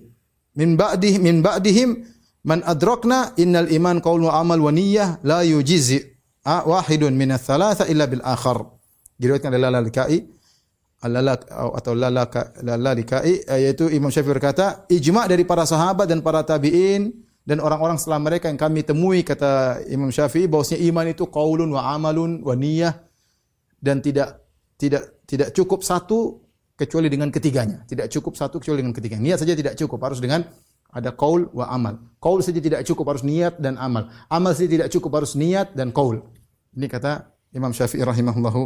min 0.59 0.75
ba'dihim 0.75 1.21
min 1.23 1.37
ba'dihim 1.39 1.89
Man 2.45 2.65
adrakna 2.65 3.37
innal 3.37 3.69
iman 3.69 4.01
qaul 4.01 4.25
wa 4.25 4.41
amal 4.41 4.61
wa 4.65 4.73
niyyah 4.73 5.21
la 5.25 5.45
yujizi 5.45 6.01
wahidun 6.45 7.13
min 7.13 7.37
ats-tsalatsa 7.37 7.85
illa 7.93 8.09
bil 8.09 8.25
akhar. 8.25 8.65
Diriwayatkan 9.21 9.53
oleh 9.53 9.61
Lalalikai 9.61 10.19
atau 11.77 11.93
Lalalikai 11.93 13.45
yaitu 13.61 13.93
Imam 13.93 14.09
Syafi'i 14.09 14.33
berkata, 14.33 14.89
ijma' 14.89 15.29
dari 15.29 15.45
para 15.45 15.69
sahabat 15.69 16.09
dan 16.09 16.25
para 16.25 16.41
tabi'in 16.41 17.13
dan 17.45 17.61
orang-orang 17.61 18.01
setelah 18.01 18.21
mereka 18.21 18.49
yang 18.49 18.57
kami 18.57 18.89
temui 18.89 19.21
kata 19.21 19.85
Imam 19.93 20.09
Syafi'i 20.09 20.49
bahwasanya 20.49 20.81
iman 20.89 21.07
itu 21.13 21.29
qaulun 21.29 21.69
wa 21.77 21.93
amalun 21.93 22.41
wa 22.41 22.57
niyyah 22.57 22.97
dan 23.77 24.01
tidak 24.01 24.41
tidak 24.81 25.21
tidak 25.29 25.53
cukup 25.53 25.85
satu 25.85 26.41
kecuali 26.81 27.13
dengan 27.13 27.29
ketiganya. 27.29 27.85
Tidak 27.85 28.09
cukup 28.09 28.41
satu 28.41 28.57
kecuali 28.57 28.81
dengan 28.81 28.97
ketiganya. 28.97 29.37
Niat 29.37 29.45
saja 29.45 29.53
tidak 29.53 29.77
cukup, 29.77 30.01
harus 30.01 30.17
dengan 30.17 30.49
ada 30.91 31.11
kaul 31.15 31.49
wa 31.55 31.71
amal. 31.71 31.99
Kaul 32.21 32.45
saja 32.45 32.61
tidak 32.61 32.85
cukup 32.85 33.15
harus 33.15 33.25
niat 33.25 33.57
dan 33.63 33.79
amal. 33.81 34.11
Amal 34.29 34.53
saja 34.53 34.69
tidak 34.69 34.89
cukup 34.93 35.23
harus 35.23 35.39
niat 35.39 35.73
dan 35.73 35.95
kaul. 35.95 36.21
Ini 36.77 36.87
kata 36.87 37.31
Imam 37.55 37.73
Syafi'i 37.75 38.03
rahimahullahu 38.05 38.61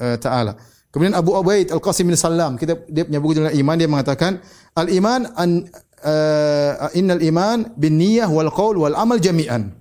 uh, 0.00 0.16
taala. 0.20 0.56
Kemudian 0.94 1.18
Abu 1.18 1.34
Ubaid 1.34 1.74
Al-Qasim 1.74 2.06
bin 2.06 2.14
Salam, 2.14 2.54
kita 2.54 2.86
dia 2.86 3.02
punya 3.02 3.18
buku 3.18 3.34
judulnya 3.34 3.56
Iman, 3.58 3.74
dia 3.74 3.90
mengatakan 3.90 4.38
al-iman 4.78 5.26
an 5.34 5.66
uh, 6.06 6.86
innal 6.94 7.18
iman 7.18 7.66
bin 7.74 7.98
niyyah 7.98 8.30
wal 8.30 8.46
qaul 8.54 8.78
wal 8.78 8.94
amal 8.94 9.18
jami'an. 9.18 9.74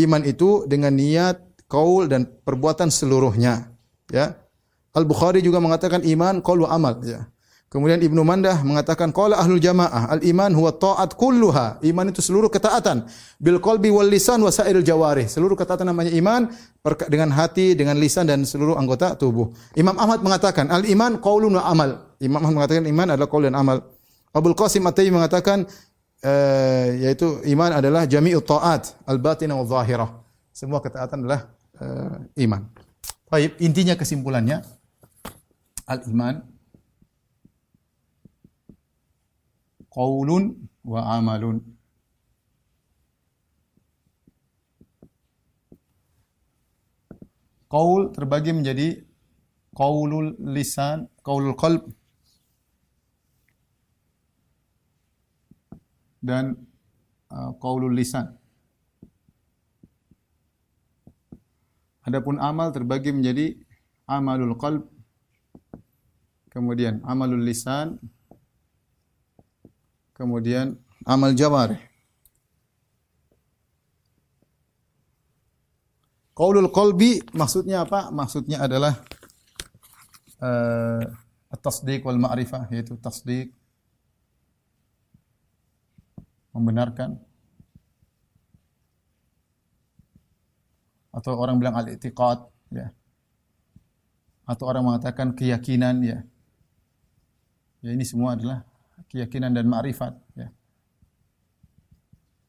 Iman 0.00 0.24
itu 0.24 0.64
dengan 0.64 0.96
niat, 0.96 1.68
kaul 1.68 2.08
dan 2.08 2.24
perbuatan 2.24 2.88
seluruhnya, 2.88 3.68
ya. 4.08 4.32
Al-Bukhari 4.96 5.44
juga 5.44 5.60
mengatakan 5.60 6.00
iman 6.08 6.40
qaul 6.40 6.64
wa 6.64 6.72
amal, 6.72 7.04
ya. 7.04 7.28
Kemudian 7.70 8.02
Ibnu 8.02 8.26
Mandah 8.26 8.66
mengatakan 8.66 9.14
qala 9.14 9.38
ahlul 9.38 9.62
jamaah 9.62 10.10
al 10.10 10.26
iman 10.26 10.50
huwa 10.58 10.74
taat 10.74 11.14
kulluha. 11.14 11.78
Iman 11.86 12.10
itu 12.10 12.18
seluruh 12.18 12.50
ketaatan 12.50 13.06
bil 13.38 13.62
qalbi 13.62 13.94
wal 13.94 14.10
lisan 14.10 14.42
wa 14.42 14.50
sairil 14.50 14.82
jawarih. 14.82 15.30
Seluruh 15.30 15.54
ketaatan 15.54 15.86
namanya 15.86 16.10
iman 16.18 16.50
dengan 17.06 17.30
hati, 17.30 17.78
dengan 17.78 17.94
lisan 17.94 18.26
dan 18.26 18.42
seluruh 18.42 18.74
anggota 18.74 19.14
tubuh. 19.14 19.54
Imam 19.78 19.94
Ahmad 20.02 20.18
mengatakan 20.18 20.66
al 20.66 20.82
iman 20.82 21.22
qaulun 21.22 21.62
wa 21.62 21.62
amal. 21.62 22.10
Imam 22.18 22.42
Ahmad 22.42 22.66
mengatakan 22.66 22.90
iman 22.90 23.06
adalah 23.14 23.30
qaul 23.30 23.46
dan 23.46 23.54
amal. 23.54 23.78
Abdul 24.34 24.58
Qasim 24.58 24.82
At-Taimi 24.90 25.14
mengatakan 25.14 25.62
uh, 26.26 26.86
yaitu 27.06 27.38
iman 27.54 27.70
adalah 27.70 28.02
jami'ut 28.02 28.50
taat 28.50 28.98
al-batinah 29.06 29.54
wa 29.54 29.62
zahirah. 29.62 30.10
Semua 30.50 30.82
ketaatan 30.82 31.22
adalah 31.22 31.46
uh, 31.78 32.18
iman. 32.34 32.66
Baik, 33.30 33.62
intinya 33.62 33.94
kesimpulannya 33.94 34.66
al-iman 35.86 36.49
qaulun 39.96 40.44
wa 40.92 41.00
amalun. 41.16 41.58
Qaul 47.74 48.10
terbagi 48.14 48.50
menjadi 48.58 48.88
qaulul 49.80 50.34
lisan, 50.54 51.06
qaulul 51.22 51.54
qalb 51.62 51.82
dan 56.28 56.44
uh, 57.30 57.50
qaulul 57.62 57.94
lisan. 57.94 58.26
Adapun 62.06 62.42
amal 62.42 62.74
terbagi 62.74 63.10
menjadi 63.14 63.46
amalul 64.10 64.58
qalb 64.58 64.82
kemudian 66.50 66.98
amalul 67.06 67.44
lisan 67.48 68.02
kemudian 70.20 70.76
amal 71.08 71.32
jawarih. 71.32 71.80
Qaulul 76.36 76.68
qalbi 76.68 77.24
maksudnya 77.32 77.88
apa? 77.88 78.12
Maksudnya 78.12 78.60
adalah 78.60 79.00
uh, 80.44 81.04
at-tasdiq 81.48 82.04
wal 82.04 82.20
ma'rifah 82.20 82.68
yaitu 82.68 83.00
tasdiq 83.00 83.48
membenarkan 86.52 87.16
atau 91.10 91.32
orang 91.36 91.56
bilang 91.56 91.76
al-i'tiqad 91.80 92.44
ya. 92.72 92.92
Atau 94.44 94.66
orang 94.66 94.82
mengatakan 94.82 95.32
keyakinan 95.32 96.02
ya. 96.02 96.18
Ya 97.80 97.90
ini 97.96 98.04
semua 98.04 98.34
adalah 98.36 98.69
keyakinan 99.08 99.54
dan 99.56 99.64
ma'rifat 99.70 100.14
ya. 100.36 100.48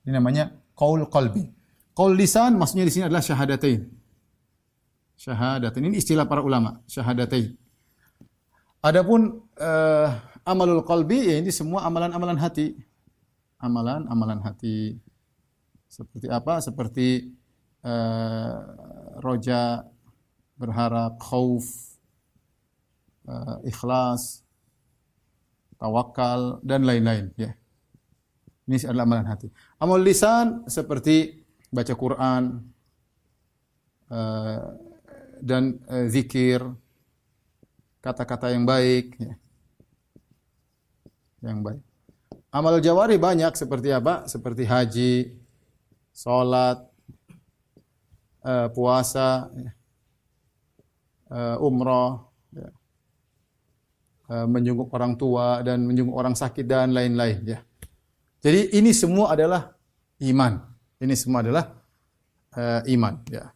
Ini 0.01 0.11
namanya 0.17 0.49
qaul 0.73 1.05
qalbi. 1.07 1.45
Qaul 1.93 2.17
lisan 2.17 2.57
maksudnya 2.57 2.87
di 2.87 2.93
sini 2.93 3.05
adalah 3.05 3.21
syahadatain. 3.21 3.81
Syahadatain 5.13 5.85
ini 5.85 6.01
istilah 6.01 6.25
para 6.25 6.41
ulama, 6.41 6.81
syahadatain. 6.89 7.53
Adapun 8.81 9.45
uh, 9.61 10.09
amalul 10.41 10.81
qalbi 10.81 11.29
ya 11.29 11.35
ini 11.37 11.53
semua 11.53 11.85
amalan-amalan 11.85 12.41
hati. 12.41 12.73
Amalan-amalan 13.61 14.41
hati. 14.41 14.97
Seperti 15.85 16.25
apa? 16.33 16.57
Seperti 16.65 17.29
uh, 17.85 18.57
roja, 19.21 19.85
berharap, 20.57 21.21
khauf, 21.21 21.65
uh, 23.29 23.61
ikhlas, 23.61 24.40
tawakal 25.82 26.61
dan 26.61 26.86
lain-lain 26.86 27.34
ya. 27.34 27.57
Ini 28.69 28.86
adalah 28.86 29.09
amalan 29.09 29.27
hati. 29.27 29.49
Amal 29.82 30.05
lisan 30.05 30.69
seperti 30.69 31.41
baca 31.73 31.93
Quran 31.97 32.61
uh, 34.13 34.77
dan 35.41 35.82
uh, 35.89 36.05
zikir, 36.05 36.61
kata-kata 38.05 38.53
yang 38.53 38.69
baik, 38.69 39.17
ya. 39.17 39.34
yang 41.41 41.65
baik. 41.65 41.82
Amal 42.53 42.77
jawari 42.77 43.17
banyak 43.17 43.57
seperti 43.57 43.89
apa? 43.89 44.29
Seperti 44.29 44.63
haji, 44.69 45.34
sholat, 46.13 46.86
uh, 48.45 48.69
puasa, 48.69 49.49
ya. 49.57 49.71
umroh, 51.57 52.29
uh, 52.29 52.30
menjenguk 54.32 54.88
orang 54.95 55.19
tua 55.19 55.59
dan 55.59 55.84
menjenguk 55.84 56.15
orang 56.15 56.36
sakit 56.38 56.63
dan 56.63 56.95
lain-lain. 56.95 57.43
Ya. 57.43 57.59
Jadi 58.41 58.73
ini 58.73 58.95
semua 58.95 59.36
adalah 59.36 59.75
iman. 60.23 60.63
Ini 61.01 61.13
semua 61.17 61.45
adalah 61.45 61.65
uh, 62.57 62.82
iman. 62.89 63.13
Ya. 63.29 63.53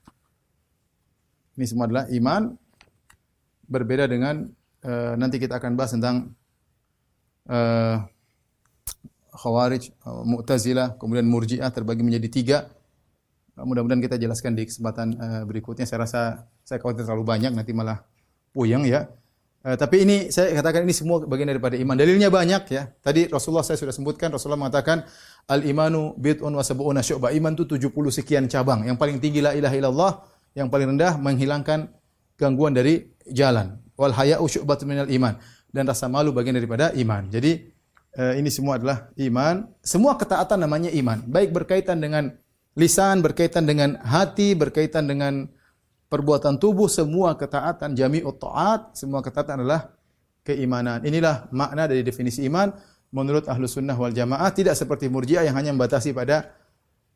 Ini 1.55 1.65
semua 1.65 1.85
adalah 1.89 2.05
iman. 2.09 2.53
Berbeda 3.65 4.05
dengan 4.05 4.45
uh, 4.85 5.13
nanti 5.17 5.41
kita 5.41 5.57
akan 5.57 5.73
bahas 5.73 5.93
tentang 5.97 6.37
uh, 7.49 8.05
Khawarij, 9.35 9.89
uh, 10.05 10.21
Mu'tazilah, 10.21 11.01
kemudian 11.01 11.25
Murji'ah 11.25 11.73
terbagi 11.73 12.05
menjadi 12.05 12.29
tiga. 12.29 12.57
Mudah-mudahan 13.55 14.03
kita 14.03 14.19
jelaskan 14.19 14.51
di 14.51 14.67
kesempatan 14.67 15.15
berikutnya. 15.47 15.87
Saya 15.87 16.03
rasa 16.03 16.21
saya 16.67 16.75
khawatir 16.75 17.07
terlalu 17.07 17.23
banyak 17.23 17.55
nanti 17.55 17.71
malah 17.71 18.03
puyeng 18.51 18.83
ya. 18.83 19.07
Uh, 19.65 19.73
tapi 19.73 20.05
ini 20.05 20.29
saya 20.29 20.53
katakan 20.53 20.85
ini 20.85 20.93
semua 20.93 21.25
bagian 21.25 21.49
daripada 21.49 21.73
iman. 21.73 21.97
Dalilnya 21.97 22.29
banyak 22.29 22.69
ya. 22.69 22.85
Tadi 23.01 23.25
Rasulullah 23.33 23.65
saya 23.65 23.81
sudah 23.81 23.89
sebutkan 23.89 24.29
Rasulullah 24.29 24.61
mengatakan 24.61 25.01
al 25.49 25.65
imanu 25.65 26.13
bid'un 26.21 26.53
wa 26.53 26.61
sab'una 26.61 27.01
syu'bah. 27.01 27.33
Iman 27.33 27.57
itu 27.57 27.65
70 27.65 27.89
sekian 28.13 28.45
cabang. 28.45 28.85
Yang 28.85 29.01
paling 29.01 29.17
tinggi 29.17 29.41
la 29.41 29.57
ilaha 29.57 29.73
illallah, 29.73 30.11
yang 30.53 30.69
paling 30.69 30.93
rendah 30.93 31.17
menghilangkan 31.17 31.89
gangguan 32.37 32.77
dari 32.77 33.09
jalan. 33.25 33.81
Wal 33.97 34.13
haya'u 34.13 34.45
syu'batun 34.45 34.85
minal 34.85 35.09
iman. 35.09 35.33
Dan 35.73 35.89
rasa 35.89 36.05
malu 36.13 36.29
bagian 36.29 36.61
daripada 36.61 36.93
iman. 36.93 37.25
Jadi 37.33 37.65
uh, 38.21 38.37
ini 38.37 38.53
semua 38.53 38.77
adalah 38.77 39.09
iman. 39.17 39.65
Semua 39.81 40.13
ketaatan 40.13 40.61
namanya 40.61 40.93
iman. 40.93 41.25
Baik 41.25 41.49
berkaitan 41.57 41.97
dengan 41.97 42.37
lisan, 42.77 43.25
berkaitan 43.25 43.65
dengan 43.65 43.97
hati, 44.05 44.53
berkaitan 44.53 45.09
dengan 45.09 45.49
perbuatan 46.09 46.61
tubuh, 46.61 46.87
semua 46.87 47.33
ketaatan, 47.35 47.97
jami'ut 47.97 48.37
ta'at, 48.37 48.93
semua 48.95 49.19
ketaatan 49.25 49.65
adalah 49.65 49.91
keimanan. 50.45 51.01
Inilah 51.01 51.49
makna 51.49 51.89
dari 51.89 52.05
definisi 52.05 52.45
iman 52.45 52.69
menurut 53.09 53.49
ahlu 53.49 53.65
sunnah 53.65 53.97
wal 53.97 54.13
jamaah. 54.13 54.49
Tidak 54.53 54.77
seperti 54.77 55.09
murjiah 55.09 55.41
yang 55.41 55.57
hanya 55.57 55.73
membatasi 55.73 56.13
pada 56.13 56.53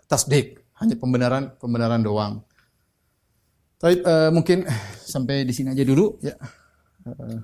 tasdik, 0.09 0.57
hanya 0.81 0.97
pembenaran 0.97 1.53
pembenaran 1.61 2.01
doang. 2.01 2.41
Tapi 3.79 4.03
uh, 4.03 4.29
mungkin 4.33 4.67
sampai 5.05 5.47
di 5.47 5.53
sini 5.55 5.71
aja 5.71 5.83
dulu 5.85 6.19
ya. 6.19 6.35
Uh, 7.07 7.39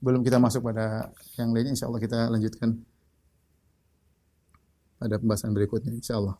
belum 0.00 0.20
kita 0.20 0.36
masuk 0.36 0.64
pada 0.64 1.08
yang 1.40 1.52
lainnya, 1.52 1.72
insya 1.72 1.88
Allah 1.88 2.00
kita 2.00 2.28
lanjutkan 2.28 2.76
pada 5.00 5.16
pembahasan 5.16 5.56
berikutnya, 5.56 5.96
insya 5.96 6.20
Allah. 6.20 6.36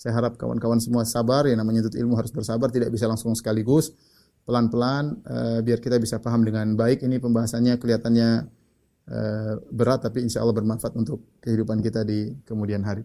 Saya 0.00 0.16
harap 0.16 0.40
kawan-kawan 0.40 0.80
semua 0.80 1.04
sabar, 1.04 1.44
ya 1.44 1.52
namanya 1.52 1.84
itu 1.84 2.00
ilmu 2.00 2.16
harus 2.16 2.32
bersabar, 2.32 2.72
tidak 2.72 2.88
bisa 2.88 3.04
langsung 3.04 3.36
sekaligus, 3.36 3.92
pelan-pelan, 4.48 5.20
uh, 5.28 5.60
biar 5.60 5.76
kita 5.76 6.00
bisa 6.00 6.16
paham 6.24 6.40
dengan 6.40 6.72
baik. 6.72 7.04
Ini 7.04 7.20
pembahasannya 7.20 7.76
kelihatannya 7.76 8.28
uh, 9.12 9.54
berat, 9.68 10.08
tapi 10.08 10.24
insya 10.24 10.40
Allah 10.40 10.56
bermanfaat 10.56 10.96
untuk 10.96 11.36
kehidupan 11.44 11.84
kita 11.84 12.00
di 12.08 12.32
kemudian 12.48 12.80
hari. 12.80 13.04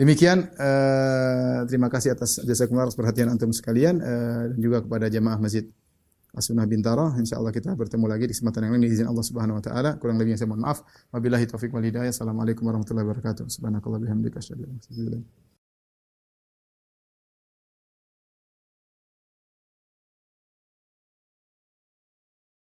Demikian, 0.00 0.48
uh, 0.56 1.68
terima 1.68 1.92
kasih 1.92 2.16
atas 2.16 2.40
jasa 2.40 2.64
atas 2.64 2.96
perhatian 2.96 3.28
antum 3.28 3.52
sekalian, 3.52 4.00
uh, 4.00 4.48
dan 4.56 4.58
juga 4.64 4.80
kepada 4.88 5.12
jamaah 5.12 5.36
masjid 5.36 5.68
As-Sunnah 6.32 6.64
Bintara. 6.64 7.12
Insya 7.20 7.36
Allah 7.40 7.52
kita 7.52 7.76
bertemu 7.76 8.08
lagi 8.08 8.24
di 8.28 8.32
kesempatan 8.32 8.68
yang 8.68 8.72
lain. 8.76 8.88
Izin 8.88 9.08
Allah 9.08 9.24
Subhanahu 9.24 9.60
Wa 9.60 9.64
Taala. 9.68 9.90
Kurang 10.00 10.16
lebihnya 10.20 10.40
saya 10.40 10.52
mohon 10.52 10.64
maaf. 10.64 10.84
Wabillahi 11.12 11.44
taufiq 11.48 11.72
wal 11.72 11.84
hidayah. 11.84 12.12
Assalamualaikum 12.12 12.64
warahmatullahi 12.68 13.08
wabarakatuh. 13.08 13.48
Subhanakallah 13.48 14.00
bihamdika 14.04 14.40
asyhadu 14.40 14.64